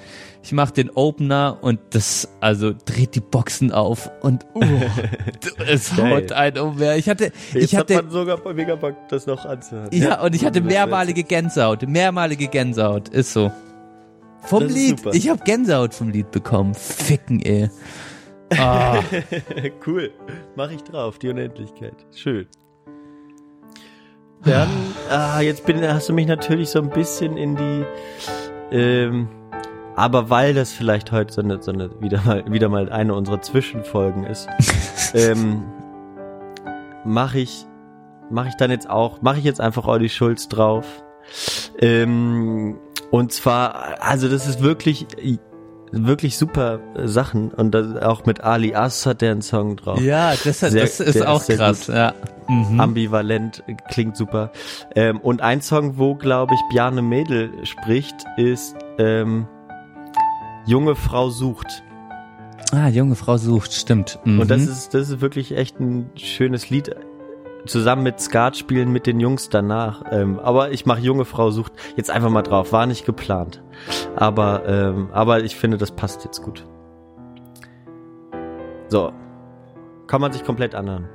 [0.42, 4.62] ich mach den Opener und das, also dreht die Boxen auf und uh,
[5.66, 6.78] es haut einen um.
[6.78, 9.88] Ja, Ich hatte, Jetzt ich hat hatte, man sogar mega Bock, das noch anzuhören.
[9.92, 13.50] ja, und ich hatte mehrmalige Gänsehaut, mehrmalige Gänsehaut, ist so.
[14.42, 16.74] Vom Das Lied, ich habe Gänsehaut vom Lied bekommen.
[16.74, 17.68] Ficken, ey.
[18.56, 19.02] Ah,
[19.86, 20.10] cool.
[20.56, 21.94] Mach ich drauf, die Unendlichkeit.
[22.14, 22.46] Schön.
[24.44, 24.68] dann,
[25.10, 27.84] ah, jetzt bin, hast du mich natürlich so ein bisschen in die,
[28.70, 29.28] ähm,
[29.98, 33.42] aber weil das vielleicht heute so eine, so eine wieder mal, wieder mal eine unserer
[33.42, 34.48] Zwischenfolgen ist,
[35.14, 35.64] ähm,
[37.04, 37.66] mache ich,
[38.30, 40.86] mache ich dann jetzt auch, mache ich jetzt einfach Olli Schulz drauf.
[41.80, 42.78] Ähm,
[43.10, 45.06] und zwar, also das ist wirklich,
[45.90, 50.00] wirklich super Sachen und auch mit Ali As hat der einen Song drauf.
[50.00, 51.86] Ja, das, Sehr- das ist auch ist krass.
[51.86, 51.94] gut.
[51.96, 52.14] Ja.
[52.48, 52.80] Mhm.
[52.80, 54.52] ambivalent, klingt super.
[54.94, 59.46] Ähm, und ein Song, wo, glaube ich, Bjarne Mädel spricht, ist ähm,
[60.68, 61.82] Junge Frau sucht.
[62.72, 64.18] Ah, junge Frau sucht, stimmt.
[64.24, 64.40] Mhm.
[64.40, 66.94] Und das ist, das ist wirklich echt ein schönes Lied.
[67.64, 70.02] Zusammen mit Skat spielen mit den Jungs danach.
[70.10, 72.70] Ähm, aber ich mache Junge Frau sucht jetzt einfach mal drauf.
[72.70, 73.62] War nicht geplant.
[74.14, 76.66] Aber, ähm, aber ich finde, das passt jetzt gut.
[78.88, 79.14] So.
[80.06, 81.08] Kann man sich komplett anhören.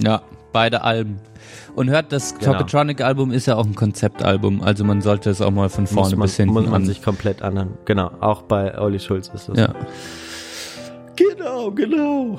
[0.00, 0.22] Ja,
[0.52, 1.18] beide Alben.
[1.74, 2.52] Und hört, das Genau.
[2.52, 6.22] Tokotronic-Album ist ja auch ein Konzeptalbum, also man sollte es auch mal von vorne man,
[6.26, 6.86] bis hinten muss man an.
[6.86, 7.74] sich komplett anhören.
[7.84, 9.58] Genau, auch bei Olli Schulz ist das.
[9.58, 9.74] ja.
[11.16, 12.38] Genau, genau.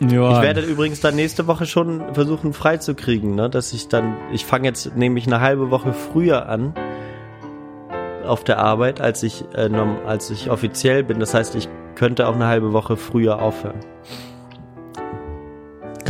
[0.00, 0.36] ja.
[0.36, 3.50] Ich werde übrigens dann nächste Woche schon versuchen freizukriegen, ne?
[3.50, 6.72] Dass ich dann, ich fange jetzt nämlich eine halbe Woche früher an
[8.26, 9.68] auf der Arbeit, als ich äh,
[10.06, 11.20] als ich offiziell bin.
[11.20, 13.80] Das heißt, ich könnte auch eine halbe Woche früher aufhören.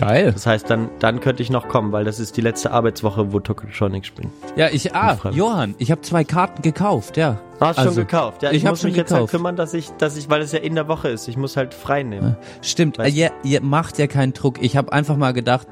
[0.01, 0.33] Geil.
[0.33, 3.41] Das heißt, dann dann könnte ich noch kommen, weil das ist die letzte Arbeitswoche, wo
[3.41, 4.31] Tokotronic spielen.
[4.57, 5.19] Ja, ich, ah.
[5.31, 7.39] Johann, ich habe zwei Karten gekauft, ja.
[7.61, 8.43] Hast Also, schon gekauft?
[8.43, 9.33] Ja, ich ich, muss mich jetzt halt gekauft.
[9.33, 11.75] kümmern, dass ich, dass ich, weil es ja in der Woche ist, ich muss halt
[11.75, 12.37] frei nehmen.
[12.63, 14.63] Stimmt, Weißt ihr, ihr macht ja keinen Druck.
[14.63, 15.69] Ich habe einfach mal gedacht,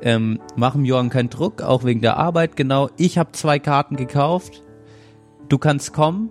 [0.00, 2.88] ähm, machen Johann keinen Druck, auch wegen der Arbeit, genau.
[2.96, 4.62] Ich habe zwei Karten gekauft.
[5.48, 6.30] Du kannst kommen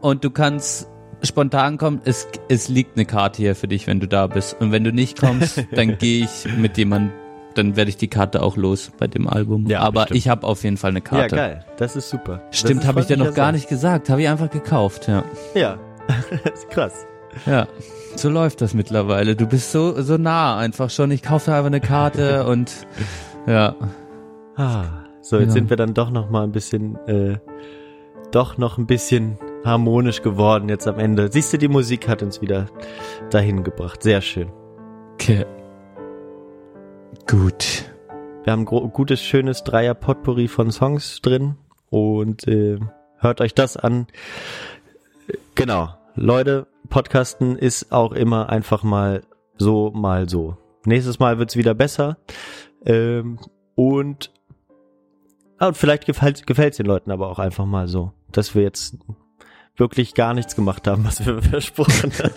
[0.00, 0.88] und du kannst
[1.22, 2.00] spontan kommen.
[2.04, 4.56] Es, es liegt eine Karte hier für dich, wenn du da bist.
[4.60, 7.12] Und wenn du nicht kommst, dann gehe ich mit jemandem,
[7.54, 9.66] dann werde ich die Karte auch los bei dem Album.
[9.66, 10.18] Ja, Aber bestimmt.
[10.18, 11.36] ich habe auf jeden Fall eine Karte.
[11.36, 11.64] Ja, geil.
[11.78, 12.42] Das ist super.
[12.52, 14.08] Stimmt, habe ich dir noch gar nicht gesagt.
[14.08, 15.24] Habe ich einfach gekauft, ja.
[15.54, 15.78] Ja,
[16.44, 17.06] das ist krass.
[17.46, 17.68] Ja,
[18.16, 19.36] so läuft das mittlerweile.
[19.36, 21.10] Du bist so so nah einfach schon.
[21.12, 22.72] Ich kaufe einfach eine Karte und
[23.46, 23.74] ja,
[24.56, 25.52] Ah, so, jetzt Ja.
[25.54, 27.38] sind wir dann doch noch mal ein bisschen, äh,
[28.32, 31.30] doch noch ein bisschen harmonisch geworden jetzt am Ende.
[31.30, 32.66] Siehst du, die Musik hat uns wieder
[33.30, 34.02] dahin gebracht.
[34.02, 34.50] Sehr schön.
[35.14, 35.46] okay.
[37.26, 37.90] Gut.
[38.44, 41.56] Wir haben ein gutes, schönes Dreier-Potpourri von Songs drin
[41.90, 42.78] und äh,
[43.18, 44.06] hört euch das an.
[45.54, 45.90] Genau.
[46.14, 49.22] Leute, Podcasten ist auch immer einfach mal
[49.58, 50.56] so, mal so.
[50.86, 52.16] Nächstes Mal wird's wieder besser.
[52.84, 53.38] Ähm,
[53.74, 54.32] und,
[55.58, 58.96] ah, und vielleicht gefällt gefällt's den Leuten aber auch einfach mal so, dass wir jetzt
[59.80, 62.32] wirklich gar nichts gemacht haben, was wir versprochen haben.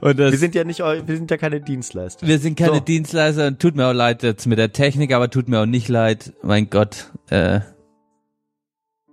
[0.00, 2.26] Und das, Wir sind ja nicht, wir sind ja keine Dienstleister.
[2.26, 2.80] wir sind keine So.
[2.80, 5.88] Dienstleister und tut mir auch leid jetzt mit der Technik, aber tut mir auch nicht
[5.88, 6.32] leid.
[6.42, 7.60] Mein Gott, äh,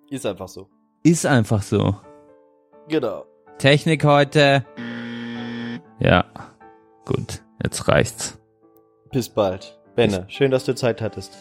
[0.10, 0.70] Ist einfach so.
[1.04, 1.98] ist einfach so.
[2.88, 3.26] Genau.
[3.58, 4.66] Technik heute.
[6.00, 6.26] Ja,
[7.06, 7.42] gut.
[7.62, 8.38] Jetzt reicht's.
[9.12, 9.78] Bis bald.
[9.96, 11.34] Benne, schön, dass du Zeit hattest.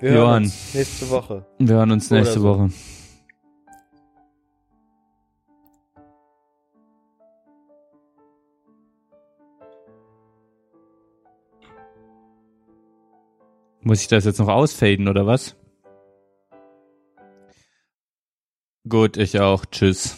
[0.00, 0.26] Wir Johann.
[0.28, 1.46] hören uns nächste Woche.
[1.58, 2.44] Wir hören uns nächste so.
[2.44, 2.70] Woche.
[13.84, 15.56] Muss ich das jetzt noch ausfaden oder was?
[18.88, 19.64] Gut, ich auch.
[19.66, 20.16] Tschüss.